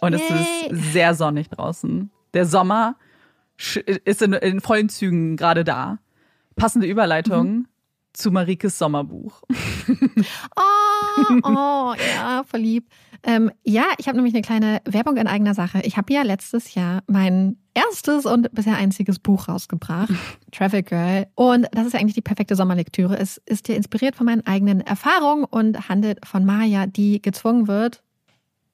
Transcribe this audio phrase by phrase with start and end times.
[0.00, 0.22] Und Yay.
[0.22, 2.10] es ist sehr sonnig draußen.
[2.34, 2.96] Der Sommer
[4.04, 5.98] ist in, in vollen Zügen gerade da.
[6.56, 7.66] Passende Überleitung mhm.
[8.12, 9.42] zu Marikes Sommerbuch.
[10.56, 12.90] oh, oh, ja, verliebt.
[13.22, 15.80] Ähm, ja, ich habe nämlich eine kleine Werbung in eigener Sache.
[15.82, 20.10] Ich habe ja letztes Jahr mein erstes und bisher einziges Buch rausgebracht,
[20.52, 21.26] Traffic Girl.
[21.34, 23.18] Und das ist ja eigentlich die perfekte Sommerlektüre.
[23.18, 28.02] Es ist ja inspiriert von meinen eigenen Erfahrungen und handelt von Maya, die gezwungen wird,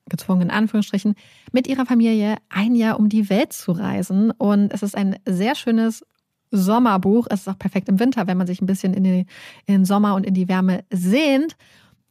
[0.09, 1.15] gezwungen in Anführungsstrichen,
[1.53, 4.31] mit ihrer Familie ein Jahr um die Welt zu reisen.
[4.31, 6.05] Und es ist ein sehr schönes
[6.51, 7.27] Sommerbuch.
[7.31, 9.27] Es ist auch perfekt im Winter, wenn man sich ein bisschen in, die,
[9.67, 11.57] in den Sommer und in die Wärme sehnt.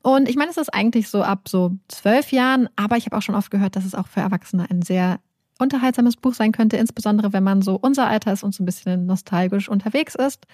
[0.02, 3.22] Und ich meine, es ist eigentlich so ab so zwölf Jahren, aber ich habe auch
[3.22, 5.20] schon oft gehört, dass es auch für Erwachsene ein sehr
[5.58, 9.06] unterhaltsames Buch sein könnte, insbesondere wenn man so unser Alter ist und so ein bisschen
[9.06, 10.46] nostalgisch unterwegs ist.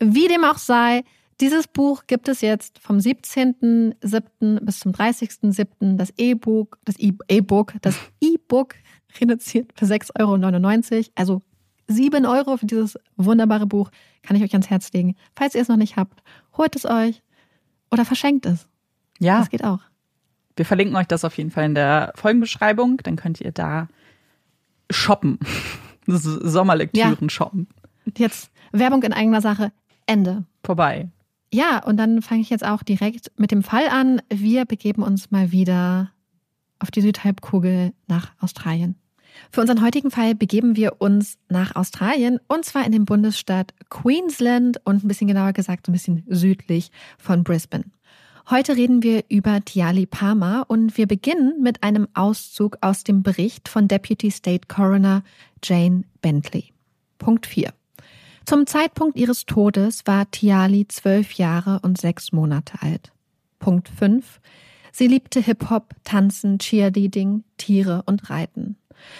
[0.00, 1.02] Wie dem auch sei,
[1.40, 4.60] dieses Buch gibt es jetzt vom 17.07.
[4.64, 5.96] bis zum 30.07.
[5.96, 8.74] das E-Book, das E-Book, das E-Book
[9.20, 11.04] reduziert für 6,99 Euro.
[11.14, 11.42] Also
[11.86, 13.90] 7 Euro für dieses wunderbare Buch
[14.22, 15.16] kann ich euch ans Herz legen.
[15.34, 16.22] Falls ihr es noch nicht habt,
[16.56, 17.22] holt es euch
[17.90, 18.68] oder verschenkt es.
[19.18, 19.38] Ja.
[19.38, 19.80] Das geht auch.
[20.56, 22.98] Wir verlinken euch das auf jeden Fall in der Folgenbeschreibung.
[22.98, 23.88] Dann könnt ihr da
[24.90, 25.38] shoppen.
[26.06, 27.28] Sommerlektüren ja.
[27.30, 27.68] shoppen.
[28.16, 29.72] Jetzt Werbung in eigener Sache.
[30.06, 30.44] Ende.
[30.64, 31.08] Vorbei.
[31.52, 34.20] Ja, und dann fange ich jetzt auch direkt mit dem Fall an.
[34.28, 36.10] Wir begeben uns mal wieder
[36.78, 38.96] auf die Südhalbkugel nach Australien.
[39.50, 44.80] Für unseren heutigen Fall begeben wir uns nach Australien und zwar in den Bundesstaat Queensland
[44.84, 47.84] und ein bisschen genauer gesagt ein bisschen südlich von Brisbane.
[48.50, 53.68] Heute reden wir über Tiali Palmer und wir beginnen mit einem Auszug aus dem Bericht
[53.68, 55.22] von Deputy State Coroner
[55.62, 56.72] Jane Bentley.
[57.18, 57.72] Punkt 4.
[58.48, 63.12] Zum Zeitpunkt ihres Todes war Tiali zwölf Jahre und sechs Monate alt.
[63.58, 64.40] Punkt 5.
[64.90, 68.78] Sie liebte Hip-Hop, Tanzen, Cheerleading, Tiere und Reiten.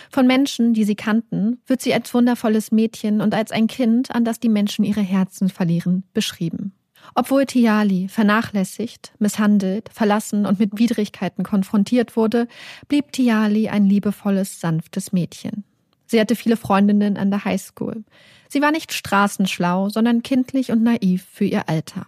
[0.08, 4.25] Von Menschen, die sie kannten, wird sie als wundervolles Mädchen und als ein Kind, an
[4.25, 6.72] das die Menschen ihre Herzen verlieren, beschrieben.
[7.14, 12.48] Obwohl Tiali vernachlässigt, misshandelt, verlassen und mit Widrigkeiten konfrontiert wurde,
[12.88, 15.64] blieb Tiali ein liebevolles, sanftes Mädchen.
[16.08, 18.02] Sie hatte viele Freundinnen an der Highschool.
[18.49, 22.06] Sie war nicht straßenschlau, sondern kindlich und naiv für ihr Alter.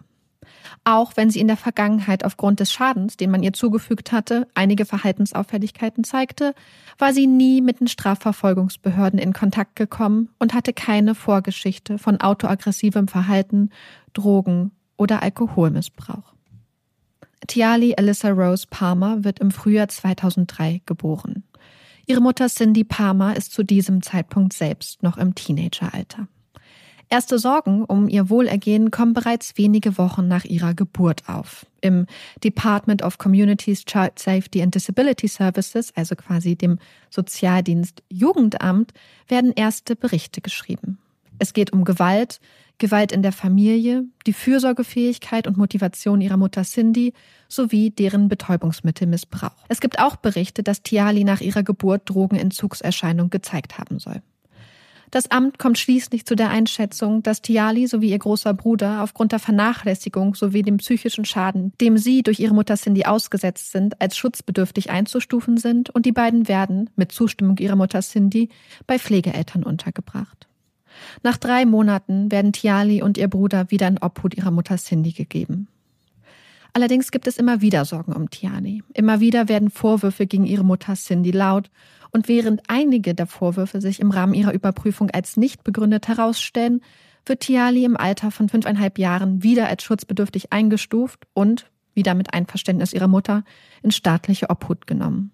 [0.83, 4.85] Auch wenn sie in der Vergangenheit aufgrund des Schadens, den man ihr zugefügt hatte, einige
[4.85, 6.55] Verhaltensauffälligkeiten zeigte,
[6.97, 13.07] war sie nie mit den Strafverfolgungsbehörden in Kontakt gekommen und hatte keine Vorgeschichte von autoaggressivem
[13.07, 13.69] Verhalten,
[14.13, 16.33] Drogen oder Alkoholmissbrauch.
[17.47, 21.43] Tiali Alyssa Rose Palmer wird im Frühjahr 2003 geboren.
[22.11, 26.27] Ihre Mutter Cindy Palmer ist zu diesem Zeitpunkt selbst noch im Teenageralter.
[27.07, 31.65] Erste Sorgen um ihr Wohlergehen kommen bereits wenige Wochen nach ihrer Geburt auf.
[31.79, 32.07] Im
[32.43, 36.79] Department of Communities, Child Safety and Disability Services, also quasi dem
[37.09, 38.91] Sozialdienst Jugendamt,
[39.29, 40.97] werden erste Berichte geschrieben.
[41.39, 42.41] Es geht um Gewalt,
[42.81, 47.13] Gewalt in der Familie, die Fürsorgefähigkeit und Motivation ihrer Mutter Cindy
[47.47, 49.55] sowie deren Betäubungsmittelmissbrauch.
[49.69, 54.23] Es gibt auch Berichte, dass Tiali nach ihrer Geburt Drogenentzugserscheinungen gezeigt haben soll.
[55.11, 59.39] Das Amt kommt schließlich zu der Einschätzung, dass Tiali sowie ihr großer Bruder aufgrund der
[59.39, 64.89] Vernachlässigung sowie dem psychischen Schaden, dem sie durch ihre Mutter Cindy ausgesetzt sind, als schutzbedürftig
[64.89, 68.49] einzustufen sind und die beiden werden, mit Zustimmung ihrer Mutter Cindy,
[68.87, 70.47] bei Pflegeeltern untergebracht.
[71.23, 75.67] Nach drei Monaten werden Tiali und ihr Bruder wieder in Obhut ihrer Mutter Cindy gegeben.
[76.73, 78.81] Allerdings gibt es immer wieder Sorgen um Tiani.
[78.93, 81.69] Immer wieder werden Vorwürfe gegen ihre Mutter Cindy laut
[82.11, 86.81] und während einige der Vorwürfe sich im Rahmen ihrer Überprüfung als nicht begründet herausstellen,
[87.25, 92.93] wird Tiali im Alter von fünfeinhalb Jahren wieder als schutzbedürftig eingestuft und, wieder mit Einverständnis
[92.93, 93.43] ihrer Mutter,
[93.83, 95.31] in staatliche Obhut genommen.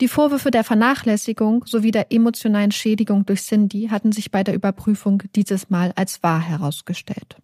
[0.00, 5.22] Die Vorwürfe der Vernachlässigung sowie der emotionalen Schädigung durch Cindy hatten sich bei der Überprüfung
[5.36, 7.36] dieses Mal als wahr herausgestellt.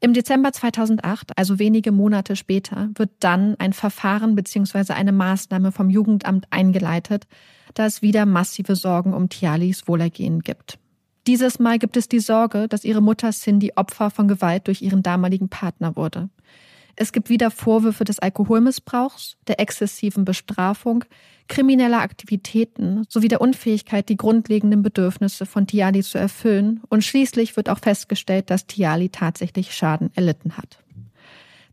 [0.00, 4.92] Im Dezember 2008, also wenige Monate später, wird dann ein Verfahren bzw.
[4.92, 7.26] eine Maßnahme vom Jugendamt eingeleitet,
[7.74, 10.78] da es wieder massive Sorgen um Tialis Wohlergehen gibt.
[11.26, 15.02] Dieses Mal gibt es die Sorge, dass ihre Mutter Cindy Opfer von Gewalt durch ihren
[15.02, 16.28] damaligen Partner wurde.
[17.00, 21.04] Es gibt wieder Vorwürfe des Alkoholmissbrauchs, der exzessiven Bestrafung,
[21.46, 26.80] krimineller Aktivitäten sowie der Unfähigkeit, die grundlegenden Bedürfnisse von Tiali zu erfüllen.
[26.88, 30.82] Und schließlich wird auch festgestellt, dass Tiali tatsächlich Schaden erlitten hat.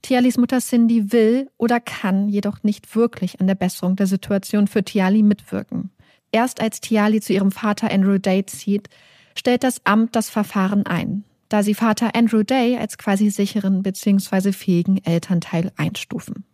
[0.03, 4.83] Tialis Mutter Cindy will oder kann jedoch nicht wirklich an der Besserung der Situation für
[4.83, 5.89] Tiali mitwirken.
[6.31, 8.89] Erst als Tiali zu ihrem Vater Andrew Day zieht,
[9.35, 14.51] stellt das Amt das Verfahren ein da sie Vater Andrew Day als quasi sicheren bzw.
[14.51, 16.45] fähigen Elternteil einstufen.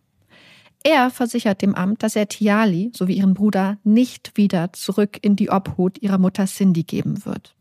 [0.84, 5.50] Er versichert dem Amt, dass er Tiali sowie ihren Bruder nicht wieder zurück in die
[5.50, 7.54] Obhut ihrer Mutter Cindy geben wird.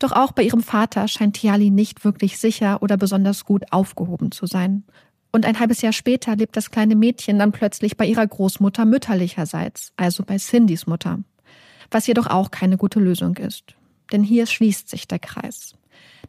[0.00, 4.46] Doch auch bei ihrem Vater scheint Tiali nicht wirklich sicher oder besonders gut aufgehoben zu
[4.46, 4.84] sein.
[5.30, 9.92] Und ein halbes Jahr später lebt das kleine Mädchen dann plötzlich bei ihrer Großmutter mütterlicherseits,
[9.96, 11.20] also bei Cindys Mutter.
[11.90, 13.74] Was jedoch auch keine gute Lösung ist.
[14.12, 15.74] Denn hier schließt sich der Kreis.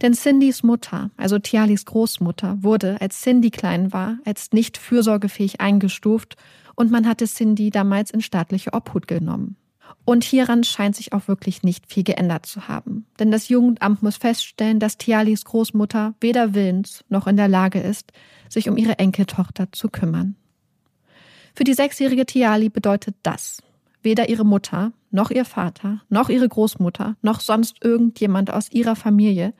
[0.01, 6.37] Denn Cindys Mutter, also Tialis Großmutter, wurde, als Cindy klein war, als nicht fürsorgefähig eingestuft
[6.75, 9.57] und man hatte Cindy damals in staatliche Obhut genommen.
[10.05, 13.05] Und hieran scheint sich auch wirklich nicht viel geändert zu haben.
[13.19, 18.11] Denn das Jugendamt muss feststellen, dass Tialis Großmutter weder willens noch in der Lage ist,
[18.47, 20.35] sich um ihre Enkeltochter zu kümmern.
[21.53, 23.61] Für die sechsjährige Tiali bedeutet das,
[24.01, 29.53] weder ihre Mutter, noch ihr Vater, noch ihre Großmutter, noch sonst irgendjemand aus ihrer Familie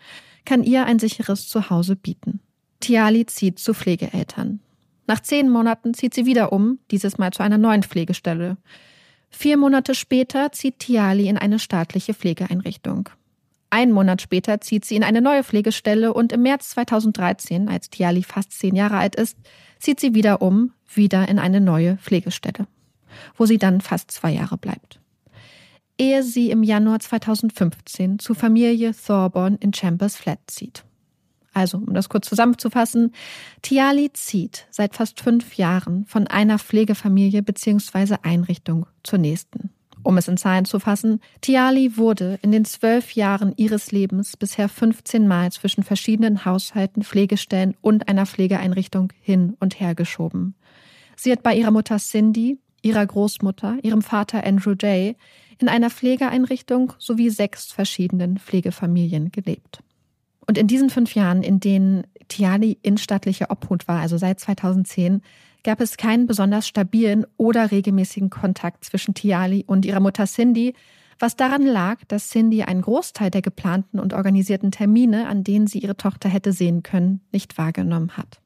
[0.45, 2.39] kann ihr ein sicheres Zuhause bieten.
[2.79, 4.61] Tiali zieht zu Pflegeeltern.
[5.05, 8.57] Nach zehn Monaten zieht sie wieder um, dieses Mal zu einer neuen Pflegestelle.
[9.29, 13.09] Vier Monate später zieht Tiali in eine staatliche Pflegeeinrichtung.
[13.69, 18.23] Einen Monat später zieht sie in eine neue Pflegestelle und im März 2013, als Tiali
[18.23, 19.37] fast zehn Jahre alt ist,
[19.77, 22.65] zieht sie wieder um, wieder in eine neue Pflegestelle,
[23.37, 24.99] wo sie dann fast zwei Jahre bleibt.
[25.97, 30.85] Ehe sie im Januar 2015 zu Familie Thorborn in Chambers Flat zieht.
[31.53, 33.11] Also, um das kurz zusammenzufassen,
[33.61, 38.17] Tiali zieht seit fast fünf Jahren von einer Pflegefamilie bzw.
[38.21, 39.71] Einrichtung zur nächsten.
[40.01, 44.69] Um es in Zahlen zu fassen, Tiali wurde in den zwölf Jahren ihres Lebens bisher
[44.69, 50.55] 15 Mal zwischen verschiedenen Haushalten, Pflegestellen und einer Pflegeeinrichtung hin und her geschoben.
[51.17, 55.15] Sie hat bei ihrer Mutter Cindy, ihrer Großmutter, ihrem Vater Andrew Jay
[55.59, 59.83] in einer Pflegeeinrichtung sowie sechs verschiedenen Pflegefamilien gelebt.
[60.47, 65.21] Und in diesen fünf Jahren, in denen Tiali in staatlicher Obhut war, also seit 2010,
[65.63, 70.73] gab es keinen besonders stabilen oder regelmäßigen Kontakt zwischen Tiali und ihrer Mutter Cindy,
[71.19, 75.79] was daran lag, dass Cindy einen Großteil der geplanten und organisierten Termine, an denen sie
[75.79, 78.39] ihre Tochter hätte sehen können, nicht wahrgenommen hat.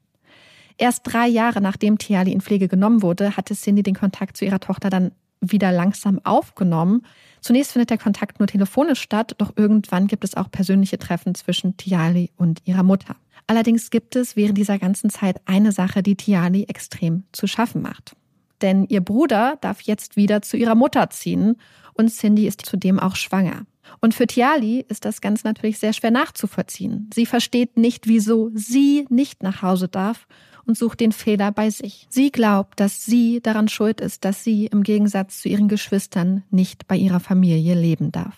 [0.78, 4.60] Erst drei Jahre nachdem Tiali in Pflege genommen wurde, hatte Cindy den Kontakt zu ihrer
[4.60, 5.12] Tochter dann
[5.42, 7.06] wieder langsam aufgenommen.
[7.42, 11.76] Zunächst findet der Kontakt nur telefonisch statt, doch irgendwann gibt es auch persönliche Treffen zwischen
[11.78, 13.16] Tiali und ihrer Mutter.
[13.48, 18.16] Allerdings gibt es während dieser ganzen Zeit eine Sache, die Tiali extrem zu schaffen macht.
[18.62, 21.58] Denn ihr Bruder darf jetzt wieder zu ihrer Mutter ziehen
[21.94, 23.66] und Cindy ist zudem auch schwanger.
[24.02, 27.10] Und für Tiali ist das ganz natürlich sehr schwer nachzuvollziehen.
[27.14, 30.28] Sie versteht nicht, wieso sie nicht nach Hause darf
[30.66, 32.08] und sucht den Fehler bei sich.
[32.10, 36.88] Sie glaubt, dass sie daran schuld ist, dass sie im Gegensatz zu ihren Geschwistern nicht
[36.88, 38.38] bei ihrer Familie leben darf.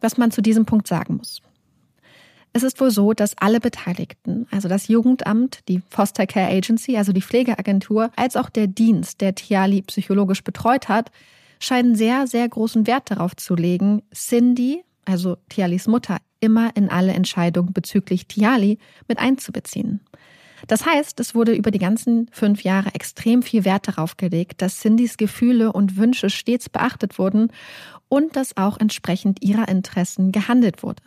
[0.00, 1.42] Was man zu diesem Punkt sagen muss.
[2.54, 7.12] Es ist wohl so, dass alle Beteiligten, also das Jugendamt, die Foster Care Agency, also
[7.12, 11.10] die Pflegeagentur, als auch der Dienst, der Tiali psychologisch betreut hat,
[11.64, 17.12] scheinen sehr, sehr großen Wert darauf zu legen, Cindy, also Tialis Mutter, immer in alle
[17.12, 18.78] Entscheidungen bezüglich Tiali
[19.08, 20.00] mit einzubeziehen.
[20.68, 24.80] Das heißt, es wurde über die ganzen fünf Jahre extrem viel Wert darauf gelegt, dass
[24.80, 27.48] Cindys Gefühle und Wünsche stets beachtet wurden
[28.08, 31.02] und dass auch entsprechend ihrer Interessen gehandelt wurde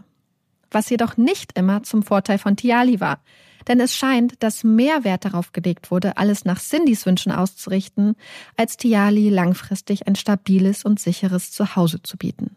[0.75, 3.20] was jedoch nicht immer zum Vorteil von Tiali war.
[3.67, 8.15] Denn es scheint, dass mehr Wert darauf gelegt wurde, alles nach Cindys Wünschen auszurichten,
[8.58, 12.55] als Tiali langfristig ein stabiles und sicheres Zuhause zu bieten.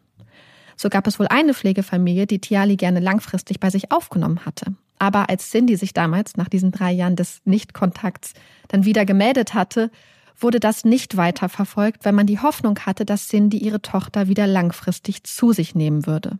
[0.77, 4.75] So gab es wohl eine Pflegefamilie, die Tiali gerne langfristig bei sich aufgenommen hatte.
[4.99, 8.35] Aber als Cindy sich damals nach diesen drei Jahren des Nichtkontakts
[8.69, 9.91] dann wieder gemeldet hatte,
[10.37, 14.47] wurde das nicht weiter verfolgt, weil man die Hoffnung hatte, dass Cindy ihre Tochter wieder
[14.47, 16.39] langfristig zu sich nehmen würde.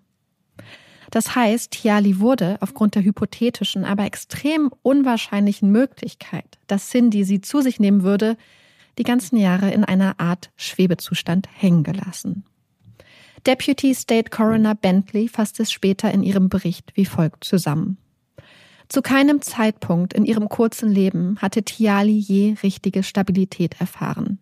[1.11, 7.61] Das heißt, Tiali wurde aufgrund der hypothetischen, aber extrem unwahrscheinlichen Möglichkeit, dass Cindy sie zu
[7.61, 8.37] sich nehmen würde,
[8.99, 12.45] die ganzen Jahre in einer Art Schwebezustand hängen gelassen.
[13.47, 17.97] Deputy State Coroner Bentley fasst es später in ihrem Bericht wie folgt zusammen.
[18.89, 24.39] Zu keinem Zeitpunkt in ihrem kurzen Leben hatte Tiali je richtige Stabilität erfahren.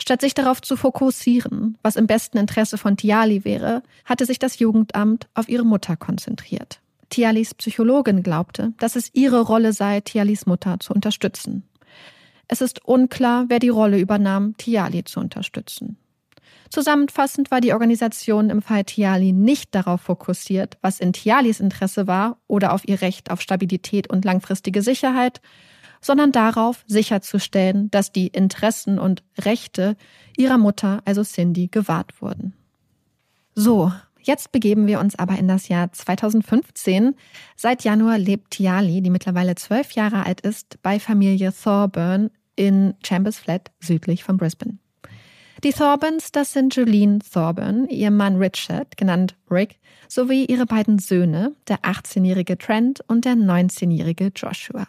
[0.00, 4.58] Statt sich darauf zu fokussieren, was im besten Interesse von Tiali wäre, hatte sich das
[4.58, 6.80] Jugendamt auf ihre Mutter konzentriert.
[7.10, 11.64] Tialis Psychologin glaubte, dass es ihre Rolle sei, Tialis Mutter zu unterstützen.
[12.48, 15.98] Es ist unklar, wer die Rolle übernahm, Tiali zu unterstützen.
[16.70, 22.38] Zusammenfassend war die Organisation im Fall Tiali nicht darauf fokussiert, was in Tialis Interesse war
[22.46, 25.42] oder auf ihr Recht auf Stabilität und langfristige Sicherheit,
[26.02, 29.96] sondern darauf sicherzustellen, dass die Interessen und Rechte
[30.36, 32.52] ihrer Mutter, also Cindy, gewahrt wurden.
[33.54, 33.90] So,
[34.24, 37.16] Jetzt begeben wir uns aber in das Jahr 2015.
[37.56, 43.38] Seit Januar lebt Tiali, die mittlerweile zwölf Jahre alt ist, bei Familie Thorburn in Chambers
[43.38, 44.78] Flat südlich von Brisbane.
[45.64, 49.78] Die Thorburns, das sind Jolene Thorburn, ihr Mann Richard, genannt Rick,
[50.08, 54.86] sowie ihre beiden Söhne, der 18-jährige Trent und der 19-jährige Joshua.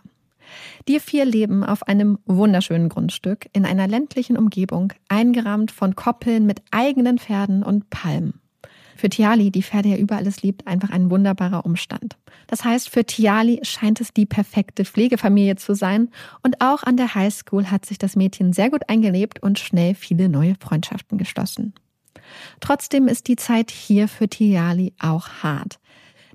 [0.87, 6.61] Die vier leben auf einem wunderschönen Grundstück in einer ländlichen Umgebung, eingerahmt von Koppeln mit
[6.71, 8.41] eigenen Pferden und Palmen.
[8.95, 12.15] Für Tiali, die Pferde ja über alles liebt, einfach ein wunderbarer Umstand.
[12.47, 16.09] Das heißt, für Tiali scheint es die perfekte Pflegefamilie zu sein
[16.43, 20.29] und auch an der Highschool hat sich das Mädchen sehr gut eingelebt und schnell viele
[20.29, 21.73] neue Freundschaften geschlossen.
[22.59, 25.79] Trotzdem ist die Zeit hier für Tiali auch hart.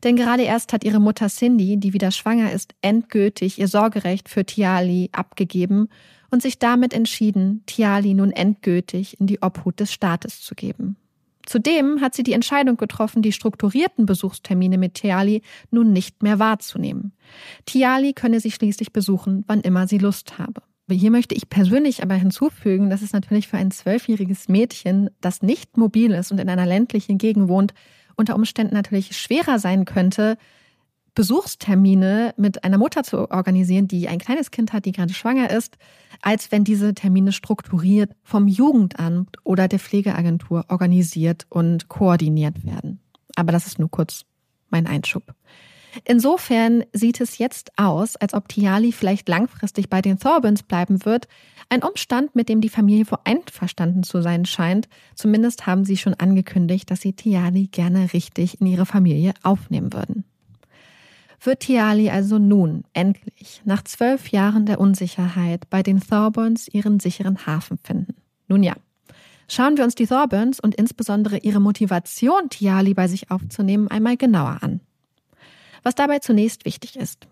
[0.05, 4.45] Denn gerade erst hat ihre Mutter Cindy, die wieder schwanger ist, endgültig ihr Sorgerecht für
[4.45, 5.89] Tiali abgegeben
[6.31, 10.97] und sich damit entschieden, Tiali nun endgültig in die Obhut des Staates zu geben.
[11.47, 15.41] Zudem hat sie die Entscheidung getroffen, die strukturierten Besuchstermine mit Tiali
[15.71, 17.13] nun nicht mehr wahrzunehmen.
[17.65, 20.61] Tiali könne sie schließlich besuchen, wann immer sie Lust habe.
[20.91, 25.77] Hier möchte ich persönlich aber hinzufügen, dass es natürlich für ein zwölfjähriges Mädchen, das nicht
[25.77, 27.73] mobil ist und in einer ländlichen Gegend wohnt,
[28.19, 30.37] unter Umständen natürlich schwerer sein könnte,
[31.15, 35.77] Besuchstermine mit einer Mutter zu organisieren, die ein kleines Kind hat, die gerade schwanger ist,
[36.23, 43.01] als wenn diese Termine strukturiert vom Jugendamt oder der Pflegeagentur organisiert und koordiniert werden.
[43.35, 44.27] Aber das ist nur kurz
[44.71, 45.35] mein Einschub.
[46.05, 51.29] Insofern sieht es jetzt aus, als ob Tiali vielleicht langfristig bei den Thorbans bleiben wird.
[51.69, 54.89] Ein Umstand, mit dem die Familie wohl einverstanden zu sein scheint.
[55.15, 60.25] Zumindest haben sie schon angekündigt, dass sie Tiali gerne richtig in ihre Familie aufnehmen würden
[61.41, 67.47] wird Tiali also nun endlich nach zwölf Jahren der Unsicherheit bei den Thorburns ihren sicheren
[67.47, 68.17] Hafen finden.
[68.49, 68.75] Nun ja,
[69.49, 74.59] schauen wir uns die Thorburns und insbesondere ihre Motivation, Tiali bei sich aufzunehmen, einmal genauer
[74.63, 74.68] an.
[75.89, 77.27] Was dabei zunächst wichtig ist.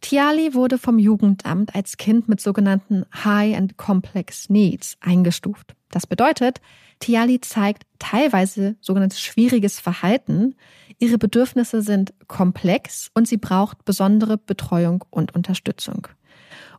[0.00, 5.74] Tiali wurde vom Jugendamt als Kind mit sogenannten High and Complex Needs eingestuft.
[5.90, 6.60] Das bedeutet,
[7.00, 10.54] Tiali zeigt teilweise sogenanntes schwieriges Verhalten.
[11.00, 16.06] Ihre Bedürfnisse sind komplex und sie braucht besondere Betreuung und Unterstützung.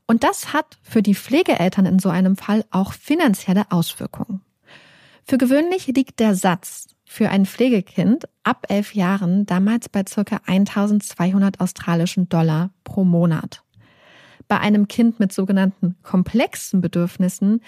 [0.06, 4.44] Und das hat für die Pflegeeltern in so einem Fall auch finanzielle Auswirkungen.
[5.26, 11.60] Für gewöhnlich liegt der Satz für ein Pflegekind ab elf Jahren damals bei circa 1200
[11.60, 13.64] australischen Dollar pro Monat.
[14.48, 17.62] Bei einem Kind mit sogenannten komplexen Bedürfnissen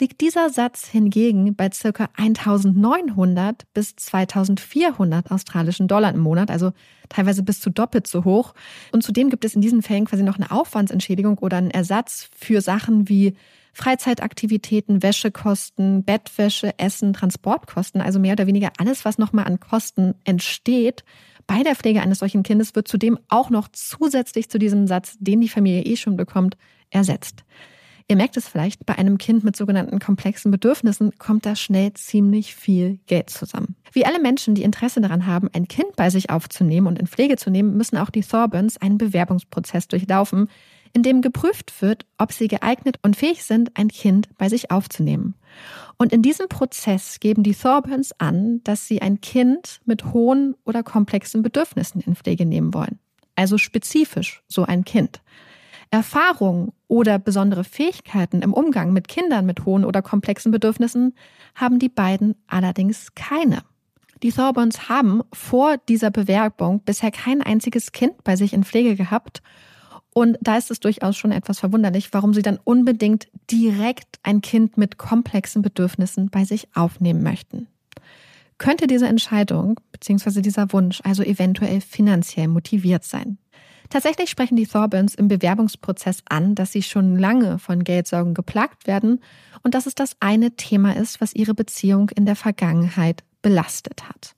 [0.00, 6.72] liegt dieser Satz hingegen bei circa 1900 bis 2400 australischen Dollar im Monat, also
[7.08, 8.54] teilweise bis zu doppelt so hoch.
[8.90, 12.60] Und zudem gibt es in diesen Fällen quasi noch eine Aufwandsentschädigung oder einen Ersatz für
[12.60, 13.36] Sachen wie
[13.74, 21.04] Freizeitaktivitäten, Wäschekosten, Bettwäsche, Essen, Transportkosten, also mehr oder weniger alles, was nochmal an Kosten entsteht,
[21.46, 25.40] bei der Pflege eines solchen Kindes wird zudem auch noch zusätzlich zu diesem Satz, den
[25.40, 26.56] die Familie eh schon bekommt,
[26.90, 27.44] ersetzt.
[28.06, 32.54] Ihr merkt es vielleicht, bei einem Kind mit sogenannten komplexen Bedürfnissen kommt da schnell ziemlich
[32.54, 33.76] viel Geld zusammen.
[33.92, 37.36] Wie alle Menschen, die Interesse daran haben, ein Kind bei sich aufzunehmen und in Pflege
[37.36, 40.48] zu nehmen, müssen auch die Thorbans einen Bewerbungsprozess durchlaufen,
[40.94, 45.34] in dem geprüft wird, ob sie geeignet und fähig sind, ein Kind bei sich aufzunehmen.
[45.98, 50.82] Und in diesem Prozess geben die Thorbans an, dass sie ein Kind mit hohen oder
[50.82, 53.00] komplexen Bedürfnissen in Pflege nehmen wollen.
[53.34, 55.20] Also spezifisch so ein Kind.
[55.90, 61.14] Erfahrungen oder besondere Fähigkeiten im Umgang mit Kindern mit hohen oder komplexen Bedürfnissen
[61.56, 63.62] haben die beiden allerdings keine.
[64.22, 69.42] Die Thorbans haben vor dieser Bewerbung bisher kein einziges Kind bei sich in Pflege gehabt
[70.14, 74.78] und da ist es durchaus schon etwas verwunderlich, warum sie dann unbedingt direkt ein Kind
[74.78, 77.66] mit komplexen Bedürfnissen bei sich aufnehmen möchten.
[78.56, 80.40] Könnte diese Entscheidung bzw.
[80.40, 83.38] dieser Wunsch also eventuell finanziell motiviert sein?
[83.90, 89.20] Tatsächlich sprechen die Thorbans im Bewerbungsprozess an, dass sie schon lange von Geldsorgen geplagt werden
[89.62, 94.36] und dass es das eine Thema ist, was ihre Beziehung in der Vergangenheit belastet hat.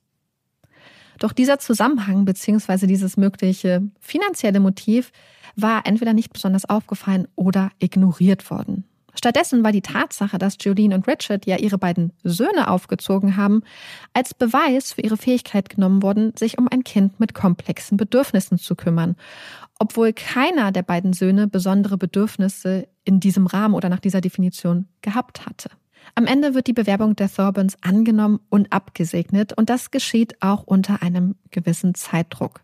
[1.19, 2.87] Doch dieser Zusammenhang bzw.
[2.87, 5.11] dieses mögliche finanzielle Motiv
[5.55, 8.85] war entweder nicht besonders aufgefallen oder ignoriert worden.
[9.17, 13.63] Stattdessen war die Tatsache, dass Jolene und Richard ja ihre beiden Söhne aufgezogen haben,
[14.13, 18.75] als Beweis für ihre Fähigkeit genommen worden, sich um ein Kind mit komplexen Bedürfnissen zu
[18.75, 19.15] kümmern,
[19.79, 25.47] obwohl keiner der beiden Söhne besondere Bedürfnisse in diesem Rahmen oder nach dieser Definition gehabt
[25.47, 25.71] hatte.
[26.15, 31.01] Am Ende wird die Bewerbung der Thorbans angenommen und abgesegnet und das geschieht auch unter
[31.01, 32.61] einem gewissen Zeitdruck.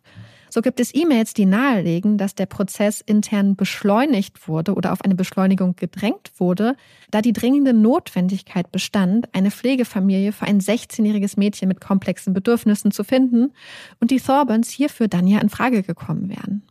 [0.54, 5.16] So gibt es E-Mails, die nahelegen, dass der Prozess intern beschleunigt wurde oder auf eine
[5.16, 6.76] Beschleunigung gedrängt wurde,
[7.10, 13.04] da die dringende Notwendigkeit bestand, eine Pflegefamilie für ein 16-jähriges Mädchen mit komplexen Bedürfnissen zu
[13.04, 13.52] finden
[14.00, 16.62] und die Thorbans hierfür dann ja in Frage gekommen wären.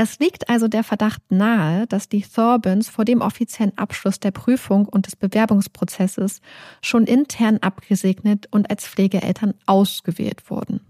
[0.00, 4.86] Es liegt also der Verdacht nahe, dass die Thorbans vor dem offiziellen Abschluss der Prüfung
[4.86, 6.40] und des Bewerbungsprozesses
[6.80, 10.82] schon intern abgesegnet und als Pflegeeltern ausgewählt wurden.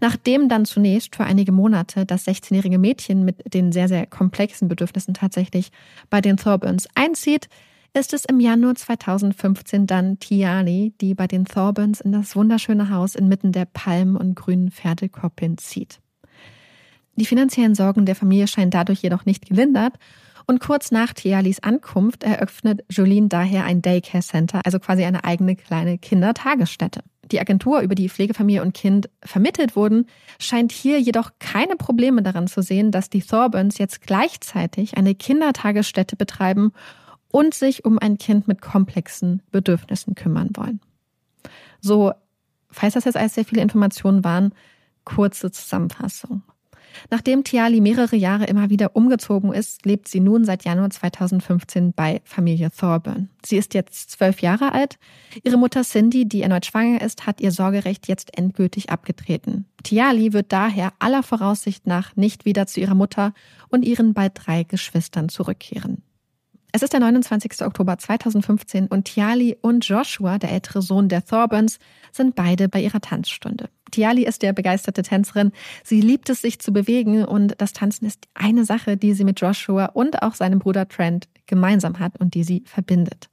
[0.00, 5.12] Nachdem dann zunächst für einige Monate das 16-jährige Mädchen mit den sehr, sehr komplexen Bedürfnissen
[5.12, 5.70] tatsächlich
[6.08, 7.50] bei den Thorburns einzieht,
[7.92, 13.14] ist es im Januar 2015 dann Tiali, die bei den Thorburns in das wunderschöne Haus
[13.14, 16.00] inmitten der Palmen und grünen Pferdekoppeln zieht.
[17.20, 19.94] Die finanziellen Sorgen der Familie scheinen dadurch jedoch nicht gelindert
[20.46, 25.54] und kurz nach Tialis Ankunft eröffnet Jolene daher ein Daycare Center, also quasi eine eigene
[25.54, 30.06] kleine Kindertagesstätte die Agentur, über die Pflegefamilie und Kind vermittelt wurden,
[30.38, 36.16] scheint hier jedoch keine Probleme daran zu sehen, dass die Thorbans jetzt gleichzeitig eine Kindertagesstätte
[36.16, 36.72] betreiben
[37.30, 40.80] und sich um ein Kind mit komplexen Bedürfnissen kümmern wollen.
[41.80, 42.12] So,
[42.70, 44.52] falls das jetzt alles sehr viele Informationen waren,
[45.04, 46.42] kurze Zusammenfassung.
[47.10, 52.20] Nachdem Tiali mehrere Jahre immer wieder umgezogen ist, lebt sie nun seit Januar 2015 bei
[52.24, 53.30] Familie Thorburn.
[53.44, 54.98] Sie ist jetzt zwölf Jahre alt.
[55.42, 59.66] Ihre Mutter Cindy, die erneut schwanger ist, hat ihr Sorgerecht jetzt endgültig abgetreten.
[59.82, 63.32] Tiali wird daher aller Voraussicht nach nicht wieder zu ihrer Mutter
[63.68, 66.02] und ihren bald drei Geschwistern zurückkehren.
[66.72, 67.62] Es ist der 29.
[67.62, 71.78] Oktober 2015 und Tiali und Joshua, der ältere Sohn der Thorburns,
[72.12, 73.68] sind beide bei ihrer Tanzstunde.
[73.90, 75.52] Tiali ist der begeisterte Tänzerin.
[75.84, 79.40] Sie liebt es, sich zu bewegen und das Tanzen ist eine Sache, die sie mit
[79.40, 83.28] Joshua und auch seinem Bruder Trent gemeinsam hat und die sie verbindet.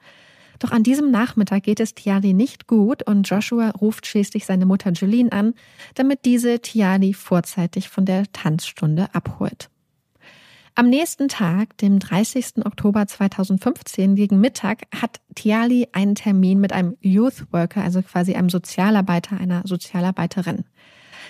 [0.59, 4.91] Doch an diesem Nachmittag geht es Tiali nicht gut und Joshua ruft schließlich seine Mutter
[4.91, 5.53] Jeline an,
[5.95, 9.69] damit diese Tiali vorzeitig von der Tanzstunde abholt.
[10.79, 12.63] Am nächsten Tag, dem 30.
[12.63, 18.51] Oktober 2015 gegen Mittag, hat Tiali einen Termin mit einem Youth Worker, also quasi einem
[18.51, 20.65] Sozialarbeiter, einer Sozialarbeiterin.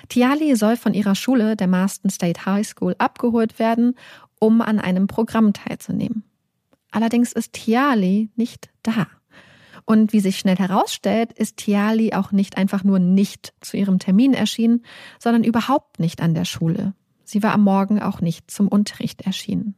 [0.10, 3.96] Tiali soll von ihrer Schule, der Marston State High School, abgeholt werden,
[4.38, 6.26] um an einem Programm teilzunehmen.
[6.92, 9.08] Allerdings ist Tiali nicht da.
[9.86, 14.34] Und wie sich schnell herausstellt, ist Tiali auch nicht einfach nur nicht zu ihrem Termin
[14.34, 14.84] erschienen,
[15.20, 16.96] sondern überhaupt nicht an der Schule.
[17.28, 19.76] Sie war am Morgen auch nicht zum Unterricht erschienen.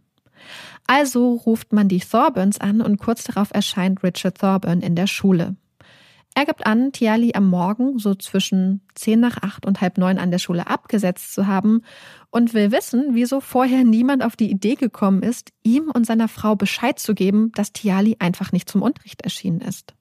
[0.87, 5.55] Also ruft man die Thorburns an und kurz darauf erscheint Richard Thorburn in der Schule.
[6.35, 10.31] Er gibt an, Tiali am Morgen so zwischen zehn nach acht und halb neun an
[10.31, 11.81] der Schule abgesetzt zu haben
[12.29, 16.55] und will wissen, wieso vorher niemand auf die Idee gekommen ist, ihm und seiner Frau
[16.55, 19.95] Bescheid zu geben, dass Tiali einfach nicht zum Unterricht erschienen ist.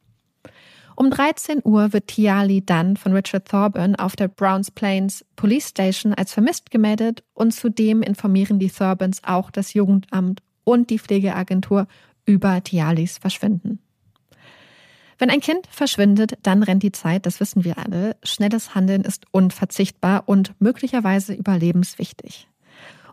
[1.00, 6.12] Um 13 Uhr wird Tiali dann von Richard Thorburn auf der Browns Plains Police Station
[6.12, 11.86] als vermisst gemeldet und zudem informieren die Thorburns auch das Jugendamt und die Pflegeagentur
[12.26, 13.78] über Tialis Verschwinden.
[15.18, 18.16] Wenn ein Kind verschwindet, dann rennt die Zeit, das wissen wir alle.
[18.24, 22.48] Schnelles Handeln ist unverzichtbar und möglicherweise überlebenswichtig.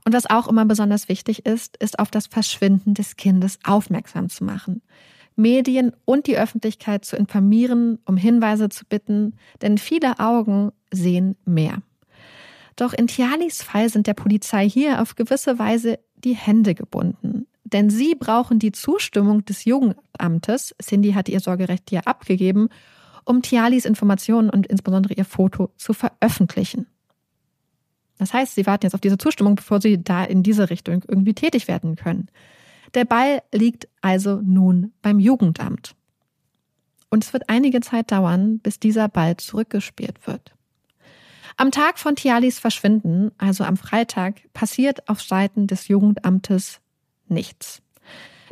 [0.04, 4.44] Und was auch immer besonders wichtig ist, ist auf das Verschwinden des Kindes aufmerksam zu
[4.44, 4.82] machen.
[5.36, 11.82] Medien und die Öffentlichkeit zu informieren, um Hinweise zu bitten, denn viele Augen sehen mehr.
[12.76, 17.48] Doch in Tialis Fall sind der Polizei hier auf gewisse Weise die Hände gebunden.
[17.64, 22.70] Denn sie brauchen die Zustimmung des Jugendamtes, Cindy hat ihr Sorgerecht hier abgegeben,
[23.26, 26.88] um Tialis Informationen und insbesondere ihr Foto zu veröffentlichen.
[28.18, 31.34] Das heißt, sie warten jetzt auf diese Zustimmung, bevor sie da in diese Richtung irgendwie
[31.34, 32.30] tätig werden können.
[32.96, 35.96] Der Ball liegt also nun beim Jugendamt.
[37.10, 40.56] Und es wird einige Zeit dauern, bis dieser Ball zurückgespielt wird.
[41.58, 46.80] Am Tag von Tialis Verschwinden, also am Freitag, passiert auf Seiten des Jugendamtes
[47.28, 47.82] nichts.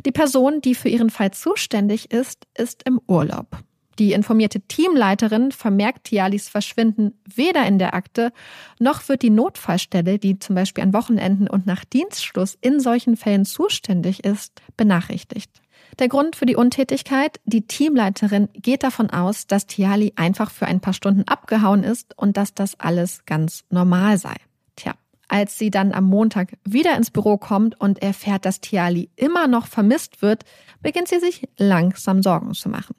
[0.06, 3.58] Die Person, die für ihren Fall zuständig ist, ist im Urlaub.
[3.98, 8.32] Die informierte Teamleiterin vermerkt Tialis Verschwinden weder in der Akte,
[8.80, 13.44] noch wird die Notfallstelle, die zum Beispiel an Wochenenden und nach Dienstschluss in solchen Fällen
[13.44, 15.50] zuständig ist, benachrichtigt.
[16.00, 17.40] Der Grund für die Untätigkeit?
[17.44, 22.36] Die Teamleiterin geht davon aus, dass Tiali einfach für ein paar Stunden abgehauen ist und
[22.36, 24.34] dass das alles ganz normal sei.
[24.74, 24.94] Tja,
[25.28, 29.68] als sie dann am Montag wieder ins Büro kommt und erfährt, dass Tiali immer noch
[29.68, 30.44] vermisst wird,
[30.82, 32.96] beginnt sie sich langsam Sorgen zu machen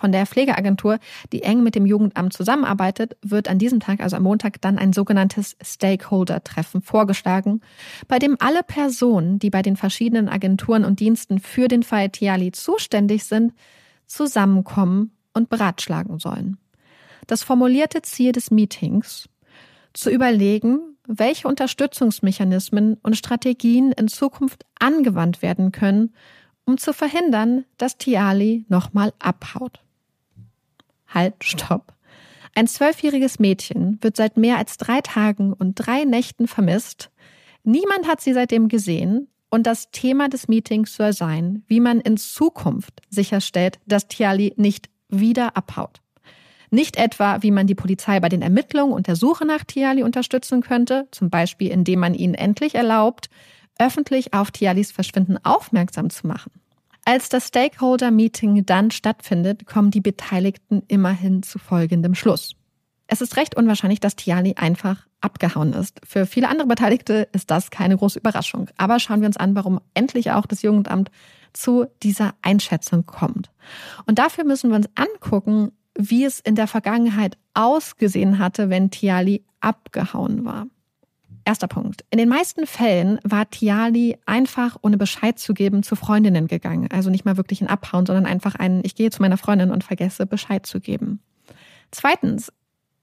[0.00, 0.98] von der Pflegeagentur,
[1.32, 4.92] die eng mit dem Jugendamt zusammenarbeitet, wird an diesem Tag, also am Montag, dann ein
[4.92, 7.60] sogenanntes Stakeholder-Treffen vorgeschlagen,
[8.08, 12.52] bei dem alle Personen, die bei den verschiedenen Agenturen und Diensten für den Fall Tiali
[12.52, 13.52] zuständig sind,
[14.06, 16.56] zusammenkommen und beratschlagen sollen.
[17.26, 19.28] Das formulierte Ziel des Meetings,
[19.92, 26.14] zu überlegen, welche Unterstützungsmechanismen und Strategien in Zukunft angewandt werden können,
[26.64, 29.80] um zu verhindern, dass Tiali nochmal abhaut.
[31.12, 31.92] Halt, stopp.
[32.54, 37.10] Ein zwölfjähriges Mädchen wird seit mehr als drei Tagen und drei Nächten vermisst.
[37.62, 42.16] Niemand hat sie seitdem gesehen und das Thema des Meetings soll sein, wie man in
[42.16, 46.00] Zukunft sicherstellt, dass Tiali nicht wieder abhaut.
[46.70, 50.62] Nicht etwa, wie man die Polizei bei den Ermittlungen und der Suche nach Tiali unterstützen
[50.62, 53.28] könnte, zum Beispiel indem man ihnen endlich erlaubt,
[53.78, 56.52] öffentlich auf Tialis Verschwinden aufmerksam zu machen.
[57.04, 62.54] Als das Stakeholder-Meeting dann stattfindet, kommen die Beteiligten immerhin zu folgendem Schluss.
[63.06, 66.00] Es ist recht unwahrscheinlich, dass Tiali einfach abgehauen ist.
[66.04, 68.68] Für viele andere Beteiligte ist das keine große Überraschung.
[68.76, 71.10] Aber schauen wir uns an, warum endlich auch das Jugendamt
[71.52, 73.50] zu dieser Einschätzung kommt.
[74.06, 79.44] Und dafür müssen wir uns angucken, wie es in der Vergangenheit ausgesehen hatte, wenn Tiali
[79.60, 80.66] abgehauen war.
[81.50, 82.04] Erster Punkt.
[82.10, 86.86] In den meisten Fällen war Tiali einfach, ohne Bescheid zu geben, zu Freundinnen gegangen.
[86.92, 89.82] Also nicht mal wirklich ein Abhauen, sondern einfach ein, ich gehe zu meiner Freundin und
[89.82, 91.18] vergesse Bescheid zu geben.
[91.90, 92.52] Zweitens,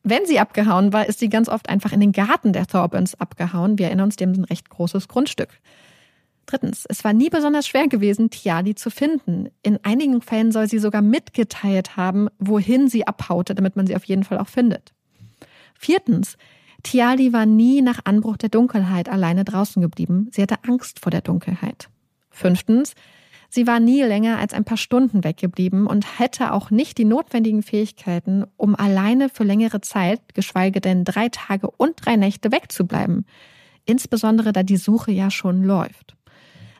[0.10, 3.78] Wenn sie abgehauen war, ist sie ganz oft einfach in den Garten der Thorbans abgehauen.
[3.78, 5.50] Wir erinnern uns, haben ein recht großes Grundstück.
[6.46, 9.50] Drittens, es war nie besonders schwer gewesen, Tiali zu finden.
[9.64, 14.06] In einigen Fällen soll sie sogar mitgeteilt haben, wohin sie abhaute, damit man sie auf
[14.06, 14.94] jeden Fall auch findet.
[15.78, 16.38] Viertens,
[16.84, 20.30] Tiali war nie nach Anbruch der Dunkelheit alleine draußen geblieben.
[20.32, 21.90] Sie hatte Angst vor der Dunkelheit.
[22.30, 22.94] Fünftens,
[23.50, 27.63] Sie war nie länger als ein paar Stunden weggeblieben und hätte auch nicht die notwendigen
[27.63, 33.26] Fähigkeiten, um alleine für längere Zeit, geschweige denn drei Tage und drei Nächte wegzubleiben.
[33.86, 36.18] Insbesondere da die Suche ja schon läuft.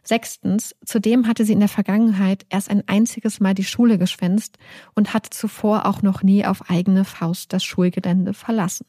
[0.04, 4.58] Sechstens, zudem hatte sie in der Vergangenheit erst ein einziges Mal die Schule geschwänzt
[4.94, 8.86] und hatte zuvor auch noch nie auf eigene Faust das Schulgelände verlassen.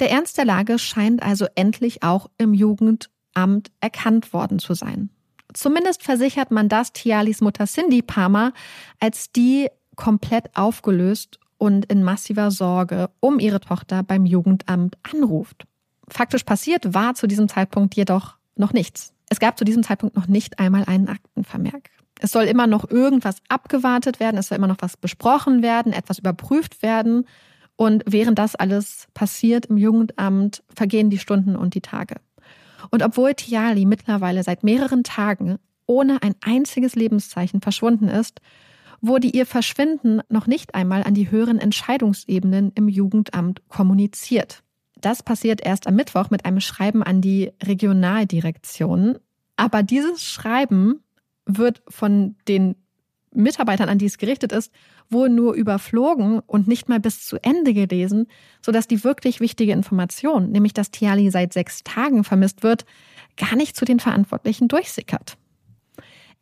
[0.00, 5.10] Der Ernst der Lage scheint also endlich auch im Jugendamt erkannt worden zu sein.
[5.54, 8.52] Zumindest versichert man das Tialis Mutter Cindy Palmer
[9.00, 15.66] als die komplett aufgelöst und in massiver Sorge um ihre Tochter beim Jugendamt anruft.
[16.08, 19.12] Faktisch passiert war zu diesem Zeitpunkt jedoch noch nichts.
[19.28, 21.90] Es gab zu diesem Zeitpunkt noch nicht einmal einen Aktenvermerk.
[22.20, 26.18] Es soll immer noch irgendwas abgewartet werden, es soll immer noch was besprochen werden, etwas
[26.18, 27.26] überprüft werden.
[27.78, 32.16] Und während das alles passiert im Jugendamt, vergehen die Stunden und die Tage.
[32.90, 38.40] Und obwohl Tiali mittlerweile seit mehreren Tagen ohne ein einziges Lebenszeichen verschwunden ist,
[39.00, 44.64] wurde ihr Verschwinden noch nicht einmal an die höheren Entscheidungsebenen im Jugendamt kommuniziert.
[45.00, 49.20] Das passiert erst am Mittwoch mit einem Schreiben an die Regionaldirektion.
[49.54, 51.04] Aber dieses Schreiben
[51.46, 52.74] wird von den
[53.32, 54.72] Mitarbeitern, an die es gerichtet ist,
[55.10, 58.26] wohl nur überflogen und nicht mal bis zu Ende gelesen,
[58.62, 62.84] sodass die wirklich wichtige Information, nämlich dass Tiali seit sechs Tagen vermisst wird,
[63.36, 65.36] gar nicht zu den Verantwortlichen durchsickert.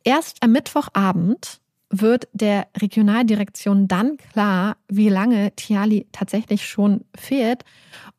[0.03, 7.63] Erst am Mittwochabend wird der Regionaldirektion dann klar, wie lange Tiali tatsächlich schon fehlt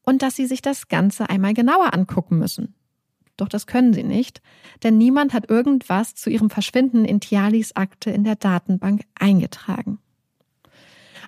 [0.02, 2.74] und dass sie sich das Ganze einmal genauer angucken müssen.
[3.38, 4.42] Doch das können sie nicht,
[4.82, 9.98] denn niemand hat irgendwas zu ihrem Verschwinden in Tialis Akte in der Datenbank eingetragen.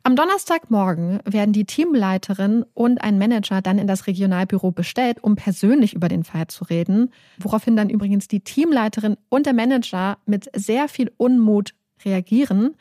[0.03, 5.95] Am Donnerstagmorgen werden die Teamleiterin und ein Manager dann in das Regionalbüro bestellt, um persönlich
[5.95, 10.89] über den Fall zu reden, woraufhin dann übrigens die Teamleiterin und der Manager mit sehr
[10.89, 12.77] viel Unmut reagieren,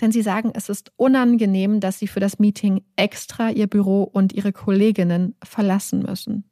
[0.00, 4.32] denn sie sagen, es ist unangenehm, dass sie für das Meeting extra ihr Büro und
[4.32, 6.44] ihre Kolleginnen verlassen müssen.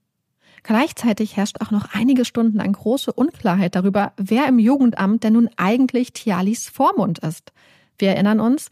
[0.62, 5.50] Gleichzeitig herrscht auch noch einige Stunden lang große Unklarheit darüber, wer im Jugendamt denn nun
[5.56, 7.52] eigentlich Tialis Vormund ist.
[7.98, 8.68] Wir erinnern uns,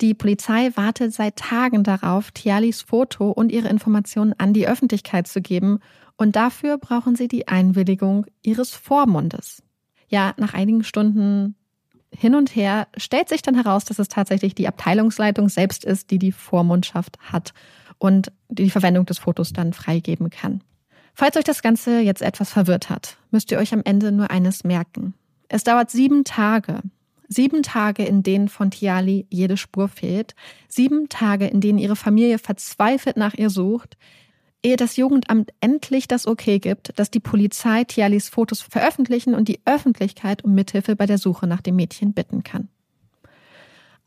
[0.00, 5.40] die Polizei wartet seit Tagen darauf, Tialis Foto und ihre Informationen an die Öffentlichkeit zu
[5.40, 5.80] geben,
[6.16, 9.62] und dafür brauchen sie die Einwilligung ihres Vormundes.
[10.08, 11.54] Ja, nach einigen Stunden
[12.12, 16.18] hin und her stellt sich dann heraus, dass es tatsächlich die Abteilungsleitung selbst ist, die
[16.18, 17.54] die Vormundschaft hat
[17.96, 20.62] und die Verwendung des Fotos dann freigeben kann.
[21.20, 24.64] Falls euch das Ganze jetzt etwas verwirrt hat, müsst ihr euch am Ende nur eines
[24.64, 25.12] merken.
[25.50, 26.80] Es dauert sieben Tage.
[27.28, 30.34] Sieben Tage, in denen von Tiali jede Spur fehlt.
[30.66, 33.98] Sieben Tage, in denen ihre Familie verzweifelt nach ihr sucht,
[34.62, 39.60] ehe das Jugendamt endlich das Okay gibt, dass die Polizei Tialis Fotos veröffentlichen und die
[39.66, 42.70] Öffentlichkeit um Mithilfe bei der Suche nach dem Mädchen bitten kann.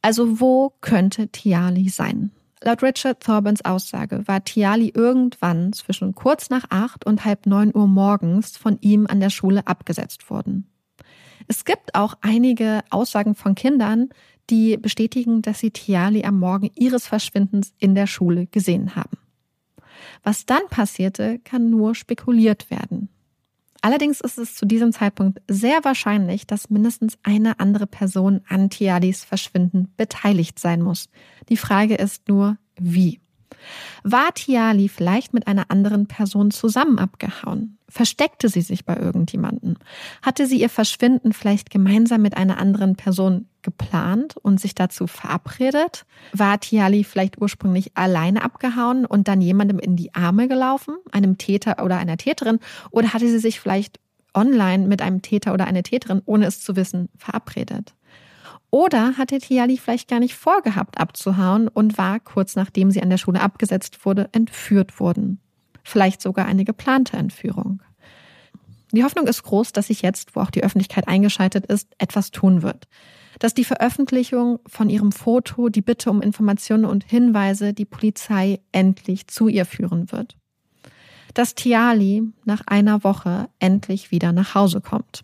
[0.01, 2.31] Also wo könnte Tiali sein?
[2.65, 7.87] Laut Richard Thorbans Aussage war Tiali irgendwann zwischen kurz nach acht und halb neun Uhr
[7.87, 10.69] morgens von ihm an der Schule abgesetzt worden.
[11.49, 14.09] Es gibt auch einige Aussagen von Kindern,
[14.49, 19.17] die bestätigen, dass sie Tiali am Morgen ihres Verschwindens in der Schule gesehen haben.
[20.23, 23.09] Was dann passierte, kann nur spekuliert werden.
[23.85, 29.25] Allerdings ist es zu diesem Zeitpunkt sehr wahrscheinlich, dass mindestens eine andere Person an Tialis
[29.25, 31.09] Verschwinden beteiligt sein muss.
[31.49, 33.19] Die Frage ist nur, wie?
[34.03, 37.77] War Tiali vielleicht mit einer anderen Person zusammen abgehauen?
[37.87, 39.75] Versteckte sie sich bei irgendjemandem?
[40.21, 46.05] Hatte sie ihr Verschwinden vielleicht gemeinsam mit einer anderen Person geplant und sich dazu verabredet?
[46.33, 51.83] War Tiali vielleicht ursprünglich alleine abgehauen und dann jemandem in die Arme gelaufen, einem Täter
[51.83, 52.59] oder einer Täterin?
[52.91, 53.99] Oder hatte sie sich vielleicht
[54.33, 57.93] online mit einem Täter oder einer Täterin, ohne es zu wissen, verabredet?
[58.73, 63.17] Oder hatte Tiali vielleicht gar nicht vorgehabt abzuhauen und war kurz nachdem sie an der
[63.17, 65.39] Schule abgesetzt wurde, entführt worden?
[65.83, 67.81] vielleicht sogar eine geplante Entführung.
[68.91, 72.61] Die Hoffnung ist groß, dass sich jetzt, wo auch die Öffentlichkeit eingeschaltet ist, etwas tun
[72.61, 72.87] wird.
[73.39, 79.27] Dass die Veröffentlichung von ihrem Foto, die Bitte um Informationen und Hinweise die Polizei endlich
[79.27, 80.37] zu ihr führen wird.
[81.33, 85.23] Dass Tiali nach einer Woche endlich wieder nach Hause kommt.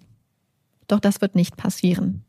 [0.88, 2.25] Doch das wird nicht passieren.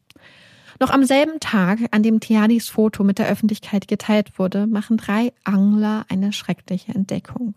[0.81, 5.35] Noch am selben Tag, an dem Tiadis Foto mit der Öffentlichkeit geteilt wurde, machen drei
[5.45, 7.55] Angler eine schreckliche Entdeckung.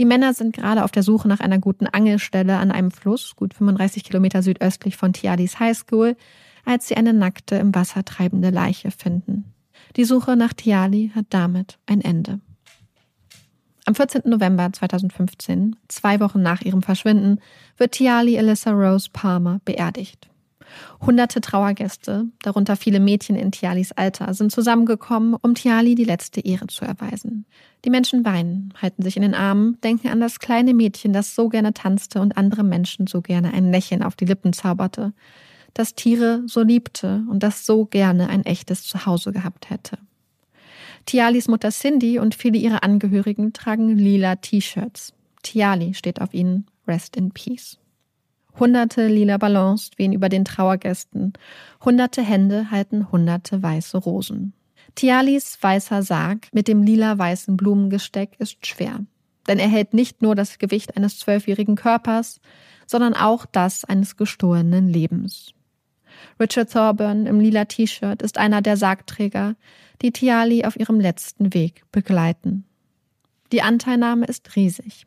[0.00, 3.54] Die Männer sind gerade auf der Suche nach einer guten Angelstelle an einem Fluss, gut
[3.54, 6.16] 35 Kilometer südöstlich von Tiadis High School,
[6.64, 9.44] als sie eine nackte, im Wasser treibende Leiche finden.
[9.96, 12.40] Die Suche nach Tiali hat damit ein Ende.
[13.84, 14.22] Am 14.
[14.24, 17.38] November 2015, zwei Wochen nach ihrem Verschwinden,
[17.76, 20.29] wird Tiali Alyssa Rose Palmer beerdigt.
[21.00, 26.66] Hunderte Trauergäste, darunter viele Mädchen in Tialis Alter, sind zusammengekommen, um Tiali die letzte Ehre
[26.66, 27.46] zu erweisen.
[27.84, 31.48] Die Menschen weinen, halten sich in den Armen, denken an das kleine Mädchen, das so
[31.48, 35.12] gerne tanzte und andere Menschen so gerne ein Lächeln auf die Lippen zauberte,
[35.74, 39.98] das Tiere so liebte und das so gerne ein echtes Zuhause gehabt hätte.
[41.06, 45.14] Tialis Mutter Cindy und viele ihrer Angehörigen tragen lila T-Shirts.
[45.42, 47.79] Tiali steht auf ihnen Rest in Peace.
[48.60, 51.32] Hunderte lila Ballons wehen über den Trauergästen.
[51.82, 54.52] Hunderte Hände halten hunderte weiße Rosen.
[54.94, 59.00] Tialis weißer Sarg mit dem lila-weißen Blumengesteck ist schwer.
[59.48, 62.40] Denn er hält nicht nur das Gewicht eines zwölfjährigen Körpers,
[62.86, 65.54] sondern auch das eines gestohlenen Lebens.
[66.38, 69.56] Richard Thorburn im lila T-Shirt ist einer der Sargträger,
[70.02, 72.64] die Tiali auf ihrem letzten Weg begleiten.
[73.52, 75.06] Die Anteilnahme ist riesig.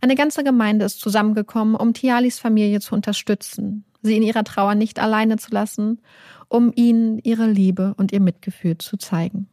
[0.00, 5.00] Eine ganze Gemeinde ist zusammengekommen, um Tialis Familie zu unterstützen, sie in ihrer Trauer nicht
[5.00, 6.00] alleine zu lassen,
[6.48, 9.48] um ihnen ihre Liebe und ihr Mitgefühl zu zeigen.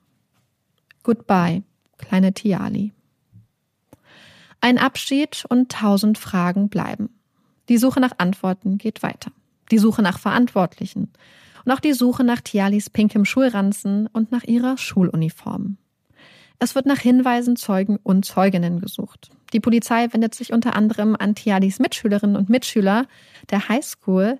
[1.03, 1.63] Goodbye,
[1.97, 2.93] kleine Tiali.
[4.61, 7.09] Ein Abschied und tausend Fragen bleiben.
[7.69, 9.31] Die Suche nach Antworten geht weiter.
[9.71, 11.11] Die Suche nach Verantwortlichen.
[11.65, 15.77] Und auch die Suche nach Tialis pinkem Schulranzen und nach ihrer Schuluniform.
[16.59, 19.31] Es wird nach Hinweisen, Zeugen und Zeuginnen gesucht.
[19.53, 23.07] Die Polizei wendet sich unter anderem an Tialis Mitschülerinnen und Mitschüler
[23.49, 24.39] der Highschool,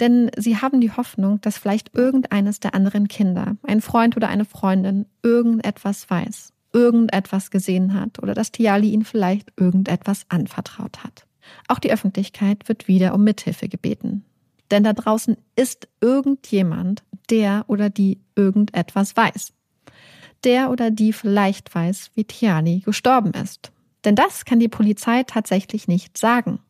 [0.00, 4.44] denn sie haben die Hoffnung, dass vielleicht irgendeines der anderen Kinder, ein Freund oder eine
[4.44, 11.26] Freundin, irgendetwas weiß, irgendetwas gesehen hat oder dass Tiali ihnen vielleicht irgendetwas anvertraut hat.
[11.68, 14.24] Auch die Öffentlichkeit wird wieder um Mithilfe gebeten.
[14.70, 19.52] Denn da draußen ist irgendjemand, der oder die irgendetwas weiß
[20.44, 23.72] der oder die vielleicht weiß, wie Tiali gestorben ist.
[24.06, 26.60] Denn das kann die Polizei tatsächlich nicht sagen.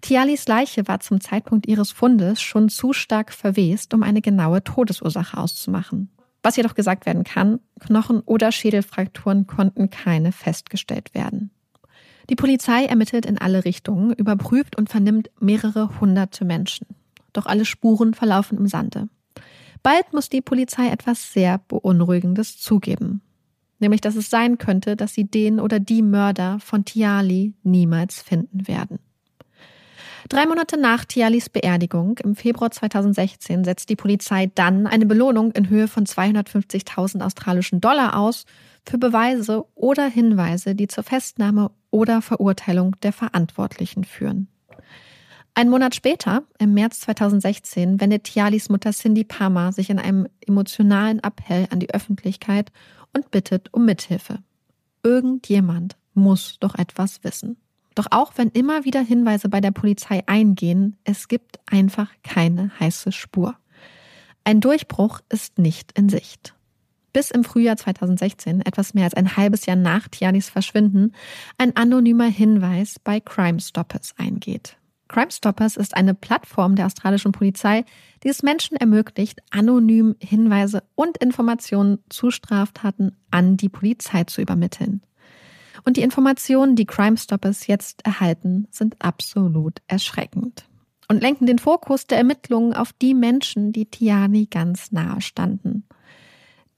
[0.00, 5.36] Tialis Leiche war zum Zeitpunkt ihres Fundes schon zu stark verwest, um eine genaue Todesursache
[5.36, 6.10] auszumachen.
[6.42, 11.50] Was jedoch gesagt werden kann, Knochen- oder Schädelfrakturen konnten keine festgestellt werden.
[12.30, 16.86] Die Polizei ermittelt in alle Richtungen, überprüft und vernimmt mehrere hunderte Menschen.
[17.32, 19.08] Doch alle Spuren verlaufen im Sande.
[19.82, 23.20] Bald muss die Polizei etwas sehr Beunruhigendes zugeben.
[23.82, 28.68] Nämlich, dass es sein könnte, dass sie den oder die Mörder von Tiali niemals finden
[28.68, 29.00] werden.
[30.28, 35.68] Drei Monate nach Tialis Beerdigung im Februar 2016 setzt die Polizei dann eine Belohnung in
[35.68, 38.44] Höhe von 250.000 australischen Dollar aus
[38.86, 44.46] für Beweise oder Hinweise, die zur Festnahme oder Verurteilung der Verantwortlichen führen.
[45.54, 51.18] Ein Monat später, im März 2016, wendet Tialis Mutter Cindy Palmer sich in einem emotionalen
[51.18, 52.70] Appell an die Öffentlichkeit
[53.12, 54.38] und bittet um Mithilfe.
[55.02, 57.56] Irgendjemand muss doch etwas wissen.
[57.94, 63.12] Doch auch wenn immer wieder Hinweise bei der Polizei eingehen, es gibt einfach keine heiße
[63.12, 63.56] Spur.
[64.44, 66.54] Ein Durchbruch ist nicht in Sicht.
[67.12, 71.14] Bis im Frühjahr 2016, etwas mehr als ein halbes Jahr nach Tianis Verschwinden,
[71.58, 74.78] ein anonymer Hinweis bei Crime Stoppers eingeht.
[75.12, 77.84] Crime Stoppers ist eine Plattform der australischen Polizei,
[78.22, 85.02] die es Menschen ermöglicht, anonym Hinweise und Informationen zu Straftaten an die Polizei zu übermitteln.
[85.84, 90.66] Und die Informationen, die Crime Stoppers jetzt erhalten, sind absolut erschreckend
[91.08, 95.84] und lenken den Fokus der Ermittlungen auf die Menschen, die Tiani ganz nahe standen.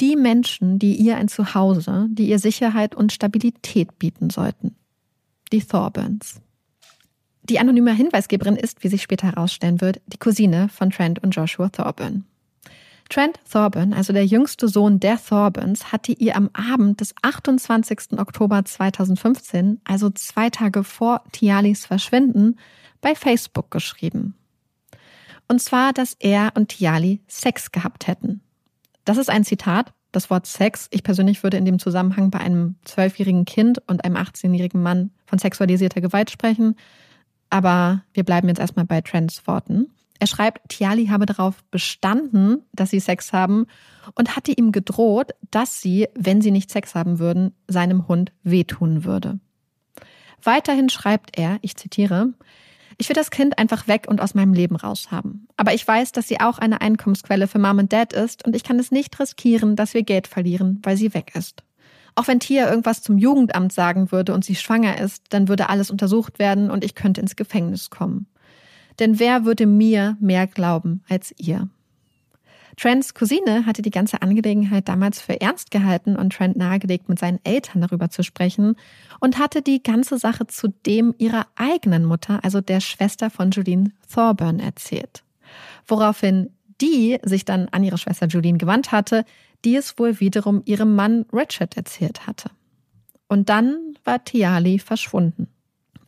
[0.01, 4.75] Die Menschen, die ihr ein Zuhause, die ihr Sicherheit und Stabilität bieten sollten.
[5.53, 6.41] Die Thorburns.
[7.45, 11.69] Die anonyme Hinweisgeberin ist, wie sich später herausstellen wird, die Cousine von Trent und Joshua
[11.69, 12.25] Thorburn.
[13.11, 18.19] Trent Thorburn, also der jüngste Sohn der Thorburns, hatte ihr am Abend des 28.
[18.19, 22.59] Oktober 2015, also zwei Tage vor Tialis Verschwinden,
[23.03, 24.35] bei Facebook geschrieben.
[25.47, 28.41] Und zwar, dass er und Tiali Sex gehabt hätten.
[29.05, 29.93] Das ist ein Zitat.
[30.13, 34.17] Das Wort Sex, ich persönlich würde in dem Zusammenhang bei einem zwölfjährigen Kind und einem
[34.17, 36.77] 18-jährigen Mann von sexualisierter Gewalt sprechen.
[37.55, 39.87] Aber wir bleiben jetzt erstmal bei Trents Worten.
[40.19, 43.67] Er schreibt, Tiali habe darauf bestanden, dass sie Sex haben
[44.17, 49.05] und hatte ihm gedroht, dass sie, wenn sie nicht Sex haben würden, seinem Hund wehtun
[49.05, 49.39] würde.
[50.43, 52.33] Weiterhin schreibt er, ich zitiere,
[52.99, 55.47] Ich will das Kind einfach weg und aus meinem Leben raushaben.
[55.57, 58.65] Aber ich weiß, dass sie auch eine Einkommensquelle für Mom und Dad ist und ich
[58.65, 61.63] kann es nicht riskieren, dass wir Geld verlieren, weil sie weg ist.
[62.15, 65.91] Auch wenn Tia irgendwas zum Jugendamt sagen würde und sie schwanger ist, dann würde alles
[65.91, 68.27] untersucht werden und ich könnte ins Gefängnis kommen.
[69.01, 71.69] Denn wer würde mir mehr glauben als ihr?
[72.77, 77.39] Trents Cousine hatte die ganze Angelegenheit damals für ernst gehalten und Trent nahegelegt, mit seinen
[77.45, 78.77] Eltern darüber zu sprechen
[79.21, 83.93] und hatte die ganze Sache zu dem ihrer eigenen Mutter, also der Schwester von Julian
[84.13, 85.23] Thorburn, erzählt.
[85.87, 86.51] Woraufhin
[86.81, 89.25] die sich dann an ihre Schwester Julian gewandt hatte,
[89.65, 92.51] die es wohl wiederum ihrem Mann Richard erzählt hatte.
[93.29, 95.49] Und dann war Tiali verschwunden.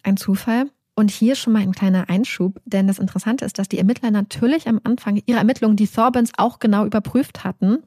[0.02, 0.70] Ein Zufall?
[0.98, 4.66] Und hier schon mal ein kleiner Einschub, denn das Interessante ist, dass die Ermittler natürlich
[4.66, 7.82] am Anfang ihrer Ermittlungen die Thorbans auch genau überprüft hatten.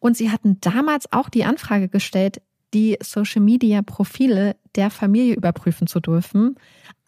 [0.00, 2.42] Und sie hatten damals auch die Anfrage gestellt,
[2.74, 6.56] die Social-Media-Profile der Familie überprüfen zu dürfen.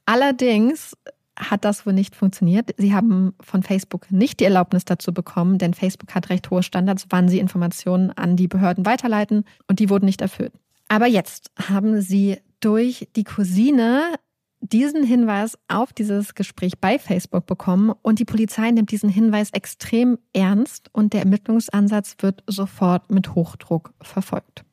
[0.07, 0.97] Allerdings
[1.39, 2.75] hat das wohl nicht funktioniert.
[2.77, 7.07] Sie haben von Facebook nicht die Erlaubnis dazu bekommen, denn Facebook hat recht hohe Standards,
[7.11, 10.53] wann sie Informationen an die Behörden weiterleiten und die wurden nicht erfüllt.
[10.89, 14.15] Aber jetzt haben sie durch die Cousine
[14.61, 20.19] diesen Hinweis auf dieses Gespräch bei Facebook bekommen und die Polizei nimmt diesen Hinweis extrem
[20.33, 24.65] ernst und der Ermittlungsansatz wird sofort mit Hochdruck verfolgt.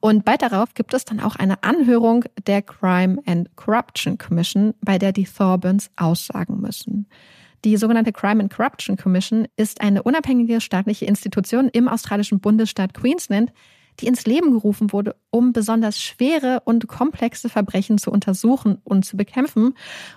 [0.00, 4.98] Und bald darauf gibt es dann auch eine Anhörung der Crime and Corruption Commission, bei
[4.98, 7.06] der die Thorbans aussagen müssen.
[7.64, 13.52] Die sogenannte Crime and Corruption Commission ist eine unabhängige staatliche Institution im australischen Bundesstaat Queensland,
[14.00, 19.16] die ins Leben gerufen wurde, um besonders schwere und komplexe Verbrechen zu untersuchen und zu
[19.16, 19.74] bekämpfen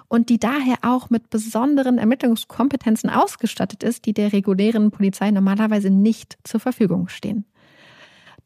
[0.08, 6.38] und die daher auch mit besonderen Ermittlungskompetenzen ausgestattet ist, die der regulären Polizei normalerweise nicht
[6.44, 7.46] zur Verfügung stehen.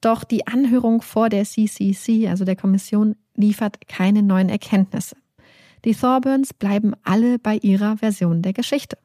[0.01, 5.15] Doch die Anhörung vor der CCC, also der Kommission, liefert keine neuen Erkenntnisse.
[5.85, 8.97] Die Thorburns bleiben alle bei ihrer Version der Geschichte.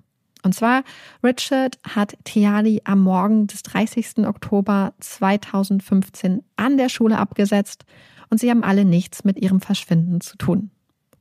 [0.43, 0.85] Und zwar,
[1.23, 4.27] Richard hat Tiali am Morgen des 30.
[4.27, 7.85] Oktober 2015 an der Schule abgesetzt
[8.29, 10.71] und sie haben alle nichts mit ihrem Verschwinden zu tun.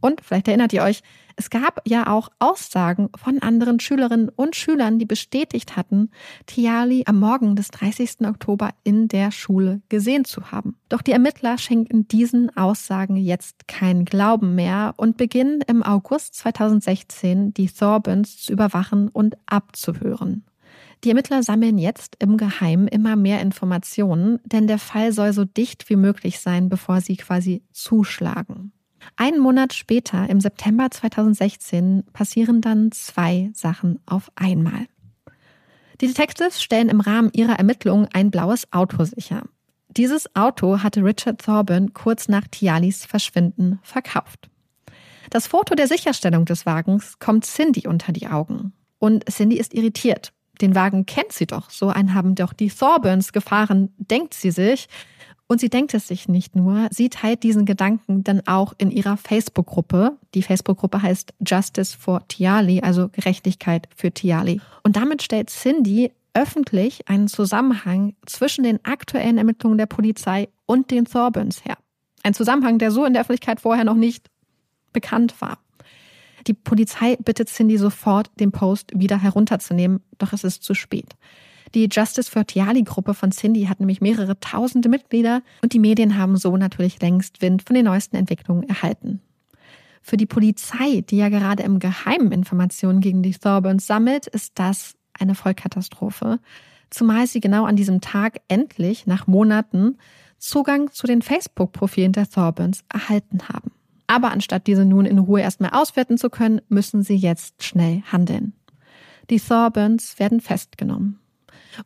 [0.04, 1.01] Und vielleicht erinnert ihr euch,
[1.38, 6.12] es gab ja auch Aussagen von anderen Schülerinnen und Schülern, die bestätigt hatten,
[6.45, 8.28] Tiali am Morgen des 30.
[8.28, 10.76] Oktober in der Schule gesehen zu haben.
[10.89, 17.54] Doch die Ermittler schenken diesen Aussagen jetzt keinen Glauben mehr und beginnen im August 2016
[17.54, 20.43] die Thorbans zu überwachen und abzuhören.
[21.06, 25.89] Die Ermittler sammeln jetzt im Geheimen immer mehr Informationen, denn der Fall soll so dicht
[25.89, 28.74] wie möglich sein, bevor sie quasi zuschlagen.
[29.16, 34.88] Einen Monat später, im September 2016, passieren dann zwei Sachen auf einmal.
[36.01, 39.43] Die Detectives stellen im Rahmen ihrer Ermittlungen ein blaues Auto sicher.
[39.89, 44.49] Dieses Auto hatte Richard Thorburn kurz nach Tialis Verschwinden verkauft.
[45.30, 48.74] Das Foto der Sicherstellung des Wagens kommt Cindy unter die Augen.
[48.99, 50.34] Und Cindy ist irritiert.
[50.62, 51.70] Den Wagen kennt sie doch.
[51.70, 54.88] So einen haben doch die Thorburns gefahren, denkt sie sich.
[55.54, 59.18] Und sie denkt es sich nicht nur, sie teilt diesen Gedanken dann auch in ihrer
[59.18, 60.18] Facebook-Gruppe.
[60.34, 64.62] Die Facebook-Gruppe heißt Justice for Tiali, also Gerechtigkeit für Tiali.
[64.82, 71.06] Und damit stellt Cindy öffentlich einen Zusammenhang zwischen den aktuellen Ermittlungen der Polizei und den
[71.06, 71.78] Thorbans her.
[72.24, 74.32] Ein Zusammenhang, der so in der Öffentlichkeit vorher noch nicht
[74.91, 75.60] bekannt war.
[76.47, 81.16] Die Polizei bittet Cindy sofort, den Post wieder herunterzunehmen, doch es ist zu spät.
[81.76, 86.38] Die Justice for Tiali-Gruppe von Cindy hat nämlich mehrere tausende Mitglieder und die Medien haben
[86.38, 89.21] so natürlich längst Wind von den neuesten Entwicklungen erhalten.
[90.01, 94.95] Für die Polizei, die ja gerade im Geheimen Informationen gegen die Thorburns sammelt, ist das
[95.13, 96.39] eine Vollkatastrophe,
[96.89, 99.97] zumal sie genau an diesem Tag endlich nach Monaten
[100.38, 103.71] Zugang zu den Facebook-Profilen der Thorburns erhalten haben.
[104.05, 108.53] Aber anstatt diese nun in Ruhe erstmal auswerten zu können, müssen sie jetzt schnell handeln.
[109.30, 111.22] Die Thorburns werden festgenommen.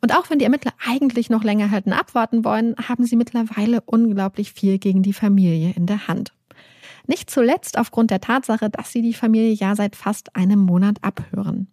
[0.00, 4.52] Und auch wenn die Ermittler eigentlich noch länger hätten abwarten wollen, haben sie mittlerweile unglaublich
[4.52, 6.32] viel gegen die Familie in der Hand.
[7.06, 11.68] Nicht zuletzt aufgrund der Tatsache, dass sie die Familie ja seit fast einem Monat abhören.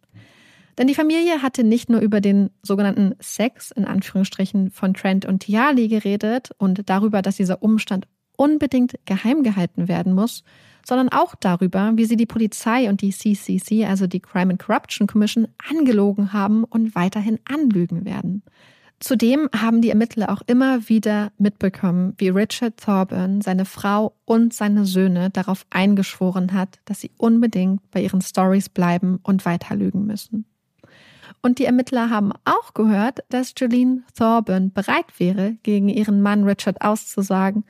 [0.78, 5.40] Denn die Familie hatte nicht nur über den sogenannten Sex in Anführungsstrichen von Trent und
[5.40, 8.08] Tiali geredet und darüber, dass dieser Umstand
[8.38, 10.44] unbedingt geheim gehalten werden muss,
[10.86, 15.08] sondern auch darüber, wie sie die Polizei und die CCC, also die Crime and Corruption
[15.08, 18.44] Commission, angelogen haben und weiterhin anlügen werden.
[19.00, 24.86] Zudem haben die Ermittler auch immer wieder mitbekommen, wie Richard Thorburn seine Frau und seine
[24.86, 30.46] Söhne darauf eingeschworen hat, dass sie unbedingt bei ihren Stories bleiben und weiter lügen müssen.
[31.42, 36.82] Und die Ermittler haben auch gehört, dass Jolene Thorburn bereit wäre, gegen ihren Mann Richard
[36.82, 37.66] auszusagen,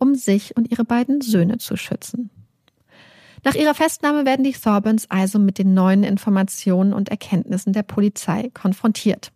[0.00, 2.30] um sich und ihre beiden Söhne zu schützen.
[3.44, 8.50] Nach ihrer Festnahme werden die Thorbans also mit den neuen Informationen und Erkenntnissen der Polizei
[8.52, 9.32] konfrontiert.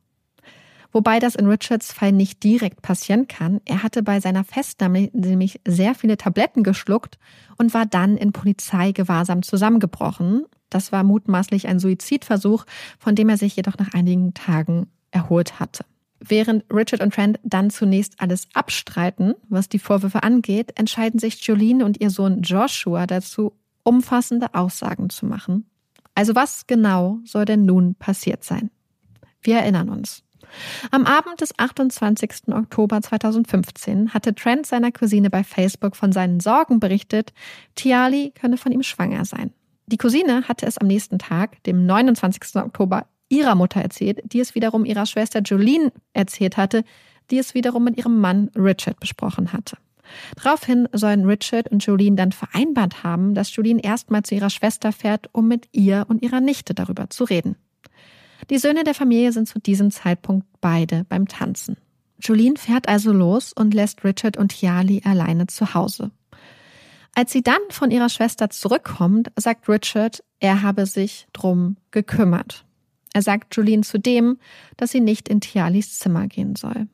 [0.92, 3.60] Wobei das in Richards Fall nicht direkt passieren kann.
[3.64, 7.18] Er hatte bei seiner Festnahme nämlich sehr viele Tabletten geschluckt
[7.56, 10.44] und war dann in Polizeigewahrsam zusammengebrochen.
[10.70, 12.64] Das war mutmaßlich ein Suizidversuch,
[12.98, 15.84] von dem er sich jedoch nach einigen Tagen erholt hatte.
[16.26, 21.84] Während Richard und Trent dann zunächst alles abstreiten, was die Vorwürfe angeht, entscheiden sich Jolene
[21.84, 23.52] und ihr Sohn Joshua dazu,
[23.82, 25.68] umfassende Aussagen zu machen.
[26.14, 28.70] Also was genau soll denn nun passiert sein?
[29.42, 30.22] Wir erinnern uns.
[30.90, 32.48] Am Abend des 28.
[32.52, 37.34] Oktober 2015 hatte Trent seiner Cousine bei Facebook von seinen Sorgen berichtet,
[37.74, 39.52] Tiali könne von ihm schwanger sein.
[39.86, 42.56] Die Cousine hatte es am nächsten Tag, dem 29.
[42.56, 46.84] Oktober, ihrer Mutter erzählt, die es wiederum ihrer Schwester Jolene erzählt hatte,
[47.30, 49.76] die es wiederum mit ihrem Mann Richard besprochen hatte.
[50.36, 55.30] Daraufhin sollen Richard und Jolene dann vereinbart haben, dass Jolene erstmal zu ihrer Schwester fährt,
[55.32, 57.56] um mit ihr und ihrer Nichte darüber zu reden.
[58.50, 61.76] Die Söhne der Familie sind zu diesem Zeitpunkt beide beim Tanzen.
[62.20, 66.10] Jolene fährt also los und lässt Richard und Yali alleine zu Hause.
[67.14, 72.64] Als sie dann von ihrer Schwester zurückkommt, sagt Richard, er habe sich drum gekümmert.
[73.14, 74.38] Er sagt Jolene zudem,
[74.76, 76.88] dass sie nicht in Tialis Zimmer gehen soll.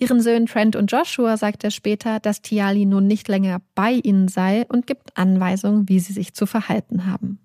[0.00, 4.28] Ihren Söhnen Trent und Joshua sagt er später, dass Tiali nun nicht länger bei ihnen
[4.28, 7.40] sei und gibt Anweisungen, wie sie sich zu verhalten haben.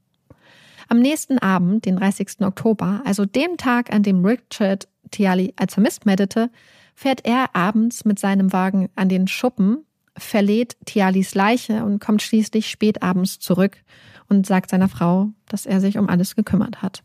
[0.88, 2.42] Am nächsten Abend, den 30.
[2.42, 6.52] Oktober, also dem Tag, an dem Richard Tiali als vermisst meldete,
[6.96, 12.70] fährt er abends mit seinem Wagen an den Schuppen, verlädt Tialis Leiche und kommt schließlich
[12.70, 13.78] spät abends zurück
[14.30, 17.04] und sagt seiner Frau, dass er sich um alles gekümmert hat.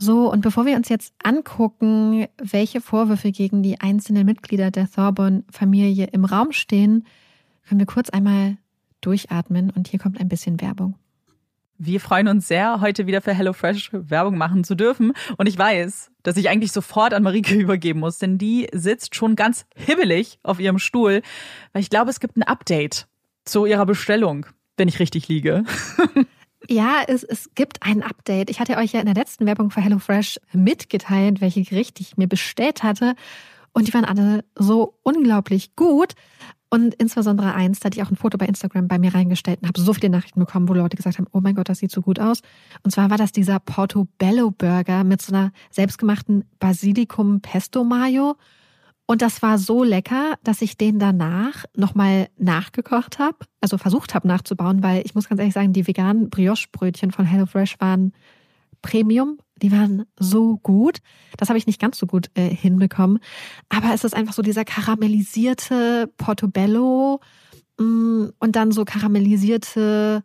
[0.00, 6.06] So, und bevor wir uns jetzt angucken, welche Vorwürfe gegen die einzelnen Mitglieder der Thorburn-Familie
[6.12, 7.04] im Raum stehen,
[7.68, 8.56] können wir kurz einmal
[9.00, 10.94] durchatmen und hier kommt ein bisschen Werbung.
[11.78, 15.12] Wir freuen uns sehr, heute wieder für HelloFresh Werbung machen zu dürfen.
[15.36, 19.34] Und ich weiß, dass ich eigentlich sofort an Marike übergeben muss, denn die sitzt schon
[19.34, 21.22] ganz hibbelig auf ihrem Stuhl,
[21.72, 23.08] weil ich glaube, es gibt ein Update
[23.44, 24.46] zu ihrer Bestellung,
[24.76, 25.64] wenn ich richtig liege.
[26.70, 28.50] Ja, es, es gibt ein Update.
[28.50, 32.28] Ich hatte euch ja in der letzten Werbung für HelloFresh mitgeteilt, welche Gerichte ich mir
[32.28, 33.14] bestellt hatte.
[33.72, 36.14] Und die waren alle so unglaublich gut.
[36.70, 39.68] Und insbesondere eins, da hatte ich auch ein Foto bei Instagram bei mir reingestellt und
[39.68, 42.02] habe so viele Nachrichten bekommen, wo Leute gesagt haben, oh mein Gott, das sieht so
[42.02, 42.42] gut aus.
[42.82, 48.36] Und zwar war das dieser Portobello Burger mit so einer selbstgemachten Basilikum Pesto Mayo.
[49.10, 54.28] Und das war so lecker, dass ich den danach nochmal nachgekocht habe, also versucht habe
[54.28, 58.12] nachzubauen, weil ich muss ganz ehrlich sagen, die veganen Brioche-Brötchen von HelloFresh waren
[58.82, 59.38] Premium.
[59.62, 60.98] Die waren so gut.
[61.38, 63.18] Das habe ich nicht ganz so gut äh, hinbekommen.
[63.70, 67.20] Aber es ist einfach so dieser karamellisierte Portobello
[67.78, 70.22] mh, mm, und dann so karamellisierte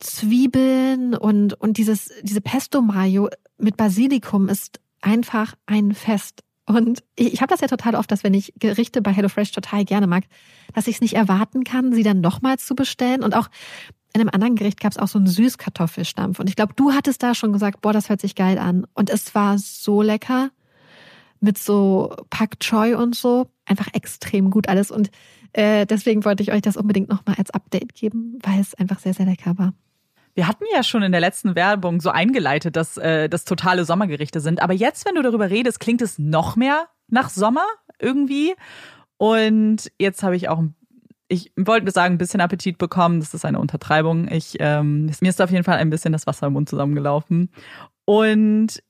[0.00, 3.28] Zwiebeln und, und dieses, diese Pesto Mayo
[3.58, 6.42] mit Basilikum ist einfach ein Fest.
[6.68, 10.06] Und ich habe das ja total oft, dass wenn ich Gerichte bei HelloFresh total gerne
[10.06, 10.24] mag,
[10.74, 13.22] dass ich es nicht erwarten kann, sie dann nochmals zu bestellen.
[13.22, 13.48] Und auch
[14.12, 16.38] in einem anderen Gericht gab es auch so einen Süßkartoffelstampf.
[16.38, 18.86] Und ich glaube, du hattest da schon gesagt, boah, das hört sich geil an.
[18.94, 20.50] Und es war so lecker
[21.40, 23.46] mit so Pak Choi und so.
[23.64, 24.90] Einfach extrem gut alles.
[24.90, 25.10] Und
[25.54, 29.14] äh, deswegen wollte ich euch das unbedingt nochmal als Update geben, weil es einfach sehr,
[29.14, 29.72] sehr lecker war.
[30.38, 34.38] Wir hatten ja schon in der letzten Werbung so eingeleitet, dass äh, das totale Sommergerichte
[34.38, 34.62] sind.
[34.62, 37.64] Aber jetzt, wenn du darüber redest, klingt es noch mehr nach Sommer
[37.98, 38.54] irgendwie.
[39.16, 40.62] Und jetzt habe ich auch
[41.26, 43.18] ich wollte sagen, ein bisschen Appetit bekommen.
[43.18, 44.28] Das ist eine Untertreibung.
[44.30, 47.50] Ich, ähm, mir ist auf jeden Fall ein bisschen das Wasser im Mund zusammengelaufen.
[48.04, 48.80] Und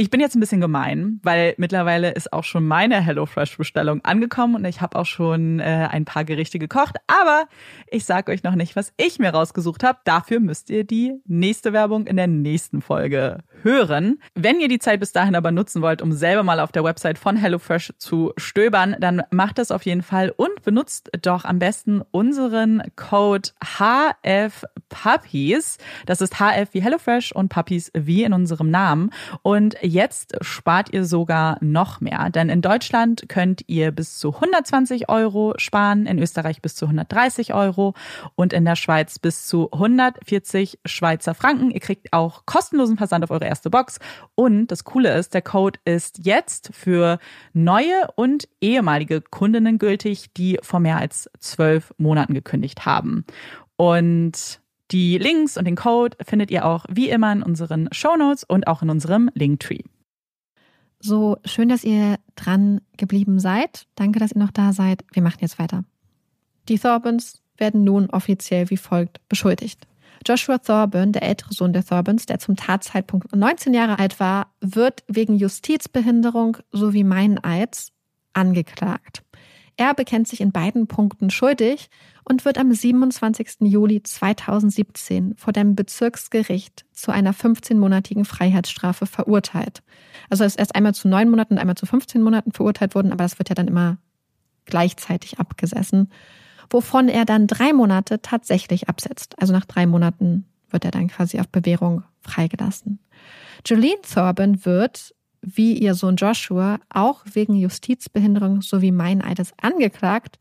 [0.00, 4.64] ich bin jetzt ein bisschen gemein, weil mittlerweile ist auch schon meine HelloFresh-Bestellung angekommen und
[4.64, 6.96] ich habe auch schon äh, ein paar Gerichte gekocht.
[7.06, 7.44] Aber
[7.90, 9.98] ich sage euch noch nicht, was ich mir rausgesucht habe.
[10.04, 14.18] Dafür müsst ihr die nächste Werbung in der nächsten Folge hören.
[14.34, 17.18] Wenn ihr die Zeit bis dahin aber nutzen wollt, um selber mal auf der Website
[17.18, 22.02] von HelloFresh zu stöbern, dann macht das auf jeden Fall und benutzt doch am besten
[22.10, 25.78] unseren Code HFPuppies.
[26.06, 29.10] Das ist HF wie HelloFresh und Puppies wie in unserem Namen.
[29.42, 35.08] Und jetzt spart ihr sogar noch mehr, denn in Deutschland könnt ihr bis zu 120
[35.08, 37.94] Euro sparen, in Österreich bis zu 130 Euro
[38.34, 41.70] und in der Schweiz bis zu 140 Schweizer Franken.
[41.70, 43.98] Ihr kriegt auch kostenlosen Versand auf eure erste Box
[44.34, 47.18] und das Coole ist, der Code ist jetzt für
[47.52, 53.24] neue und ehemalige Kundinnen gültig, die vor mehr als zwölf Monaten gekündigt haben.
[53.76, 58.44] Und die Links und den Code findet ihr auch wie immer in unseren Show Notes
[58.44, 59.82] und auch in unserem Linktree.
[60.98, 63.86] So schön, dass ihr dran geblieben seid.
[63.94, 65.04] Danke, dass ihr noch da seid.
[65.12, 65.84] Wir machen jetzt weiter.
[66.68, 69.86] Die Thorbans, werden nun offiziell wie folgt beschuldigt.
[70.26, 75.02] Joshua Thorburn, der ältere Sohn der Thorburns, der zum Tatzeitpunkt 19 Jahre alt war, wird
[75.08, 77.92] wegen Justizbehinderung sowie Meineids
[78.32, 79.22] angeklagt.
[79.76, 81.88] Er bekennt sich in beiden Punkten schuldig
[82.24, 83.60] und wird am 27.
[83.60, 89.82] Juli 2017 vor dem Bezirksgericht zu einer 15-monatigen Freiheitsstrafe verurteilt.
[90.28, 93.10] Also er ist erst einmal zu neun Monaten und einmal zu 15 Monaten verurteilt worden,
[93.10, 93.96] aber das wird ja dann immer
[94.66, 96.10] gleichzeitig abgesessen,
[96.70, 99.34] wovon er dann drei Monate tatsächlich absetzt.
[99.40, 103.00] Also nach drei Monaten wird er dann quasi auf Bewährung freigelassen.
[103.66, 110.38] Jolene Thorburn wird wie ihr Sohn Joshua auch wegen Justizbehinderung sowie Meineides angeklagt.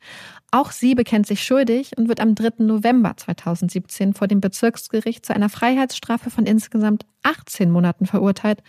[0.51, 2.63] Auch sie bekennt sich schuldig und wird am 3.
[2.63, 8.61] November 2017 vor dem Bezirksgericht zu einer Freiheitsstrafe von insgesamt 18 Monaten verurteilt,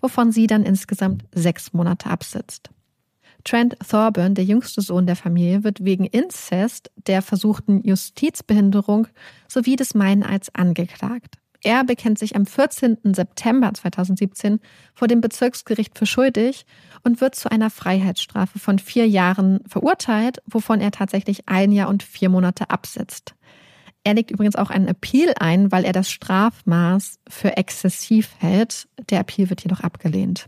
[0.00, 2.70] wovon sie dann insgesamt sechs Monate absitzt.
[3.44, 9.06] Trent Thorburn, der jüngste Sohn der Familie, wird wegen Inzest, der versuchten Justizbehinderung
[9.46, 11.38] sowie des Meineids angeklagt.
[11.62, 12.98] Er bekennt sich am 14.
[13.14, 14.60] September 2017
[14.94, 16.66] vor dem Bezirksgericht für schuldig
[17.02, 22.04] und wird zu einer Freiheitsstrafe von vier Jahren verurteilt, wovon er tatsächlich ein Jahr und
[22.04, 23.34] vier Monate absitzt.
[24.04, 28.88] Er legt übrigens auch einen Appeal ein, weil er das Strafmaß für exzessiv hält.
[29.10, 30.46] Der Appeal wird jedoch abgelehnt.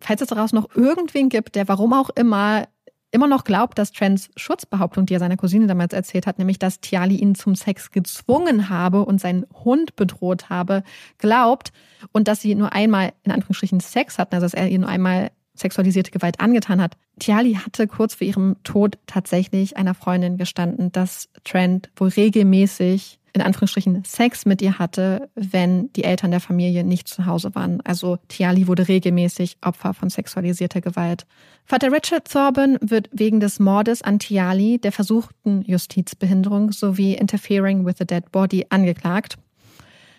[0.00, 2.66] Falls es daraus noch irgendwen gibt, der warum auch immer
[3.12, 6.80] immer noch glaubt, dass Trents Schutzbehauptung, die er seiner Cousine damals erzählt hat, nämlich dass
[6.80, 10.82] Tiali ihn zum Sex gezwungen habe und seinen Hund bedroht habe,
[11.18, 11.72] glaubt
[12.12, 15.30] und dass sie nur einmal in Anführungsstrichen Sex hatten, also dass er ihr nur einmal
[15.54, 16.96] sexualisierte Gewalt angetan hat.
[17.18, 23.42] Tiali hatte kurz vor ihrem Tod tatsächlich einer Freundin gestanden, dass Trent wohl regelmäßig in
[23.42, 27.82] Anführungsstrichen Sex mit ihr hatte, wenn die Eltern der Familie nicht zu Hause waren.
[27.82, 31.26] Also Tiali wurde regelmäßig Opfer von sexualisierter Gewalt.
[31.66, 37.96] Vater Richard Thorburn wird wegen des Mordes an Tiali, der versuchten Justizbehinderung sowie Interfering with
[37.98, 39.36] the Dead Body angeklagt.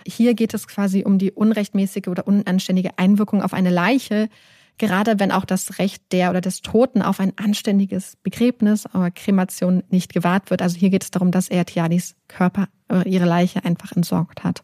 [0.06, 4.30] Hier geht es quasi um die unrechtmäßige oder unanständige Einwirkung auf eine Leiche,
[4.78, 9.84] gerade wenn auch das Recht der oder des Toten auf ein anständiges Begräbnis oder Kremation
[9.90, 10.62] nicht gewahrt wird.
[10.62, 14.64] Also hier geht es darum, dass er Tialis Körper oder ihre Leiche einfach entsorgt hat.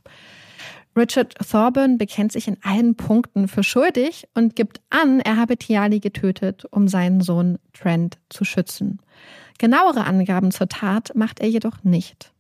[0.95, 5.99] Richard Thorburn bekennt sich in allen Punkten für schuldig und gibt an, er habe Tiali
[5.99, 8.99] getötet, um seinen Sohn Trent zu schützen.
[9.57, 12.32] Genauere Angaben zur Tat macht er jedoch nicht.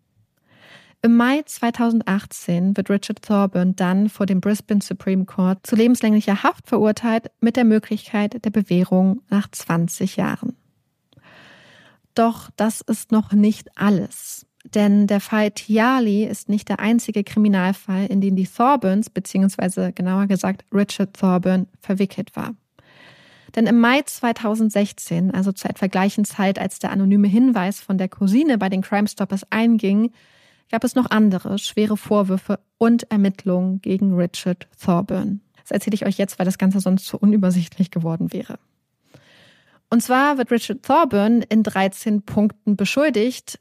[1.05, 6.65] Im Mai 2018 wird Richard Thorburn dann vor dem Brisbane Supreme Court zu lebenslänglicher Haft
[6.67, 10.55] verurteilt mit der Möglichkeit der Bewährung nach 20 Jahren.
[12.15, 14.45] Doch das ist noch nicht alles.
[14.63, 20.27] Denn der Fall Tiali ist nicht der einzige Kriminalfall, in den die Thorburns, beziehungsweise genauer
[20.27, 22.55] gesagt Richard Thorburn, verwickelt war.
[23.57, 28.07] Denn im Mai 2016, also zur etwa gleichen Zeit, als der anonyme Hinweis von der
[28.07, 30.13] Cousine bei den Crime Stoppers einging,
[30.71, 35.41] gab es noch andere schwere Vorwürfe und Ermittlungen gegen Richard Thorburn.
[35.61, 38.59] Das erzähle ich euch jetzt, weil das Ganze sonst zu unübersichtlich geworden wäre.
[39.89, 43.59] Und zwar wird Richard Thorburn in 13 Punkten beschuldigt,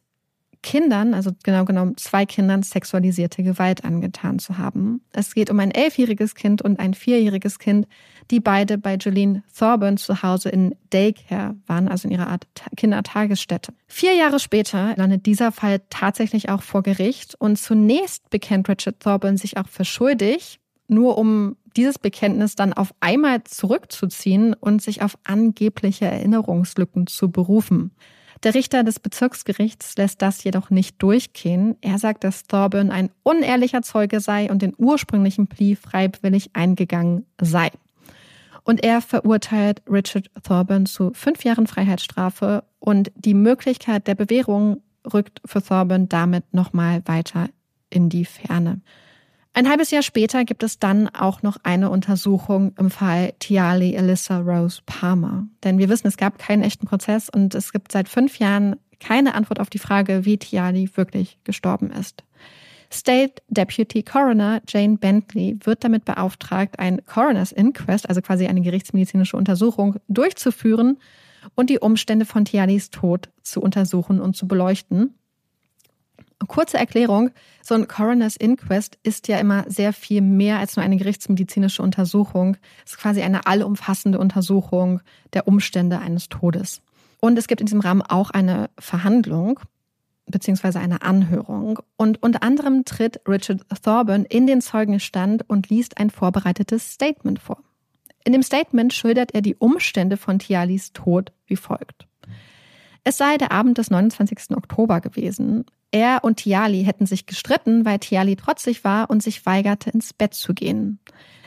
[0.63, 5.03] Kindern, also genau genommen zwei Kindern, sexualisierte Gewalt angetan zu haben.
[5.13, 7.87] Es geht um ein elfjähriges Kind und ein vierjähriges Kind,
[8.31, 12.47] die beide bei Jolene Thorburn zu Hause in Daycare waren, also in ihrer Art
[12.77, 13.75] Kindertagesstätte.
[13.87, 19.37] Vier Jahre später landet dieser Fall tatsächlich auch vor Gericht und zunächst bekennt Richard Thorburn
[19.37, 25.19] sich auch für schuldig, nur um dieses Bekenntnis dann auf einmal zurückzuziehen und sich auf
[25.25, 27.93] angebliche Erinnerungslücken zu berufen.
[28.43, 31.77] Der Richter des Bezirksgerichts lässt das jedoch nicht durchgehen.
[31.81, 37.71] Er sagt, dass Thorburn ein unehrlicher Zeuge sei und den ursprünglichen Plea freiwillig eingegangen sei.
[38.65, 44.83] Und er verurteilt Richard Thorburn zu fünf Jahren Freiheitsstrafe und die Möglichkeit der Bewährung
[45.13, 47.49] rückt für Thorburn damit nochmal weiter
[47.91, 48.81] in die Ferne.
[49.55, 54.39] Ein halbes Jahr später gibt es dann auch noch eine Untersuchung im Fall Tiali Alyssa
[54.39, 55.47] Rose Palmer.
[55.63, 59.35] Denn wir wissen, es gab keinen echten Prozess und es gibt seit fünf Jahren keine
[59.35, 62.25] Antwort auf die Frage, wie Tiali wirklich gestorben ist.
[62.91, 69.37] State Deputy Coroner Jane Bentley wird damit beauftragt, ein Coroner's Inquest, also quasi eine gerichtsmedizinische
[69.37, 70.99] Untersuchung, durchzuführen
[71.55, 75.15] und die Umstände von Tialis Tod zu untersuchen und zu beleuchten.
[76.49, 77.31] Kurze Erklärung,
[77.63, 82.57] so ein Coroner's Inquest ist ja immer sehr viel mehr als nur eine gerichtsmedizinische Untersuchung.
[82.85, 85.01] Es ist quasi eine allumfassende Untersuchung
[85.33, 86.83] der Umstände eines Todes.
[87.21, 89.61] Und es gibt in diesem Rahmen auch eine Verhandlung
[90.27, 91.81] beziehungsweise eine Anhörung.
[91.97, 97.59] Und unter anderem tritt Richard Thorburn in den Zeugenstand und liest ein vorbereitetes Statement vor.
[98.25, 102.07] In dem Statement schildert er die Umstände von Tialis Tod wie folgt.
[103.05, 104.57] Es sei der Abend des 29.
[104.57, 105.65] Oktober gewesen.
[105.93, 110.35] Er und Tiali hätten sich gestritten, weil Tiali trotzig war und sich weigerte, ins Bett
[110.35, 110.99] zu gehen.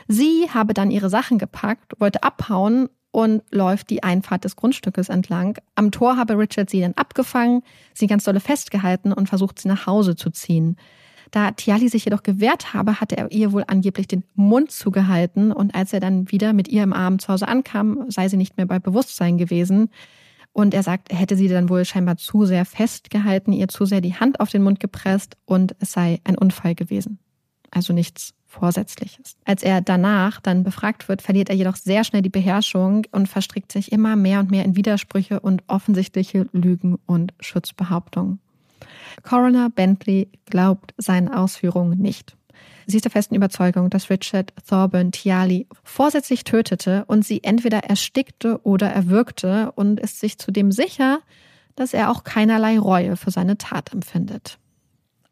[0.08, 5.58] Sie habe dann ihre Sachen gepackt, wollte abhauen und läuft die Einfahrt des Grundstückes entlang.
[5.74, 9.86] Am Tor habe Richard sie dann abgefangen, sie ganz dolle festgehalten und versucht, sie nach
[9.86, 10.76] Hause zu ziehen.
[11.32, 15.74] Da Tiali sich jedoch gewehrt habe, hatte er ihr wohl angeblich den Mund zugehalten und
[15.74, 18.66] als er dann wieder mit ihr im Arm zu Hause ankam, sei sie nicht mehr
[18.66, 19.90] bei Bewusstsein gewesen.
[20.56, 24.00] Und er sagt, er hätte sie dann wohl scheinbar zu sehr festgehalten, ihr zu sehr
[24.00, 27.18] die Hand auf den Mund gepresst und es sei ein Unfall gewesen.
[27.70, 29.36] Also nichts Vorsätzliches.
[29.44, 33.70] Als er danach dann befragt wird, verliert er jedoch sehr schnell die Beherrschung und verstrickt
[33.70, 38.38] sich immer mehr und mehr in Widersprüche und offensichtliche Lügen und Schutzbehauptungen.
[39.24, 42.34] Coroner Bentley glaubt seinen Ausführungen nicht.
[42.86, 48.60] Sie ist der festen Überzeugung, dass Richard Thorburn Tiali vorsätzlich tötete und sie entweder erstickte
[48.62, 51.20] oder erwürgte und ist sich zudem sicher,
[51.74, 54.58] dass er auch keinerlei Reue für seine Tat empfindet.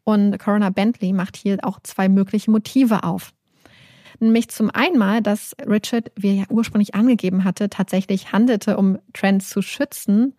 [0.03, 3.33] Und Coroner Bentley macht hier auch zwei mögliche Motive auf.
[4.19, 9.43] Nämlich zum einen, dass Richard, wie er ja ursprünglich angegeben hatte, tatsächlich handelte, um Trent
[9.43, 10.35] zu schützen,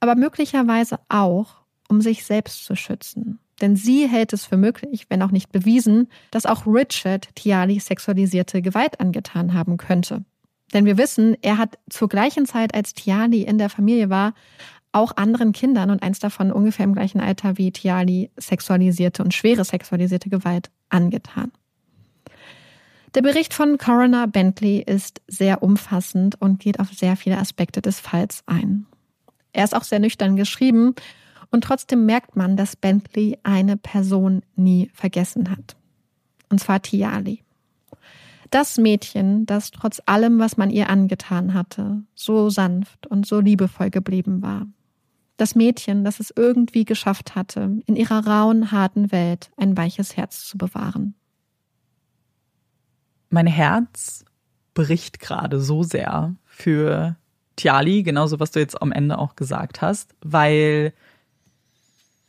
[0.00, 1.56] aber möglicherweise auch,
[1.88, 3.38] um sich selbst zu schützen.
[3.60, 8.62] Denn sie hält es für möglich, wenn auch nicht bewiesen, dass auch Richard Tiali sexualisierte
[8.62, 10.24] Gewalt angetan haben könnte.
[10.72, 14.34] Denn wir wissen, er hat zur gleichen Zeit, als Tiali in der Familie war,
[14.90, 19.64] auch anderen Kindern und eins davon ungefähr im gleichen Alter wie Tiali sexualisierte und schwere
[19.64, 21.52] sexualisierte Gewalt angetan.
[23.14, 28.00] Der Bericht von Coroner Bentley ist sehr umfassend und geht auf sehr viele Aspekte des
[28.00, 28.86] Falls ein.
[29.52, 30.94] Er ist auch sehr nüchtern geschrieben
[31.54, 35.76] und trotzdem merkt man, dass Bentley eine Person nie vergessen hat.
[36.50, 37.44] Und zwar Tiali.
[38.50, 43.90] Das Mädchen, das trotz allem, was man ihr angetan hatte, so sanft und so liebevoll
[43.90, 44.66] geblieben war.
[45.36, 50.44] Das Mädchen, das es irgendwie geschafft hatte, in ihrer rauen, harten Welt ein weiches Herz
[50.44, 51.14] zu bewahren.
[53.30, 54.24] Mein Herz
[54.74, 57.14] bricht gerade so sehr für
[57.54, 60.92] Tiali, genauso was du jetzt am Ende auch gesagt hast, weil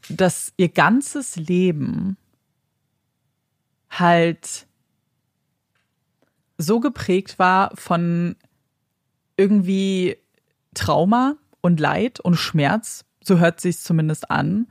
[0.09, 2.17] dass ihr ganzes Leben
[3.89, 4.67] halt
[6.57, 8.35] so geprägt war von
[9.37, 10.17] irgendwie
[10.73, 14.67] Trauma und Leid und Schmerz, so hört sich zumindest an,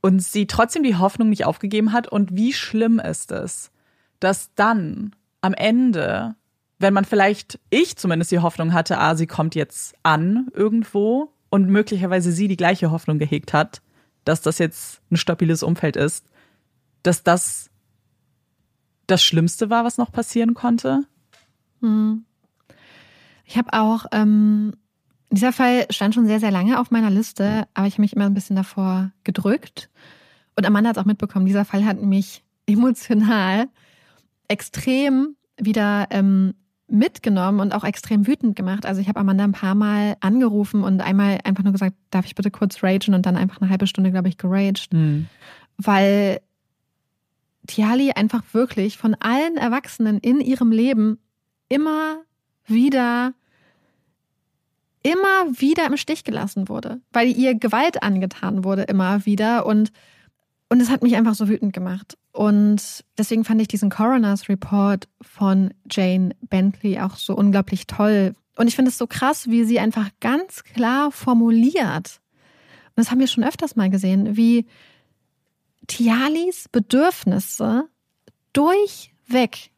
[0.00, 2.08] und sie trotzdem die Hoffnung nicht aufgegeben hat.
[2.08, 3.70] Und wie schlimm ist es,
[4.18, 6.34] dass dann am Ende,
[6.78, 11.68] wenn man vielleicht, ich zumindest die Hoffnung hatte, ah, sie kommt jetzt an irgendwo und
[11.68, 13.82] möglicherweise sie die gleiche Hoffnung gehegt hat,
[14.24, 16.26] dass das jetzt ein stabiles Umfeld ist,
[17.02, 17.70] dass das
[19.06, 21.04] das Schlimmste war, was noch passieren konnte?
[21.80, 22.24] Hm.
[23.44, 24.72] Ich habe auch, ähm,
[25.30, 28.26] dieser Fall stand schon sehr, sehr lange auf meiner Liste, aber ich habe mich immer
[28.26, 29.90] ein bisschen davor gedrückt.
[30.56, 33.68] Und Amanda hat es auch mitbekommen, dieser Fall hat mich emotional
[34.48, 36.54] extrem wieder ähm,
[36.92, 38.86] mitgenommen und auch extrem wütend gemacht.
[38.86, 42.34] Also ich habe Amanda ein paar Mal angerufen und einmal einfach nur gesagt, darf ich
[42.34, 44.92] bitte kurz ragen und dann einfach eine halbe Stunde, glaube ich, geraged.
[44.92, 45.26] Mhm.
[45.76, 46.40] Weil
[47.66, 51.18] Tiali einfach wirklich von allen Erwachsenen in ihrem Leben
[51.68, 52.22] immer
[52.66, 53.34] wieder
[55.02, 59.92] immer wieder im Stich gelassen wurde, weil ihr Gewalt angetan wurde immer wieder und
[60.68, 62.16] und es hat mich einfach so wütend gemacht.
[62.32, 68.34] Und deswegen fand ich diesen Coroner's Report von Jane Bentley auch so unglaublich toll.
[68.56, 72.20] Und ich finde es so krass, wie sie einfach ganz klar formuliert.
[72.90, 74.66] Und das haben wir schon öfters mal gesehen, wie
[75.86, 77.88] Tialis Bedürfnisse
[78.52, 79.70] durchweg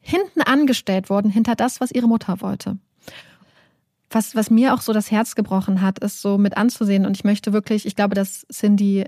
[0.00, 2.78] hinten angestellt wurden, hinter das, was ihre Mutter wollte.
[4.10, 7.06] Was, was mir auch so das Herz gebrochen hat, ist so mit anzusehen.
[7.06, 9.06] Und ich möchte wirklich, ich glaube, dass Cindy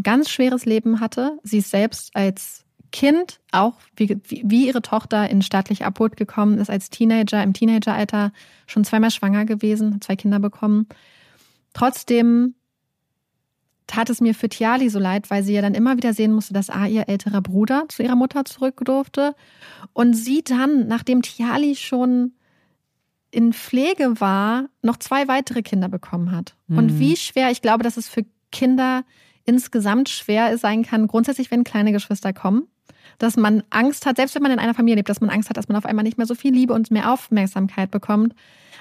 [0.00, 1.38] ganz schweres Leben hatte.
[1.42, 6.70] Sie ist selbst als Kind auch wie, wie ihre Tochter in staatliche Abhut gekommen ist,
[6.70, 8.32] als Teenager, im Teenageralter
[8.66, 10.86] schon zweimal schwanger gewesen, zwei Kinder bekommen.
[11.72, 12.54] Trotzdem
[13.86, 16.54] tat es mir für Tiali so leid, weil sie ja dann immer wieder sehen musste,
[16.54, 19.34] dass A, ihr älterer Bruder zu ihrer Mutter zurück durfte
[19.92, 22.32] und sie dann, nachdem Tiali schon
[23.30, 26.54] in Pflege war, noch zwei weitere Kinder bekommen hat.
[26.68, 26.78] Mhm.
[26.78, 29.04] Und wie schwer, ich glaube, dass es für Kinder
[29.44, 32.68] insgesamt schwer sein kann, grundsätzlich, wenn kleine Geschwister kommen,
[33.18, 35.56] dass man Angst hat, selbst wenn man in einer Familie lebt, dass man Angst hat,
[35.56, 38.34] dass man auf einmal nicht mehr so viel Liebe und mehr Aufmerksamkeit bekommt.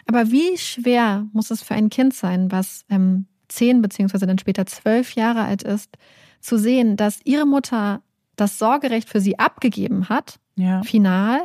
[0.08, 4.66] Aber wie schwer muss es für ein Kind sein, was ähm, zehn beziehungsweise dann später
[4.66, 5.98] zwölf Jahre alt ist,
[6.40, 8.02] zu sehen, dass ihre Mutter
[8.36, 10.82] das Sorgerecht für sie abgegeben hat, ja.
[10.84, 11.40] final,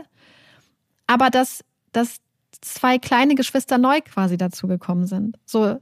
[1.07, 2.21] aber dass, dass
[2.61, 5.39] zwei kleine Geschwister neu quasi dazugekommen sind.
[5.45, 5.79] So,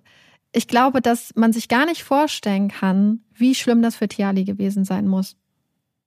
[0.54, 4.84] ich glaube, dass man sich gar nicht vorstellen kann, wie schlimm das für Tiali gewesen
[4.84, 5.36] sein muss.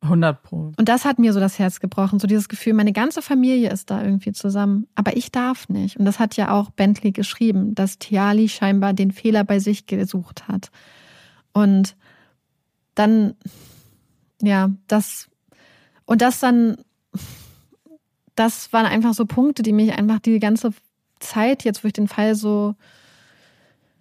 [0.02, 0.72] 100 Pro.
[0.78, 2.20] Und das hat mir so das Herz gebrochen.
[2.20, 4.88] So dieses Gefühl, meine ganze Familie ist da irgendwie zusammen.
[4.96, 5.98] Aber ich darf nicht.
[5.98, 10.48] Und das hat ja auch Bentley geschrieben, dass Tiali scheinbar den Fehler bei sich gesucht
[10.48, 10.72] hat.
[11.52, 11.98] Und
[12.96, 13.36] dann,
[14.42, 15.30] ja, das,
[16.06, 16.78] und das dann,
[18.36, 20.72] das waren einfach so Punkte, die mich einfach die ganze
[21.20, 22.76] Zeit, jetzt wo ich den Fall so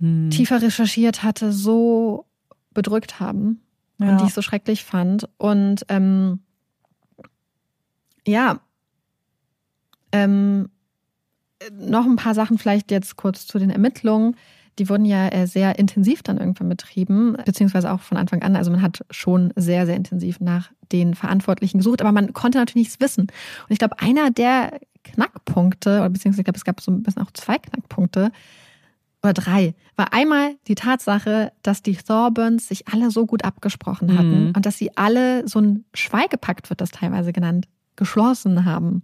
[0.00, 0.30] hm.
[0.30, 2.26] tiefer recherchiert hatte, so
[2.72, 3.60] bedrückt haben
[3.98, 4.10] ja.
[4.10, 5.28] und die ich so schrecklich fand.
[5.38, 6.40] Und ähm,
[8.26, 8.60] ja,
[10.12, 10.68] ähm,
[11.72, 14.36] noch ein paar Sachen vielleicht jetzt kurz zu den Ermittlungen.
[14.78, 18.56] Die wurden ja äh, sehr intensiv dann irgendwann betrieben, beziehungsweise auch von Anfang an.
[18.56, 22.88] Also man hat schon sehr, sehr intensiv nach den Verantwortlichen gesucht, aber man konnte natürlich
[22.88, 23.22] nichts wissen.
[23.22, 27.22] Und ich glaube, einer der Knackpunkte, oder beziehungsweise ich glaube, es gab so ein bisschen
[27.22, 28.30] auch zwei Knackpunkte,
[29.22, 34.48] oder drei, war einmal die Tatsache, dass die Thorburns sich alle so gut abgesprochen hatten
[34.48, 34.52] mhm.
[34.54, 39.02] und dass sie alle so ein Schweigepakt, wird das teilweise genannt, geschlossen haben.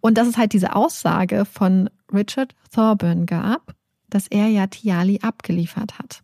[0.00, 3.74] Und dass es halt diese Aussage von Richard Thorburn gab,
[4.08, 6.22] dass er ja Tiali abgeliefert hat.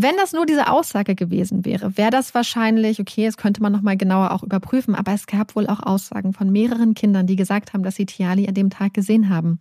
[0.00, 3.96] Wenn das nur diese Aussage gewesen wäre, wäre das wahrscheinlich, okay, das könnte man nochmal
[3.96, 7.82] genauer auch überprüfen, aber es gab wohl auch Aussagen von mehreren Kindern, die gesagt haben,
[7.82, 9.58] dass sie Tiali an dem Tag gesehen haben.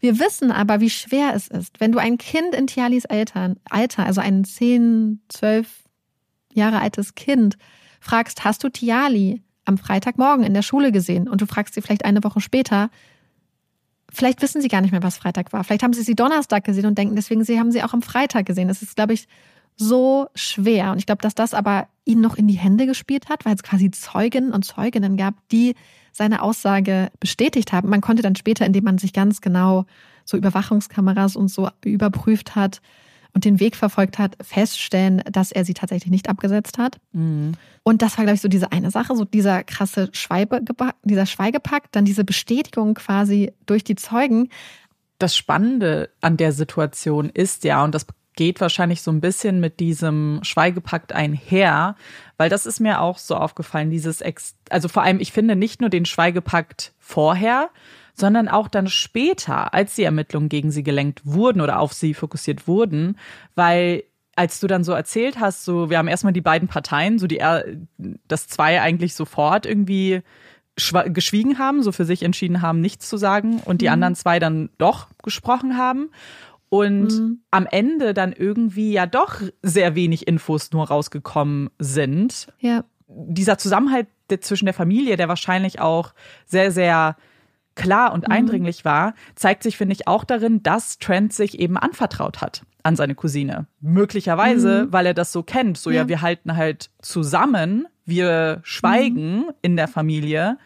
[0.00, 4.04] Wir wissen aber, wie schwer es ist, wenn du ein Kind in Tialis Eltern, Alter,
[4.04, 5.68] also ein 10, 12
[6.52, 7.56] Jahre altes Kind,
[8.00, 11.28] fragst, hast du Tiali am Freitagmorgen in der Schule gesehen?
[11.28, 12.90] Und du fragst sie vielleicht eine Woche später,
[14.12, 15.64] vielleicht wissen sie gar nicht mehr, was Freitag war.
[15.64, 18.46] Vielleicht haben sie sie Donnerstag gesehen und denken, deswegen sie haben sie auch am Freitag
[18.46, 18.68] gesehen.
[18.68, 19.26] Das ist, glaube ich,
[19.76, 20.92] so schwer.
[20.92, 23.62] Und ich glaube, dass das aber ihnen noch in die Hände gespielt hat, weil es
[23.62, 25.74] quasi Zeugen und Zeuginnen gab, die
[26.14, 27.90] seine Aussage bestätigt haben.
[27.90, 29.84] Man konnte dann später, indem man sich ganz genau
[30.24, 32.80] so Überwachungskameras und so überprüft hat
[33.34, 36.98] und den Weg verfolgt hat, feststellen, dass er sie tatsächlich nicht abgesetzt hat.
[37.12, 37.52] Mhm.
[37.82, 40.60] Und das war, glaube ich, so diese eine Sache, so dieser krasse Schweibe,
[41.02, 44.50] dieser Schweigepakt, dann diese Bestätigung quasi durch die Zeugen.
[45.18, 48.06] Das Spannende an der Situation ist ja, und das
[48.36, 51.96] geht wahrscheinlich so ein bisschen mit diesem Schweigepakt einher,
[52.36, 55.80] weil das ist mir auch so aufgefallen, dieses, Ex also vor allem, ich finde nicht
[55.80, 57.70] nur den Schweigepakt vorher,
[58.14, 62.66] sondern auch dann später, als die Ermittlungen gegen sie gelenkt wurden oder auf sie fokussiert
[62.68, 63.18] wurden,
[63.54, 64.04] weil
[64.36, 67.40] als du dann so erzählt hast, so wir haben erstmal die beiden Parteien, so die
[68.26, 70.22] das zwei eigentlich sofort irgendwie
[70.76, 73.92] geschwiegen haben, so für sich entschieden haben, nichts zu sagen und die mhm.
[73.92, 76.10] anderen zwei dann doch gesprochen haben
[76.74, 77.38] und mhm.
[77.52, 82.48] am Ende dann irgendwie ja doch sehr wenig Infos nur rausgekommen sind.
[82.58, 82.82] Ja.
[83.06, 84.08] Dieser Zusammenhalt
[84.40, 86.14] zwischen der Familie, der wahrscheinlich auch
[86.46, 87.16] sehr, sehr
[87.76, 88.32] klar und mhm.
[88.32, 92.96] eindringlich war, zeigt sich, finde ich, auch darin, dass Trent sich eben anvertraut hat an
[92.96, 93.66] seine Cousine.
[93.80, 94.92] Möglicherweise, mhm.
[94.92, 95.78] weil er das so kennt.
[95.78, 96.02] So, ja.
[96.02, 99.52] ja, wir halten halt zusammen, wir schweigen mhm.
[99.62, 100.58] in der Familie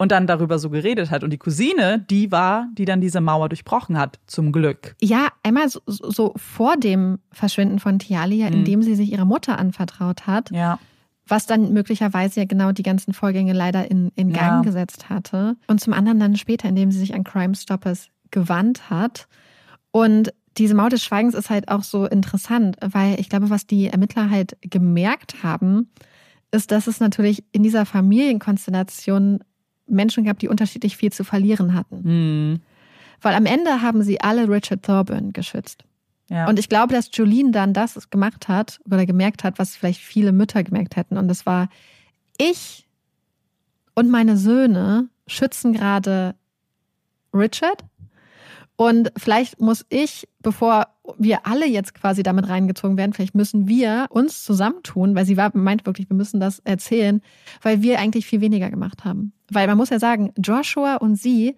[0.00, 1.22] und dann darüber so geredet hat.
[1.22, 4.96] Und die Cousine, die war, die dann diese Mauer durchbrochen hat, zum Glück.
[5.02, 8.56] Ja, einmal so, so vor dem Verschwinden von Tialia, mhm.
[8.56, 10.50] indem sie sich ihrer Mutter anvertraut hat.
[10.52, 10.78] Ja.
[11.26, 14.62] Was dann möglicherweise ja genau die ganzen Vorgänge leider in, in Gang ja.
[14.62, 15.56] gesetzt hatte.
[15.66, 19.28] Und zum anderen dann später, indem sie sich an Crime Stoppers gewandt hat.
[19.90, 23.88] Und diese Mauer des Schweigens ist halt auch so interessant, weil ich glaube, was die
[23.88, 25.90] Ermittler halt gemerkt haben,
[26.52, 29.40] ist, dass es natürlich in dieser Familienkonstellation
[29.90, 32.00] Menschen gab, die unterschiedlich viel zu verlieren hatten.
[32.02, 32.60] Mhm.
[33.20, 35.84] Weil am Ende haben sie alle Richard Thorburn geschützt.
[36.30, 36.48] Ja.
[36.48, 40.32] Und ich glaube, dass Jolene dann das gemacht hat oder gemerkt hat, was vielleicht viele
[40.32, 41.18] Mütter gemerkt hätten.
[41.18, 41.68] Und das war,
[42.38, 42.86] ich
[43.94, 46.34] und meine Söhne schützen gerade
[47.34, 47.84] Richard.
[48.80, 50.86] Und vielleicht muss ich, bevor
[51.18, 55.54] wir alle jetzt quasi damit reingezogen werden, vielleicht müssen wir uns zusammentun, weil sie war,
[55.54, 57.20] meint wirklich, wir müssen das erzählen,
[57.60, 59.34] weil wir eigentlich viel weniger gemacht haben.
[59.50, 61.56] Weil man muss ja sagen, Joshua und sie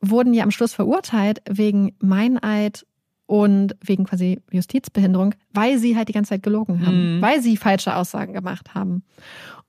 [0.00, 2.86] wurden ja am Schluss verurteilt wegen Meineid
[3.26, 7.20] und wegen quasi Justizbehinderung, weil sie halt die ganze Zeit gelogen haben, mhm.
[7.20, 9.02] weil sie falsche Aussagen gemacht haben.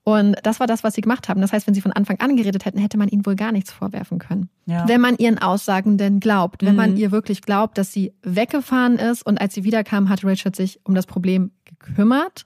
[0.08, 1.40] Und das war das, was sie gemacht haben.
[1.40, 3.72] Das heißt, wenn sie von Anfang an geredet hätten, hätte man ihnen wohl gar nichts
[3.72, 4.48] vorwerfen können.
[4.66, 4.86] Ja.
[4.86, 6.76] Wenn man ihren Aussagen denn glaubt, wenn mhm.
[6.76, 10.78] man ihr wirklich glaubt, dass sie weggefahren ist und als sie wiederkam, hat Richard sich
[10.84, 12.44] um das Problem gekümmert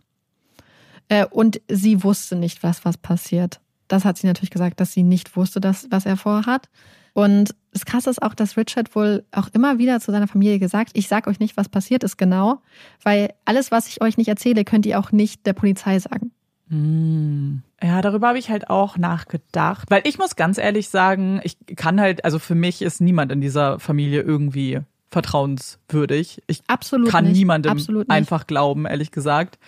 [1.08, 3.60] äh, und sie wusste nicht, was was passiert.
[3.88, 6.70] Das hat sie natürlich gesagt, dass sie nicht wusste, dass, was er vorhat.
[7.12, 10.92] Und das Krasse ist auch, dass Richard wohl auch immer wieder zu seiner Familie gesagt,
[10.94, 12.62] ich sag euch nicht, was passiert ist genau,
[13.02, 16.32] weil alles, was ich euch nicht erzähle, könnt ihr auch nicht der Polizei sagen.
[16.70, 17.62] Hm.
[17.82, 22.00] Ja, darüber habe ich halt auch nachgedacht, weil ich muss ganz ehrlich sagen, ich kann
[22.00, 26.42] halt, also für mich ist niemand in dieser Familie irgendwie vertrauenswürdig.
[26.46, 27.36] Ich Absolut kann nicht.
[27.36, 29.58] niemandem Absolut einfach glauben, ehrlich gesagt.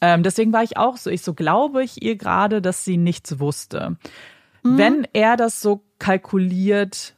[0.00, 3.40] Ähm, deswegen war ich auch so, ich so glaube ich ihr gerade, dass sie nichts
[3.40, 3.96] wusste.
[4.62, 4.78] Mhm.
[4.78, 7.14] Wenn er das so kalkuliert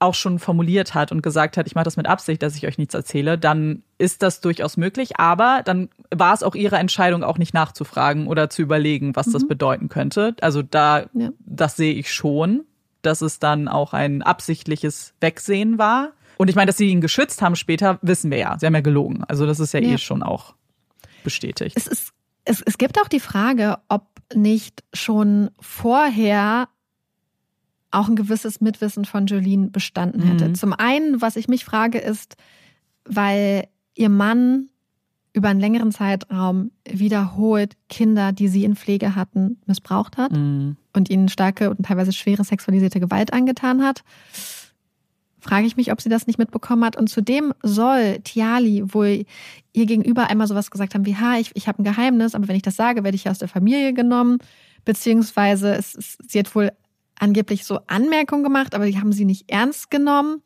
[0.00, 2.78] auch schon formuliert hat und gesagt hat, ich mache das mit Absicht, dass ich euch
[2.78, 5.18] nichts erzähle, dann ist das durchaus möglich.
[5.18, 9.46] Aber dann war es auch ihre Entscheidung, auch nicht nachzufragen oder zu überlegen, was das
[9.48, 10.36] bedeuten könnte.
[10.40, 11.20] Also da, Mhm.
[11.20, 11.28] Ja.
[11.40, 12.64] das sehe ich schon,
[13.02, 16.10] dass es dann auch ein absichtliches Wegsehen war.
[16.36, 18.56] Und ich meine, dass sie ihn geschützt haben später, wissen wir ja.
[18.58, 19.24] Sie haben ja gelogen.
[19.26, 19.94] Also das ist ja, Ja.
[19.94, 20.54] eh schon auch
[21.24, 21.76] bestätigt.
[21.76, 22.12] Es, ist,
[22.44, 26.68] es, es gibt auch die Frage, ob nicht schon vorher
[27.90, 30.48] auch ein gewisses Mitwissen von Jolene bestanden hätte.
[30.48, 30.54] Mhm.
[30.54, 32.36] Zum einen, was ich mich frage, ist,
[33.04, 34.68] weil ihr Mann
[35.32, 40.76] über einen längeren Zeitraum wiederholt Kinder, die sie in Pflege hatten, missbraucht hat Mhm.
[40.94, 44.02] und ihnen starke und teilweise schwere sexualisierte Gewalt angetan hat,
[45.40, 46.96] frage ich mich, ob sie das nicht mitbekommen hat.
[46.96, 49.24] Und zudem soll Tiali wohl
[49.72, 52.56] ihr gegenüber einmal sowas gesagt haben wie, ha, ich, ich habe ein Geheimnis, aber wenn
[52.56, 54.38] ich das sage, werde ich aus der Familie genommen.
[54.84, 56.72] Beziehungsweise es, es, sie hat wohl
[57.18, 60.42] angeblich so Anmerkungen gemacht, aber die haben sie nicht ernst genommen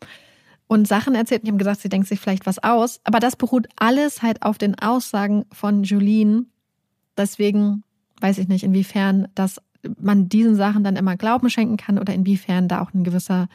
[0.66, 1.42] und Sachen erzählt.
[1.42, 3.00] Und die haben gesagt, sie denkt sich vielleicht was aus.
[3.04, 6.50] Aber das beruht alles halt auf den Aussagen von Julien.
[7.16, 7.84] Deswegen
[8.20, 9.60] weiß ich nicht, inwiefern das
[9.98, 13.48] man diesen Sachen dann immer Glauben schenken kann oder inwiefern da auch ein gewisser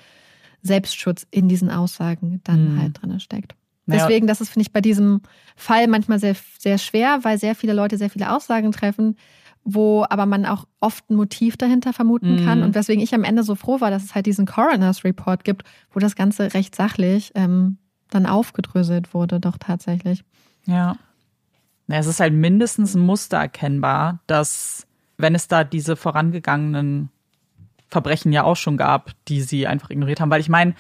[0.62, 2.82] Selbstschutz in diesen Aussagen dann Mhm.
[2.82, 3.56] halt drin steckt.
[3.86, 4.06] Naja.
[4.06, 5.22] Deswegen, das ist, finde ich, bei diesem
[5.56, 9.16] Fall manchmal sehr, sehr schwer, weil sehr viele Leute sehr viele Aussagen treffen,
[9.70, 12.60] wo aber man auch oft ein Motiv dahinter vermuten kann.
[12.60, 12.66] Mhm.
[12.66, 15.64] Und weswegen ich am Ende so froh war, dass es halt diesen Coroner's Report gibt,
[15.92, 17.78] wo das Ganze recht sachlich ähm,
[18.10, 20.24] dann aufgedröselt wurde, doch tatsächlich.
[20.66, 20.96] Ja.
[21.90, 24.88] Es ist halt mindestens ein Muster erkennbar, dass,
[25.18, 27.10] wenn es da diese vorangegangenen
[27.90, 30.32] Verbrechen ja auch schon gab, die sie einfach ignoriert haben.
[30.32, 30.76] Weil ich meine,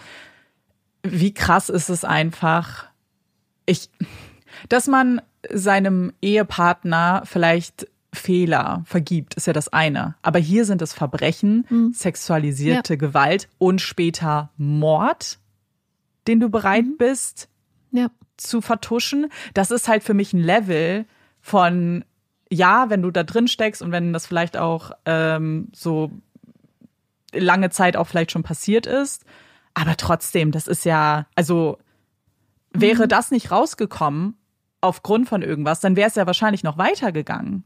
[1.03, 2.85] wie krass ist es einfach,
[3.65, 3.89] ich,
[4.69, 5.21] dass man
[5.51, 10.15] seinem Ehepartner vielleicht Fehler vergibt, ist ja das eine.
[10.21, 11.91] Aber hier sind es Verbrechen, Mhm.
[11.93, 15.39] sexualisierte Gewalt und später Mord,
[16.27, 16.97] den du bereit Mhm.
[16.97, 17.49] bist,
[17.91, 18.09] Ja.
[18.37, 19.27] zu vertuschen.
[19.53, 21.05] Das ist halt für mich ein Level
[21.41, 22.05] von,
[22.49, 26.11] ja, wenn du da drin steckst und wenn das vielleicht auch ähm, so
[27.33, 29.25] lange Zeit auch vielleicht schon passiert ist.
[29.73, 31.77] Aber trotzdem, das ist ja, also
[32.73, 33.09] wäre Mhm.
[33.09, 34.35] das nicht rausgekommen
[34.81, 37.63] aufgrund von irgendwas, dann wäre es ja wahrscheinlich noch weitergegangen.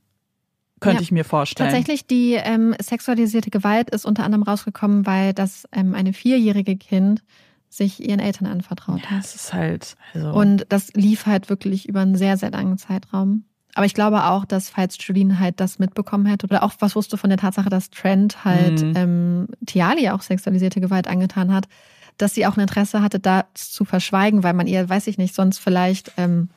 [0.82, 1.04] Könnte Ja.
[1.04, 1.70] ich mir vorstellen.
[1.70, 7.24] Tatsächlich, die ähm, sexualisierte Gewalt ist unter anderem rausgekommen, weil das ähm, eine vierjährige Kind
[7.70, 9.24] sich ihren Eltern anvertraut Ja, hat.
[9.24, 13.46] es ist halt, also, Und das lief halt wirklich über einen sehr, sehr langen Zeitraum.
[13.76, 17.16] Aber ich glaube auch, dass falls Julien halt das mitbekommen hätte oder auch was wusste
[17.18, 18.94] von der Tatsache, dass Trent halt Mhm.
[18.98, 21.70] ähm, Tiali auch sexualisierte Gewalt angetan hat,
[22.18, 25.34] dass sie auch ein Interesse hatte, das zu verschweigen, weil man ihr, weiß ich nicht,
[25.34, 26.50] sonst vielleicht ähm,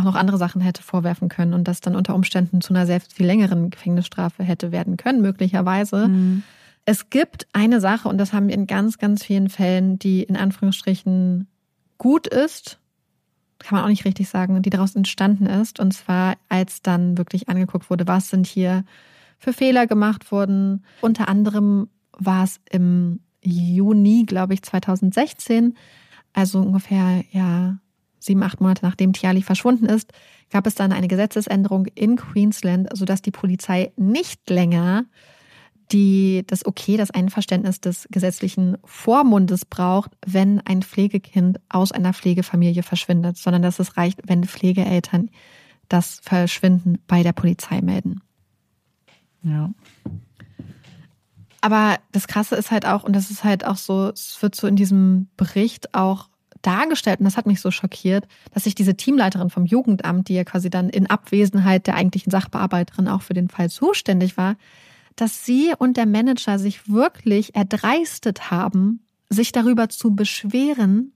[0.00, 3.00] auch noch andere Sachen hätte vorwerfen können und das dann unter Umständen zu einer sehr
[3.00, 6.08] viel längeren Gefängnisstrafe hätte werden können, möglicherweise.
[6.08, 6.42] Mhm.
[6.84, 10.36] Es gibt eine Sache, und das haben wir in ganz, ganz vielen Fällen, die in
[10.36, 11.46] Anführungsstrichen
[11.98, 12.78] gut ist,
[13.62, 15.78] kann man auch nicht richtig sagen, die daraus entstanden ist.
[15.78, 18.84] Und zwar, als dann wirklich angeguckt wurde, was sind hier
[19.38, 20.84] für Fehler gemacht worden.
[21.00, 21.88] Unter anderem
[22.18, 25.76] war es im Juni, glaube ich, 2016,
[26.32, 27.78] also ungefähr ja
[28.24, 30.12] sieben, acht Monate nachdem Tiali verschwunden ist,
[30.50, 35.04] gab es dann eine Gesetzesänderung in Queensland, sodass die Polizei nicht länger
[35.92, 42.82] die das Okay, das Einverständnis des gesetzlichen Vormundes braucht, wenn ein Pflegekind aus einer Pflegefamilie
[42.82, 45.30] verschwindet, sondern dass es reicht, wenn Pflegeeltern
[45.88, 48.22] das Verschwinden bei der Polizei melden.
[49.42, 49.70] ja.
[51.60, 54.66] Aber das Krasse ist halt auch, und das ist halt auch so, es wird so
[54.66, 56.28] in diesem Bericht auch
[56.62, 60.44] dargestellt, und das hat mich so schockiert, dass sich diese Teamleiterin vom Jugendamt, die ja
[60.44, 64.56] quasi dann in Abwesenheit der eigentlichen Sachbearbeiterin auch für den Fall zuständig war,
[65.16, 71.12] dass sie und der Manager sich wirklich erdreistet haben, sich darüber zu beschweren,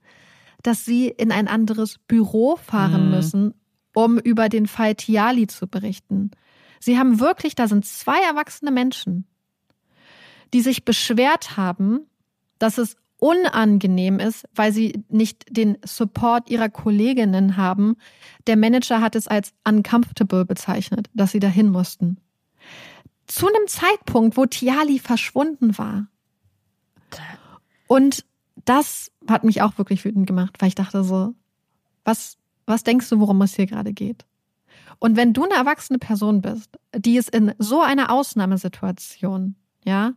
[0.62, 3.10] dass sie in ein anderes Büro fahren Mhm.
[3.10, 3.54] müssen,
[3.94, 6.30] um über den Fall Tiali zu berichten.
[6.80, 9.26] Sie haben wirklich, da sind zwei erwachsene Menschen,
[10.52, 12.00] die sich beschwert haben,
[12.58, 17.96] dass es unangenehm ist, weil sie nicht den Support ihrer Kolleginnen haben.
[18.46, 22.18] Der Manager hat es als uncomfortable bezeichnet, dass sie dahin mussten.
[23.26, 26.06] Zu einem Zeitpunkt, wo Tiali verschwunden war.
[27.86, 28.24] Und
[28.64, 31.34] das hat mich auch wirklich wütend gemacht, weil ich dachte so,
[32.04, 32.36] was,
[32.66, 34.26] was denkst du, worum es hier gerade geht?
[34.98, 40.12] Und wenn du eine erwachsene Person bist, die es in so einer Ausnahmesituation, ja,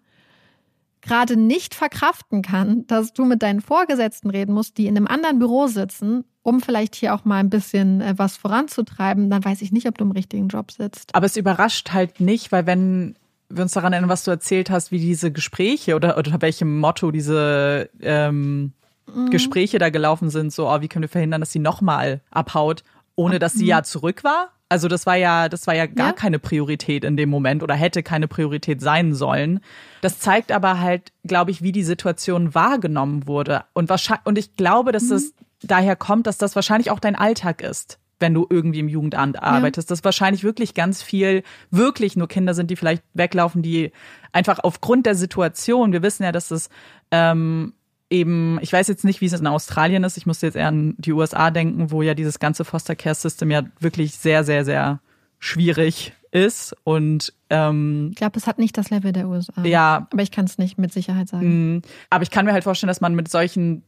[1.01, 5.39] gerade nicht verkraften kann, dass du mit deinen Vorgesetzten reden musst, die in einem anderen
[5.39, 9.71] Büro sitzen, um vielleicht hier auch mal ein bisschen äh, was voranzutreiben, dann weiß ich
[9.71, 11.13] nicht, ob du im richtigen Job sitzt.
[11.13, 13.15] Aber es überrascht halt nicht, weil wenn
[13.49, 17.11] wir uns daran erinnern, was du erzählt hast, wie diese Gespräche oder unter welchem Motto
[17.11, 18.73] diese ähm,
[19.13, 19.29] mhm.
[19.31, 22.83] Gespräche da gelaufen sind, so, oh, wie können wir verhindern, dass sie nochmal abhaut,
[23.15, 23.69] ohne dass sie mhm.
[23.69, 24.49] ja zurück war?
[24.69, 26.13] Also das war ja, das war ja gar ja.
[26.13, 29.61] keine Priorität in dem Moment oder hätte keine Priorität sein sollen.
[30.01, 33.63] Das zeigt aber halt, glaube ich, wie die Situation wahrgenommen wurde.
[33.73, 35.15] Und wahrscheinlich, und ich glaube, dass mhm.
[35.15, 39.41] es daher kommt, dass das wahrscheinlich auch dein Alltag ist wenn du irgendwie im Jugendamt
[39.41, 39.89] arbeitest.
[39.89, 39.93] Ja.
[39.93, 43.91] Das wahrscheinlich wirklich ganz viel, wirklich nur Kinder sind, die vielleicht weglaufen, die
[44.31, 46.69] einfach aufgrund der Situation, wir wissen ja, dass es
[47.11, 47.73] ähm,
[48.09, 50.95] eben, ich weiß jetzt nicht, wie es in Australien ist, ich musste jetzt eher an
[50.97, 54.99] die USA denken, wo ja dieses ganze Foster Care System ja wirklich sehr, sehr, sehr
[55.39, 59.63] schwierig ist und ähm, ich glaube, es hat nicht das Level der USA.
[59.63, 61.75] Ja, aber ich kann es nicht mit Sicherheit sagen.
[61.75, 63.83] Mh, aber ich kann mir halt vorstellen, dass man mit solchen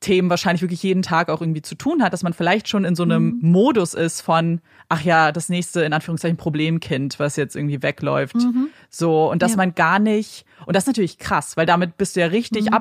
[0.00, 2.94] Themen wahrscheinlich wirklich jeden Tag auch irgendwie zu tun hat, dass man vielleicht schon in
[2.94, 3.50] so einem mhm.
[3.50, 8.36] Modus ist von, ach ja, das nächste in Anführungszeichen Problemkind, was jetzt irgendwie wegläuft.
[8.36, 8.68] Mhm.
[8.90, 9.56] So, und dass ja.
[9.56, 12.74] man gar nicht, und das ist natürlich krass, weil damit bist du ja richtig mhm.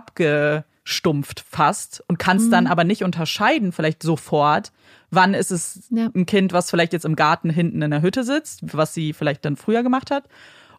[0.85, 2.71] Abgestumpft fast und kannst dann mhm.
[2.71, 4.71] aber nicht unterscheiden, vielleicht sofort,
[5.09, 6.09] wann ist es ja.
[6.15, 9.43] ein Kind, was vielleicht jetzt im Garten hinten in der Hütte sitzt, was sie vielleicht
[9.45, 10.25] dann früher gemacht hat,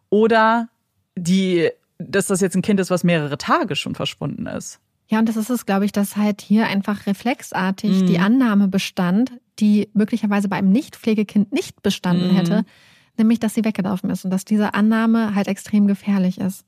[0.09, 0.69] oder
[1.17, 4.79] die, dass das jetzt ein Kind ist, was mehrere Tage schon verschwunden ist.
[5.09, 8.07] Ja, und das ist es, glaube ich, dass halt hier einfach reflexartig mhm.
[8.07, 12.35] die Annahme bestand, die möglicherweise bei einem Nicht-Pflegekind nicht bestanden mhm.
[12.35, 12.65] hätte,
[13.17, 16.65] nämlich, dass sie weggelaufen ist und dass diese Annahme halt extrem gefährlich ist.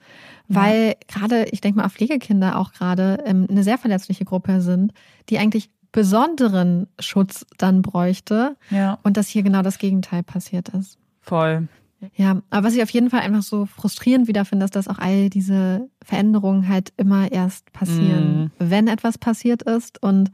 [0.48, 0.94] Weil ja.
[1.08, 4.94] gerade, ich denke mal, auf Pflegekinder auch gerade ähm, eine sehr verletzliche Gruppe sind,
[5.30, 9.00] die eigentlich besonderen Schutz dann bräuchte ja.
[9.04, 10.98] und dass hier genau das Gegenteil passiert ist.
[11.22, 11.68] Voll.
[12.16, 15.00] Ja, aber was ich auf jeden Fall einfach so frustrierend wieder finde, ist, dass auch
[15.00, 18.52] all diese Veränderungen halt immer erst passieren, mm.
[18.60, 20.02] wenn etwas passiert ist.
[20.02, 20.32] Und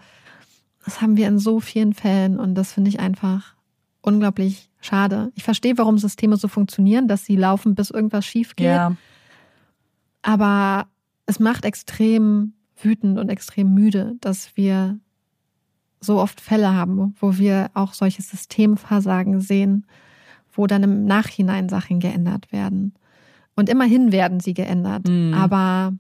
[0.84, 3.56] das haben wir in so vielen Fällen und das finde ich einfach
[4.02, 5.32] unglaublich schade.
[5.36, 8.68] Ich verstehe, warum Systeme so funktionieren, dass sie laufen, bis irgendwas schief geht.
[8.68, 8.96] Ja.
[10.22, 10.88] Aber
[11.26, 15.00] es macht extrem wütend und extrem müde, dass wir
[16.00, 19.86] so oft Fälle haben, wo wir auch solches Systemversagen sehen
[20.58, 22.94] wo dann im Nachhinein Sachen geändert werden.
[23.56, 25.34] Und immerhin werden sie geändert, mhm.
[25.34, 25.94] aber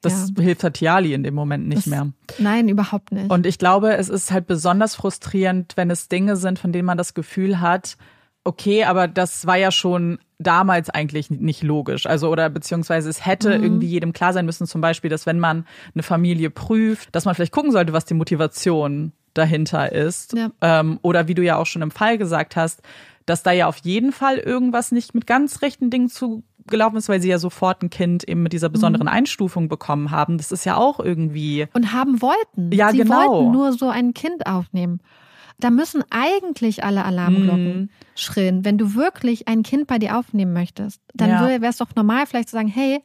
[0.00, 0.42] das ja.
[0.42, 2.12] hilft Tatiali in dem Moment nicht das, mehr.
[2.38, 3.30] Nein, überhaupt nicht.
[3.30, 6.98] Und ich glaube, es ist halt besonders frustrierend, wenn es Dinge sind, von denen man
[6.98, 7.96] das Gefühl hat,
[8.44, 12.06] okay, aber das war ja schon damals eigentlich nicht logisch.
[12.06, 13.64] Also, oder beziehungsweise es hätte mhm.
[13.64, 17.34] irgendwie jedem klar sein müssen, zum Beispiel, dass wenn man eine Familie prüft, dass man
[17.34, 20.34] vielleicht gucken sollte, was die Motivation dahinter ist.
[20.34, 20.50] Ja.
[20.60, 22.82] Ähm, oder wie du ja auch schon im Fall gesagt hast,
[23.28, 27.20] dass da ja auf jeden Fall irgendwas nicht mit ganz rechten Dingen zugelaufen ist, weil
[27.20, 29.12] sie ja sofort ein Kind eben mit dieser besonderen mhm.
[29.12, 30.38] Einstufung bekommen haben.
[30.38, 31.66] Das ist ja auch irgendwie.
[31.74, 32.72] Und haben wollten.
[32.72, 33.16] Ja, sie genau.
[33.16, 35.00] wollten nur so ein Kind aufnehmen.
[35.60, 37.88] Da müssen eigentlich alle Alarmglocken mhm.
[38.14, 38.64] schrillen.
[38.64, 41.48] Wenn du wirklich ein Kind bei dir aufnehmen möchtest, dann ja.
[41.48, 43.02] wäre es doch normal, vielleicht zu sagen, hey,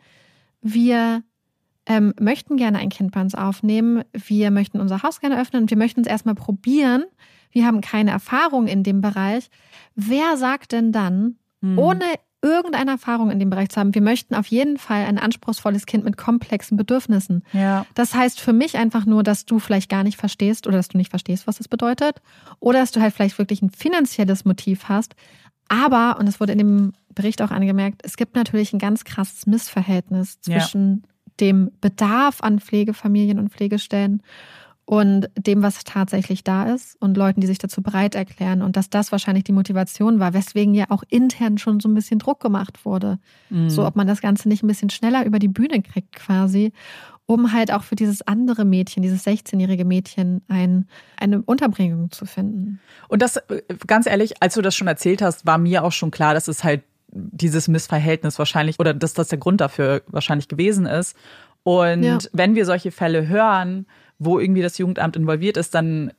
[0.61, 1.23] wir
[1.87, 5.69] ähm, möchten gerne ein Kind bei uns aufnehmen, wir möchten unser Haus gerne öffnen und
[5.69, 7.05] wir möchten es erstmal probieren.
[7.53, 9.49] Wir haben keine Erfahrung in dem Bereich.
[9.95, 11.79] Wer sagt denn dann, mhm.
[11.79, 12.05] ohne
[12.41, 16.03] irgendeine Erfahrung in dem Bereich zu haben, wir möchten auf jeden Fall ein anspruchsvolles Kind
[16.03, 17.43] mit komplexen Bedürfnissen.
[17.53, 17.85] Ja.
[17.93, 20.97] Das heißt für mich einfach nur, dass du vielleicht gar nicht verstehst oder dass du
[20.97, 22.21] nicht verstehst, was das bedeutet.
[22.59, 25.15] Oder dass du halt vielleicht wirklich ein finanzielles Motiv hast.
[25.69, 29.45] Aber, und das wurde in dem Bericht auch angemerkt, es gibt natürlich ein ganz krasses
[29.45, 34.21] Missverhältnis zwischen ja dem Bedarf an Pflegefamilien und Pflegestellen
[34.85, 38.89] und dem, was tatsächlich da ist und Leuten, die sich dazu bereit erklären und dass
[38.89, 42.83] das wahrscheinlich die Motivation war, weswegen ja auch intern schon so ein bisschen Druck gemacht
[42.83, 43.19] wurde.
[43.49, 43.69] Mhm.
[43.69, 46.73] So, ob man das Ganze nicht ein bisschen schneller über die Bühne kriegt quasi,
[47.25, 52.81] um halt auch für dieses andere Mädchen, dieses 16-jährige Mädchen ein, eine Unterbringung zu finden.
[53.07, 53.41] Und das,
[53.87, 56.65] ganz ehrlich, als du das schon erzählt hast, war mir auch schon klar, dass es
[56.65, 56.83] halt
[57.15, 61.15] dieses Missverhältnis wahrscheinlich oder dass das der Grund dafür wahrscheinlich gewesen ist.
[61.63, 62.17] Und ja.
[62.33, 63.85] wenn wir solche Fälle hören,
[64.25, 66.11] wo irgendwie das Jugendamt involviert ist, dann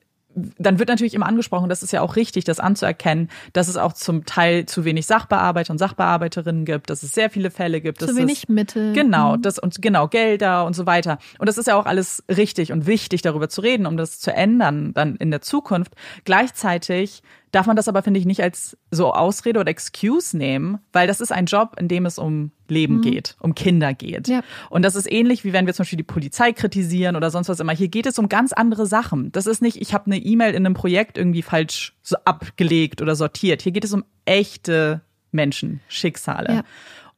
[0.59, 3.93] dann wird natürlich immer angesprochen, das ist ja auch richtig, das anzuerkennen, dass es auch
[3.93, 8.01] zum Teil zu wenig Sachbearbeiter und Sachbearbeiterinnen gibt, dass es sehr viele Fälle gibt.
[8.01, 8.93] Zu wenig es, Mittel.
[8.93, 9.43] Genau, mhm.
[9.43, 11.19] das und genau, Gelder und so weiter.
[11.39, 14.33] Und das ist ja auch alles richtig und wichtig, darüber zu reden, um das zu
[14.33, 15.93] ändern dann in der Zukunft.
[16.25, 17.23] Gleichzeitig
[17.55, 21.21] darf man das aber, finde ich, nicht als so Ausrede oder Excuse nehmen, weil das
[21.21, 23.03] ist ein Job, in dem es um Leben mhm.
[23.03, 24.29] geht, um Kinder geht.
[24.29, 24.43] Ja.
[24.71, 27.61] Und das ist ähnlich, wie wenn wir zum Beispiel die Polizei kritisieren oder sonst was
[27.61, 27.73] immer.
[27.73, 29.31] Hier geht es um ganz andere Sachen.
[29.33, 33.15] Das ist nicht, ich habe eine E-Mail in einem Projekt irgendwie falsch so abgelegt oder
[33.15, 33.63] sortiert.
[33.63, 36.55] Hier geht es um echte Menschen, Schicksale.
[36.55, 36.63] Ja.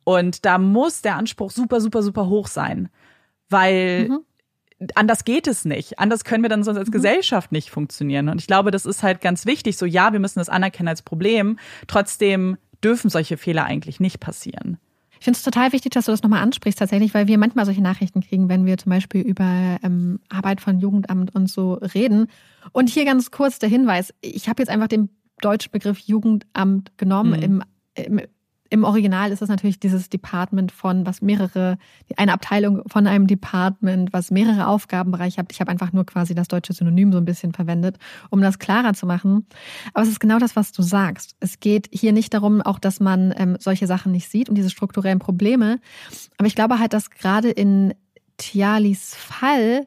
[0.04, 2.88] Und da muss der Anspruch super, super, super hoch sein,
[3.48, 4.18] weil mhm.
[4.94, 5.98] Anders geht es nicht.
[5.98, 6.92] Anders können wir dann sonst als mhm.
[6.92, 8.28] Gesellschaft nicht funktionieren.
[8.28, 9.76] Und ich glaube, das ist halt ganz wichtig.
[9.76, 11.58] So, ja, wir müssen das anerkennen als Problem.
[11.86, 14.78] Trotzdem dürfen solche Fehler eigentlich nicht passieren.
[15.18, 17.80] Ich finde es total wichtig, dass du das nochmal ansprichst, tatsächlich, weil wir manchmal solche
[17.80, 22.26] Nachrichten kriegen, wenn wir zum Beispiel über ähm, Arbeit von Jugendamt und so reden.
[22.72, 25.08] Und hier ganz kurz der Hinweis: Ich habe jetzt einfach den
[25.40, 27.30] deutschen Begriff Jugendamt genommen.
[27.30, 27.42] Mhm.
[27.42, 27.62] Im,
[27.94, 28.20] im
[28.70, 31.78] im Original ist es natürlich dieses Department von, was mehrere,
[32.16, 35.52] eine Abteilung von einem Department, was mehrere Aufgabenbereiche hat.
[35.52, 37.98] Ich habe einfach nur quasi das deutsche Synonym so ein bisschen verwendet,
[38.30, 39.46] um das klarer zu machen.
[39.94, 41.36] Aber es ist genau das, was du sagst.
[41.40, 44.70] Es geht hier nicht darum, auch dass man ähm, solche Sachen nicht sieht und diese
[44.70, 45.80] strukturellen Probleme.
[46.38, 47.94] Aber ich glaube halt, dass gerade in
[48.36, 49.86] Tialis Fall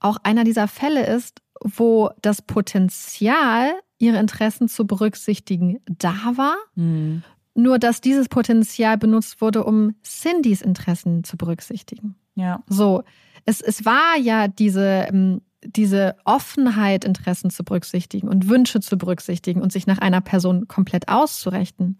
[0.00, 7.22] auch einer dieser Fälle ist, wo das Potenzial ihre Interessen zu berücksichtigen da war, mhm.
[7.58, 12.14] Nur, dass dieses Potenzial benutzt wurde, um Cindys Interessen zu berücksichtigen.
[12.36, 12.62] Ja.
[12.68, 13.02] So.
[13.46, 19.60] Es, es war ja diese, ähm, diese Offenheit, Interessen zu berücksichtigen und Wünsche zu berücksichtigen
[19.60, 21.98] und sich nach einer Person komplett auszurechnen.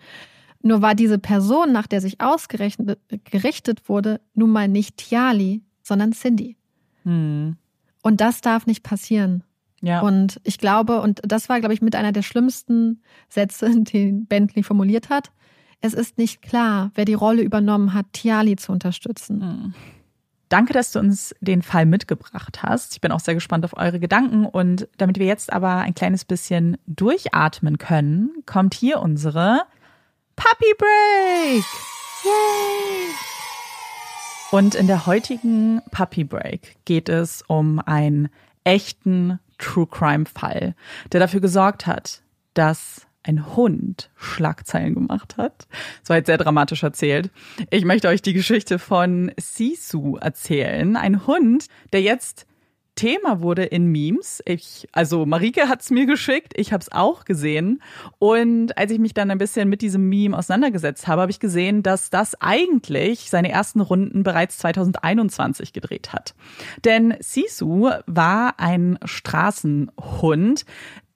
[0.62, 6.12] Nur war diese Person, nach der sich ausgerechnet gerichtet wurde, nun mal nicht Tiali, sondern
[6.12, 6.56] Cindy.
[7.02, 7.56] Hm.
[8.02, 9.43] Und das darf nicht passieren.
[9.80, 10.02] Ja.
[10.02, 14.62] Und ich glaube, und das war, glaube ich, mit einer der schlimmsten Sätze, die Bentley
[14.62, 15.32] formuliert hat.
[15.80, 19.38] Es ist nicht klar, wer die Rolle übernommen hat, Tiali zu unterstützen.
[19.38, 19.74] Mhm.
[20.48, 22.94] Danke, dass du uns den Fall mitgebracht hast.
[22.94, 24.46] Ich bin auch sehr gespannt auf eure Gedanken.
[24.46, 29.62] Und damit wir jetzt aber ein kleines bisschen durchatmen können, kommt hier unsere
[30.36, 31.64] Puppy Break.
[32.24, 33.14] Yay!
[34.50, 38.30] Und in der heutigen Puppy Break geht es um einen
[38.64, 40.74] echten True Crime Fall,
[41.12, 42.22] der dafür gesorgt hat,
[42.55, 45.66] dass ein Hund Schlagzeilen gemacht hat.
[46.03, 47.31] So jetzt sehr dramatisch erzählt.
[47.70, 50.97] Ich möchte euch die Geschichte von Sisu erzählen.
[50.97, 52.47] Ein Hund, der jetzt
[52.99, 54.43] Thema wurde in Memes.
[54.45, 57.81] Ich, also Marike hat es mir geschickt, ich habe es auch gesehen.
[58.19, 61.85] Und als ich mich dann ein bisschen mit diesem Meme auseinandergesetzt habe, habe ich gesehen,
[61.85, 66.35] dass das eigentlich seine ersten Runden bereits 2021 gedreht hat.
[66.85, 70.65] Denn Sisu war ein Straßenhund,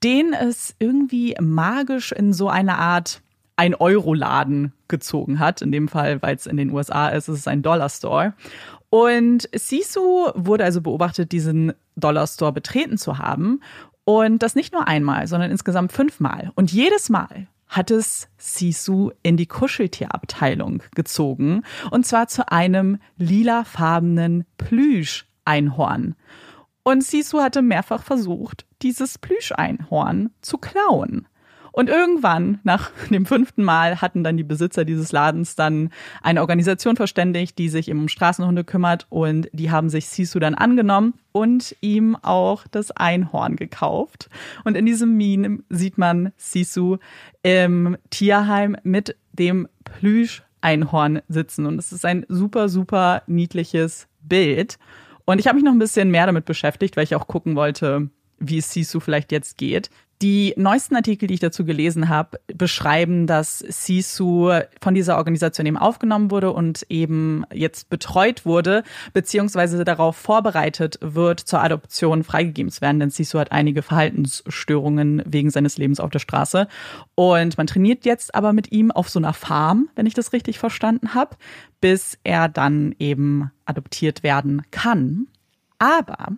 [0.02, 3.22] den es irgendwie magisch in so eine Art
[3.56, 5.62] ein Euro-Laden gezogen hat.
[5.62, 8.34] In dem Fall, weil es in den USA ist, ist es ein Dollar-Store.
[8.90, 13.60] Und Sisu wurde also beobachtet, diesen Dollar-Store betreten zu haben.
[14.04, 16.50] Und das nicht nur einmal, sondern insgesamt fünfmal.
[16.54, 21.62] Und jedes Mal hat es Sisu in die Kuscheltierabteilung gezogen.
[21.90, 26.14] Und zwar zu einem lilafarbenen Plüsch-Einhorn.
[26.84, 31.26] Und Sisu hatte mehrfach versucht, dieses Plüscheinhorn zu klauen.
[31.72, 35.90] Und irgendwann, nach dem fünften Mal, hatten dann die Besitzer dieses Ladens dann
[36.22, 41.14] eine Organisation verständigt, die sich um Straßenhunde kümmert und die haben sich Sisu dann angenommen
[41.32, 44.28] und ihm auch das Einhorn gekauft.
[44.64, 46.98] Und in diesem Meme sieht man Sisu
[47.42, 54.78] im Tierheim mit dem Plüscheinhorn sitzen und es ist ein super, super niedliches Bild.
[55.24, 58.10] Und ich habe mich noch ein bisschen mehr damit beschäftigt, weil ich auch gucken wollte,
[58.38, 59.90] wie es Sisu vielleicht jetzt geht.
[60.22, 65.76] Die neuesten Artikel, die ich dazu gelesen habe, beschreiben, dass Sisu von dieser Organisation eben
[65.76, 72.82] aufgenommen wurde und eben jetzt betreut wurde, beziehungsweise darauf vorbereitet wird, zur Adoption freigegeben zu
[72.82, 73.00] werden.
[73.00, 76.68] Denn Sisu hat einige Verhaltensstörungen wegen seines Lebens auf der Straße.
[77.16, 80.60] Und man trainiert jetzt aber mit ihm auf so einer Farm, wenn ich das richtig
[80.60, 81.36] verstanden habe,
[81.80, 85.26] bis er dann eben adoptiert werden kann.
[85.80, 86.28] Aber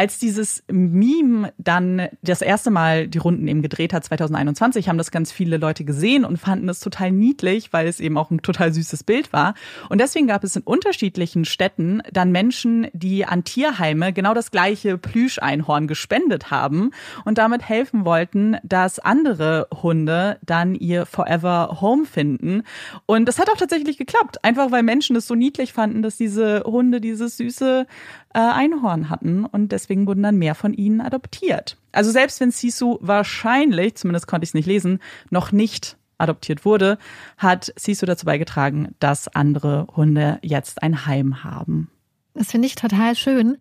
[0.00, 5.10] als dieses Meme dann das erste Mal die Runden eben gedreht hat, 2021, haben das
[5.10, 8.72] ganz viele Leute gesehen und fanden es total niedlich, weil es eben auch ein total
[8.72, 9.52] süßes Bild war.
[9.90, 14.96] Und deswegen gab es in unterschiedlichen Städten dann Menschen, die an Tierheime genau das gleiche
[14.96, 16.92] Plüscheinhorn gespendet haben
[17.26, 22.62] und damit helfen wollten, dass andere Hunde dann ihr Forever Home finden.
[23.04, 26.62] Und das hat auch tatsächlich geklappt, einfach weil Menschen es so niedlich fanden, dass diese
[26.64, 27.86] Hunde dieses süße
[28.32, 31.76] äh, Einhorn hatten und deswegen wurden dann mehr von ihnen adoptiert.
[31.92, 35.00] Also selbst wenn Sisu wahrscheinlich, zumindest konnte ich es nicht lesen,
[35.30, 36.98] noch nicht adoptiert wurde,
[37.38, 41.90] hat Sisu dazu beigetragen, dass andere Hunde jetzt ein Heim haben.
[42.34, 43.58] Das finde ich total schön.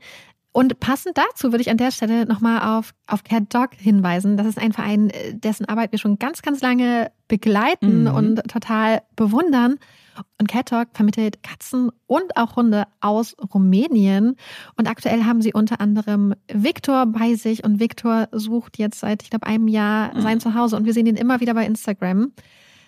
[0.51, 4.35] Und passend dazu würde ich an der Stelle nochmal auf, auf Cat Dog hinweisen.
[4.35, 8.15] Das ist ein Verein, dessen Arbeit wir schon ganz, ganz lange begleiten mhm.
[8.15, 9.77] und total bewundern.
[10.39, 14.35] Und Cat Dog vermittelt Katzen und auch Hunde aus Rumänien.
[14.76, 17.63] Und aktuell haben sie unter anderem Viktor bei sich.
[17.63, 20.76] Und Viktor sucht jetzt seit, ich glaube, einem Jahr sein Zuhause.
[20.76, 22.31] Und wir sehen ihn immer wieder bei Instagram.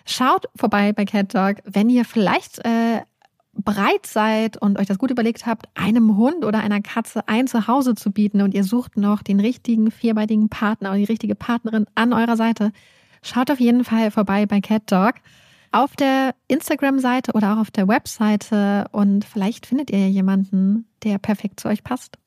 [0.04, 3.02] Schaut vorbei bei Cat Dog, wenn ihr vielleicht äh,
[3.54, 7.94] bereit seid und euch das gut überlegt habt, einem Hund oder einer Katze ein Zuhause
[7.94, 12.12] zu bieten und ihr sucht noch den richtigen vierbeinigen Partner oder die richtige Partnerin an
[12.12, 12.72] eurer Seite,
[13.22, 15.14] schaut auf jeden Fall vorbei bei Cat Dog
[15.70, 21.60] auf der Instagram-Seite oder auch auf der Webseite und vielleicht findet ihr jemanden, der perfekt
[21.60, 22.18] zu euch passt.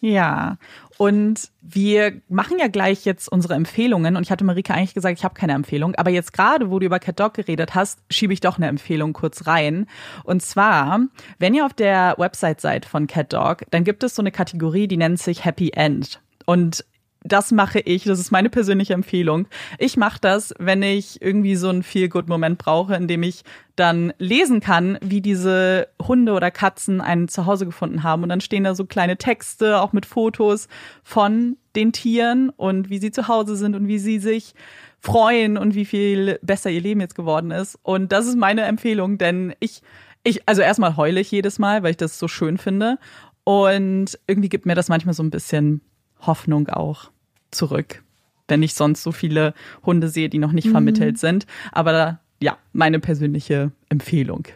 [0.00, 0.58] Ja,
[0.96, 4.16] und wir machen ja gleich jetzt unsere Empfehlungen.
[4.16, 5.94] Und ich hatte Marika eigentlich gesagt, ich habe keine Empfehlung.
[5.96, 9.12] Aber jetzt gerade, wo du über Cat Dog geredet hast, schiebe ich doch eine Empfehlung
[9.12, 9.86] kurz rein.
[10.24, 11.00] Und zwar,
[11.38, 14.88] wenn ihr auf der Website seid von Cat Dog, dann gibt es so eine Kategorie,
[14.88, 16.20] die nennt sich Happy End.
[16.46, 16.84] Und
[17.24, 19.48] das mache ich, das ist meine persönliche Empfehlung.
[19.78, 23.42] Ich mache das, wenn ich irgendwie so einen Feel-Good-Moment brauche, in dem ich
[23.76, 28.22] dann lesen kann, wie diese Hunde oder Katzen ein Zuhause gefunden haben.
[28.22, 30.68] Und dann stehen da so kleine Texte, auch mit Fotos
[31.02, 34.54] von den Tieren und wie sie zu Hause sind und wie sie sich
[35.00, 37.78] freuen und wie viel besser ihr Leben jetzt geworden ist.
[37.82, 39.82] Und das ist meine Empfehlung, denn ich,
[40.24, 42.98] ich, also erstmal heule ich jedes Mal, weil ich das so schön finde.
[43.44, 45.80] Und irgendwie gibt mir das manchmal so ein bisschen
[46.20, 47.10] Hoffnung auch
[47.50, 48.02] zurück,
[48.48, 49.54] wenn ich sonst so viele
[49.84, 50.72] Hunde sehe, die noch nicht mhm.
[50.72, 51.46] vermittelt sind.
[51.72, 54.46] Aber ja, meine persönliche Empfehlung.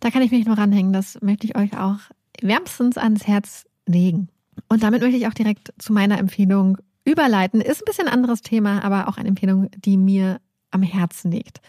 [0.00, 0.92] Da kann ich mich nur ranhängen.
[0.92, 1.98] Das möchte ich euch auch
[2.40, 4.28] wärmstens ans Herz legen.
[4.68, 7.60] Und damit möchte ich auch direkt zu meiner Empfehlung überleiten.
[7.60, 10.40] Ist ein bisschen ein anderes Thema, aber auch eine Empfehlung, die mir
[10.70, 11.60] am Herzen liegt.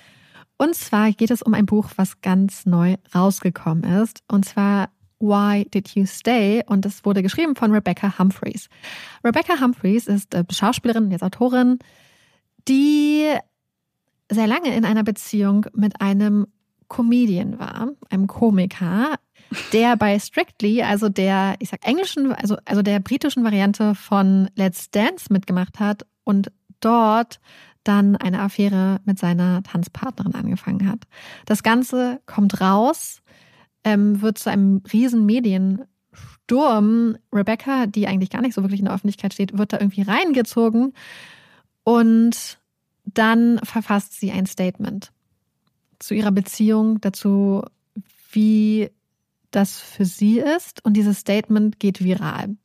[0.58, 4.24] Und zwar geht es um ein Buch, was ganz neu rausgekommen ist.
[4.28, 4.90] Und zwar
[5.26, 6.64] Why Did You Stay?
[6.66, 8.70] Und es wurde geschrieben von Rebecca Humphreys.
[9.24, 11.80] Rebecca Humphreys ist äh, Schauspielerin, jetzt Autorin,
[12.68, 13.28] die
[14.30, 16.48] sehr lange in einer Beziehung mit einem
[16.88, 19.16] Comedian war, einem Komiker,
[19.74, 24.90] der bei Strictly, also der, ich sag englischen, also, also der britischen Variante von Let's
[24.92, 27.40] Dance mitgemacht hat und dort
[27.84, 31.00] dann eine Affäre mit seiner Tanzpartnerin angefangen hat.
[31.46, 33.22] Das Ganze kommt raus
[33.86, 37.18] ähm, wird zu einem riesen Mediensturm.
[37.32, 40.94] Rebecca, die eigentlich gar nicht so wirklich in der Öffentlichkeit steht, wird da irgendwie reingezogen
[41.84, 42.58] und
[43.06, 45.12] dann verfasst sie ein Statement
[46.00, 47.64] zu ihrer Beziehung, dazu,
[48.32, 48.90] wie
[49.52, 50.84] das für sie ist.
[50.84, 52.58] Und dieses Statement geht viral.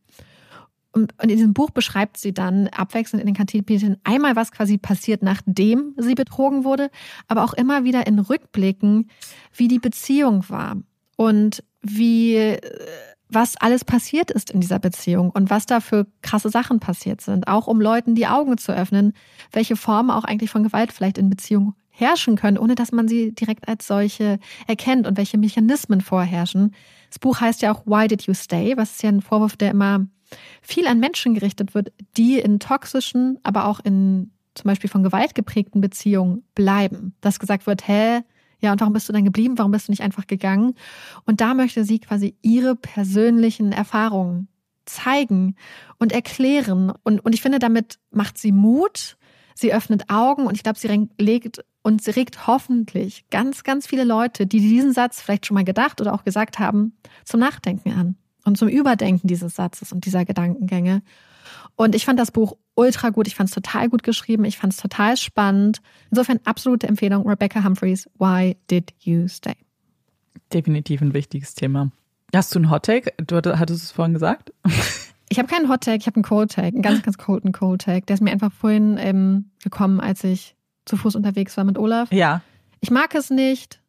[0.93, 5.23] Und in diesem Buch beschreibt sie dann abwechselnd in den Kapiteln einmal, was quasi passiert,
[5.23, 6.91] nachdem sie betrogen wurde,
[7.29, 9.09] aber auch immer wieder in Rückblicken,
[9.53, 10.79] wie die Beziehung war
[11.21, 12.57] und wie
[13.29, 17.47] was alles passiert ist in dieser Beziehung und was da für krasse Sachen passiert sind,
[17.47, 19.13] auch um Leuten die Augen zu öffnen,
[19.53, 23.35] welche Formen auch eigentlich von Gewalt vielleicht in Beziehungen herrschen können, ohne dass man sie
[23.35, 26.75] direkt als solche erkennt und welche Mechanismen vorherrschen.
[27.11, 28.79] Das Buch heißt ja auch Why Did You Stay?
[28.79, 30.07] Was ist ja ein Vorwurf, der immer
[30.63, 35.35] viel an Menschen gerichtet wird, die in toxischen, aber auch in zum Beispiel von Gewalt
[35.35, 37.15] geprägten Beziehungen bleiben.
[37.21, 38.23] Dass gesagt wird, hä,
[38.61, 39.59] ja, und warum bist du dann geblieben?
[39.59, 40.75] Warum bist du nicht einfach gegangen?
[41.25, 44.49] Und da möchte sie quasi ihre persönlichen Erfahrungen
[44.85, 45.57] zeigen
[45.99, 46.93] und erklären.
[47.05, 49.17] Und, und ich finde, damit macht sie Mut,
[49.55, 54.05] sie öffnet Augen und ich glaube, sie legt und sie regt hoffentlich ganz, ganz viele
[54.05, 58.17] Leute, die diesen Satz vielleicht schon mal gedacht oder auch gesagt haben, zum Nachdenken an
[58.45, 61.03] und zum Überdenken dieses Satzes und dieser Gedankengänge.
[61.77, 63.27] Und ich fand das Buch ultra gut.
[63.27, 64.45] Ich fand es total gut geschrieben.
[64.45, 65.81] Ich fand es total spannend.
[66.11, 67.29] Insofern absolute Empfehlung.
[67.29, 69.57] Rebecca Humphreys, Why Did You Stay?
[70.53, 71.91] Definitiv ein wichtiges Thema.
[72.35, 73.13] Hast du einen Hottake?
[73.19, 74.53] Du hattest es vorhin gesagt.
[75.33, 78.05] Ich habe keinen Hottake, ich habe einen Cold Take, einen ganz, ganz colden Cold Take.
[78.05, 82.11] Der ist mir einfach vorhin ähm, gekommen, als ich zu Fuß unterwegs war mit Olaf.
[82.11, 82.43] Ja.
[82.81, 83.81] Ich mag es nicht,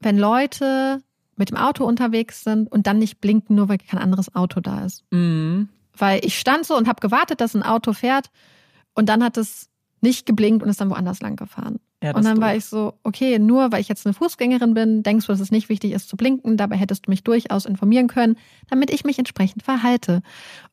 [0.00, 1.00] wenn Leute
[1.36, 4.84] mit dem Auto unterwegs sind und dann nicht blinken, nur weil kein anderes Auto da
[4.84, 5.04] ist.
[5.12, 8.30] Mhm weil ich stand so und habe gewartet, dass ein Auto fährt
[8.94, 9.68] und dann hat es
[10.00, 11.78] nicht geblinkt und ist dann woanders lang gefahren.
[12.02, 15.26] Ja, und dann war ich so, okay, nur weil ich jetzt eine Fußgängerin bin, denkst
[15.26, 18.36] du, dass es nicht wichtig ist zu blinken, dabei hättest du mich durchaus informieren können,
[18.68, 20.22] damit ich mich entsprechend verhalte.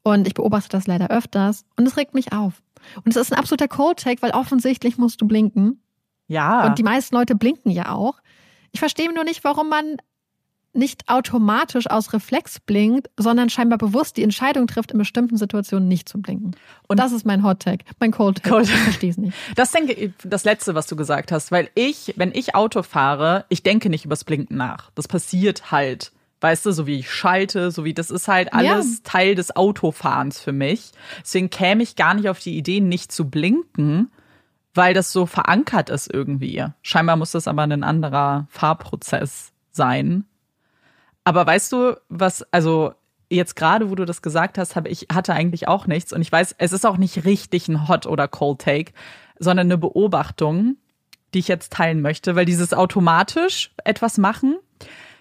[0.01, 2.63] Und ich beobachte das leider öfters und es regt mich auf.
[3.03, 5.83] Und es ist ein absoluter Cold-Take, weil offensichtlich musst du blinken.
[6.27, 6.65] Ja.
[6.65, 8.15] Und die meisten Leute blinken ja auch.
[8.71, 9.97] Ich verstehe nur nicht, warum man
[10.73, 16.07] nicht automatisch aus Reflex blinkt, sondern scheinbar bewusst die Entscheidung trifft, in bestimmten Situationen nicht
[16.07, 16.55] zu blinken.
[16.87, 18.51] Und das ist mein Hot Tag, mein Cold Tag.
[18.51, 18.65] Cold.
[18.65, 19.35] Ich verstehe es nicht.
[19.55, 23.45] Das denke ich, das letzte, was du gesagt hast, weil ich, wenn ich Auto fahre,
[23.49, 24.91] ich denke nicht übers Blinken nach.
[24.95, 26.11] Das passiert halt.
[26.41, 28.99] Weißt du, so wie ich schalte, so wie das ist halt alles ja.
[29.03, 30.91] Teil des Autofahrens für mich.
[31.21, 34.09] Deswegen käme ich gar nicht auf die Idee, nicht zu blinken,
[34.73, 36.63] weil das so verankert ist irgendwie.
[36.81, 40.28] Scheinbar muss das aber ein anderer Fahrprozess sein.
[41.29, 42.95] Aber weißt du, was, also
[43.29, 46.31] jetzt gerade, wo du das gesagt hast, habe ich hatte eigentlich auch nichts und ich
[46.31, 48.93] weiß, es ist auch nicht richtig ein Hot oder Cold Take,
[49.37, 50.77] sondern eine Beobachtung.
[51.35, 54.57] die ich jetzt teilen möchte, weil dieses automatisch etwas machen.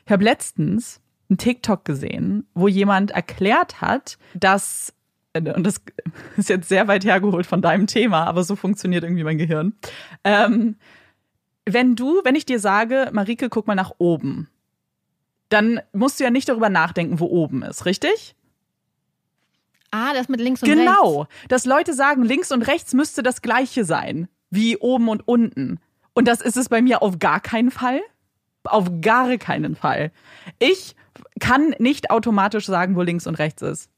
[0.07, 4.95] Ich habe letztens einen TikTok gesehen, wo jemand erklärt hat, dass
[5.37, 5.83] und das
[6.39, 9.75] ist jetzt sehr weit hergeholt von deinem Thema, aber so funktioniert irgendwie mein Gehirn.
[10.25, 10.77] Ähm,
[11.67, 14.49] wenn du, wenn ich dir sage, Marike, guck mal nach oben,
[15.49, 18.35] dann musst du ja nicht darüber nachdenken, wo oben ist, richtig?
[19.91, 21.03] Ah, das mit links und genau, rechts.
[21.03, 25.81] Genau, dass Leute sagen, links und rechts müsste das gleiche sein, wie oben und unten.
[26.13, 28.01] Und das ist es bei mir auf gar keinen Fall.
[28.65, 30.11] Auf gar keinen Fall.
[30.59, 30.95] Ich
[31.41, 33.91] kann nicht automatisch sagen, wo links und rechts ist.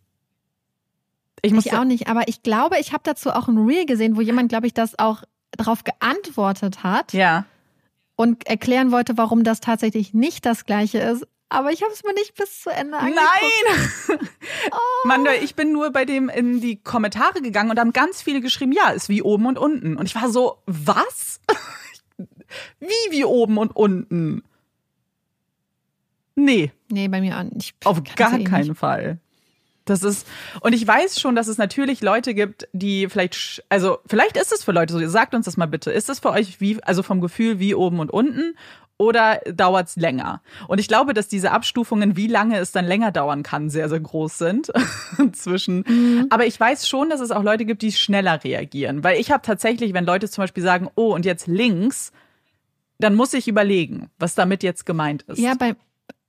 [1.43, 4.21] Ich, ich auch nicht, aber ich glaube, ich habe dazu auch ein Reel gesehen, wo
[4.21, 5.23] jemand, glaube ich, das auch
[5.53, 7.13] darauf geantwortet hat.
[7.13, 7.47] Ja.
[8.17, 11.27] Und erklären wollte, warum das tatsächlich nicht das gleiche ist.
[11.53, 13.27] Aber ich habe es mir nicht bis zu Ende angeguckt.
[14.09, 14.19] Nein!
[14.73, 15.09] oh.
[15.09, 18.73] Manda, ich bin nur bei dem in die Kommentare gegangen und haben ganz viele geschrieben,
[18.73, 19.97] ja, ist wie oben und unten.
[19.97, 21.41] Und ich war so, was?
[22.79, 24.45] wie wie oben und unten?
[26.37, 26.71] Nee.
[26.89, 27.75] Nee, bei mir auch nicht.
[27.85, 28.79] Auf gar eh keinen nicht.
[28.79, 29.19] Fall.
[29.87, 30.25] Das ist,
[30.61, 34.63] und ich weiß schon, dass es natürlich Leute gibt, die vielleicht, also vielleicht ist es
[34.63, 35.91] für Leute so, sagt uns das mal bitte.
[35.91, 38.57] Ist es für euch wie, also vom Gefühl wie oben und unten?
[39.01, 40.43] Oder dauert es länger?
[40.69, 43.99] Und ich glaube, dass diese Abstufungen, wie lange es dann länger dauern kann, sehr, sehr
[43.99, 44.71] groß sind
[45.33, 45.85] zwischen.
[45.89, 46.27] Mhm.
[46.29, 49.03] Aber ich weiß schon, dass es auch Leute gibt, die schneller reagieren.
[49.03, 52.13] Weil ich habe tatsächlich, wenn Leute zum Beispiel sagen, oh, und jetzt links,
[52.99, 55.39] dann muss ich überlegen, was damit jetzt gemeint ist.
[55.39, 55.77] Ja, bei,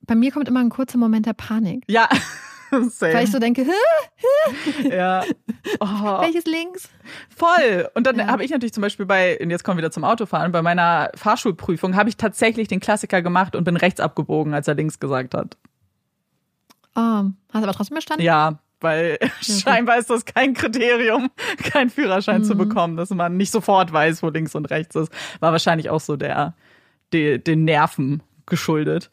[0.04, 1.84] bei mir kommt immer ein kurzer Moment der Panik.
[1.90, 2.08] Ja.
[3.00, 4.90] Weil ich so denke, hä?
[4.90, 5.24] ja.
[5.80, 6.22] Oh.
[6.22, 6.90] Welches links?
[7.36, 7.88] Voll.
[7.94, 8.28] Und dann ja.
[8.28, 11.12] habe ich natürlich zum Beispiel bei, und jetzt kommen wir wieder zum Autofahren, bei meiner
[11.16, 15.36] Fahrschulprüfung habe ich tatsächlich den Klassiker gemacht und bin rechts abgebogen, als er links gesagt
[15.36, 15.58] hat.
[16.96, 18.26] Oh, hast du aber trotzdem bestanden?
[18.26, 19.62] Ja, weil okay.
[19.64, 21.30] scheinbar ist das kein Kriterium,
[21.64, 22.46] keinen Führerschein mhm.
[22.46, 25.12] zu bekommen, dass man nicht sofort weiß, wo links und rechts ist.
[25.40, 26.56] War wahrscheinlich auch so der,
[27.14, 29.12] der den Nerven geschuldet.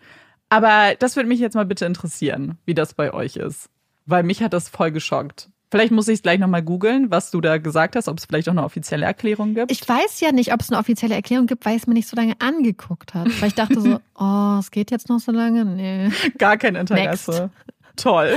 [0.48, 3.68] Aber das würde mich jetzt mal bitte interessieren, wie das bei euch ist.
[4.06, 5.50] Weil mich hat das voll geschockt.
[5.70, 8.48] Vielleicht muss ich es gleich nochmal googeln, was du da gesagt hast, ob es vielleicht
[8.48, 9.70] auch eine offizielle Erklärung gibt.
[9.70, 12.16] Ich weiß ja nicht, ob es eine offizielle Erklärung gibt, weil es mir nicht so
[12.16, 13.28] lange angeguckt hat.
[13.40, 15.66] Weil ich dachte so, oh, es geht jetzt noch so lange?
[15.66, 16.10] Nee.
[16.38, 17.30] Gar kein Interesse.
[17.30, 18.02] Next.
[18.02, 18.34] Toll.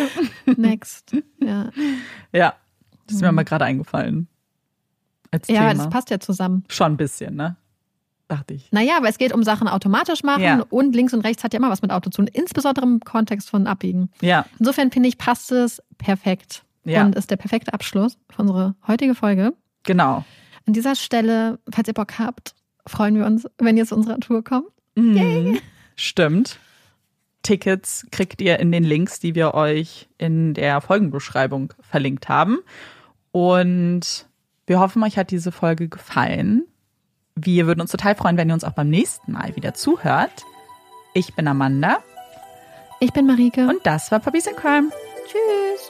[0.57, 1.15] Next.
[1.39, 1.69] Ja.
[2.33, 2.55] Ja,
[3.07, 3.35] das ist mir mhm.
[3.35, 4.27] mal gerade eingefallen.
[5.31, 5.73] Als ja, Thema.
[5.75, 6.65] das passt ja zusammen.
[6.67, 7.55] Schon ein bisschen, ne?
[8.31, 8.71] Dachte ich.
[8.71, 10.65] Naja, aber es geht um Sachen automatisch machen ja.
[10.69, 13.49] und links und rechts hat ja immer was mit Auto zu tun, insbesondere im Kontext
[13.49, 14.09] von Abbiegen.
[14.21, 14.45] Ja.
[14.59, 16.63] Insofern finde ich, passt es perfekt.
[16.83, 17.05] Ja.
[17.05, 19.53] Und ist der perfekte Abschluss für unsere heutige Folge.
[19.83, 20.25] Genau.
[20.65, 22.55] An dieser Stelle, falls ihr Bock habt,
[22.87, 24.67] freuen wir uns, wenn ihr zu unserer Tour kommt.
[24.95, 25.15] Mhm.
[25.15, 25.61] Yay.
[25.95, 26.59] Stimmt.
[27.43, 32.59] Tickets kriegt ihr in den Links, die wir euch in der Folgenbeschreibung verlinkt haben.
[33.31, 34.27] Und
[34.67, 36.65] wir hoffen, euch hat diese Folge gefallen.
[37.35, 40.45] Wir würden uns total freuen, wenn ihr uns auch beim nächsten Mal wieder zuhört.
[41.13, 41.99] Ich bin Amanda.
[42.99, 43.67] Ich bin Marike.
[43.67, 44.89] Und das war Puppies in Crime.
[45.27, 45.89] Tschüss.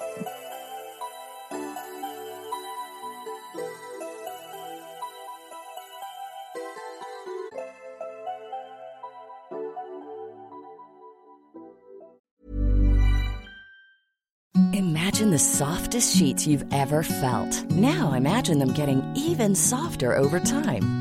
[14.74, 17.70] Imagine the softest sheets you've ever felt.
[17.72, 21.01] Now imagine them getting even softer over time.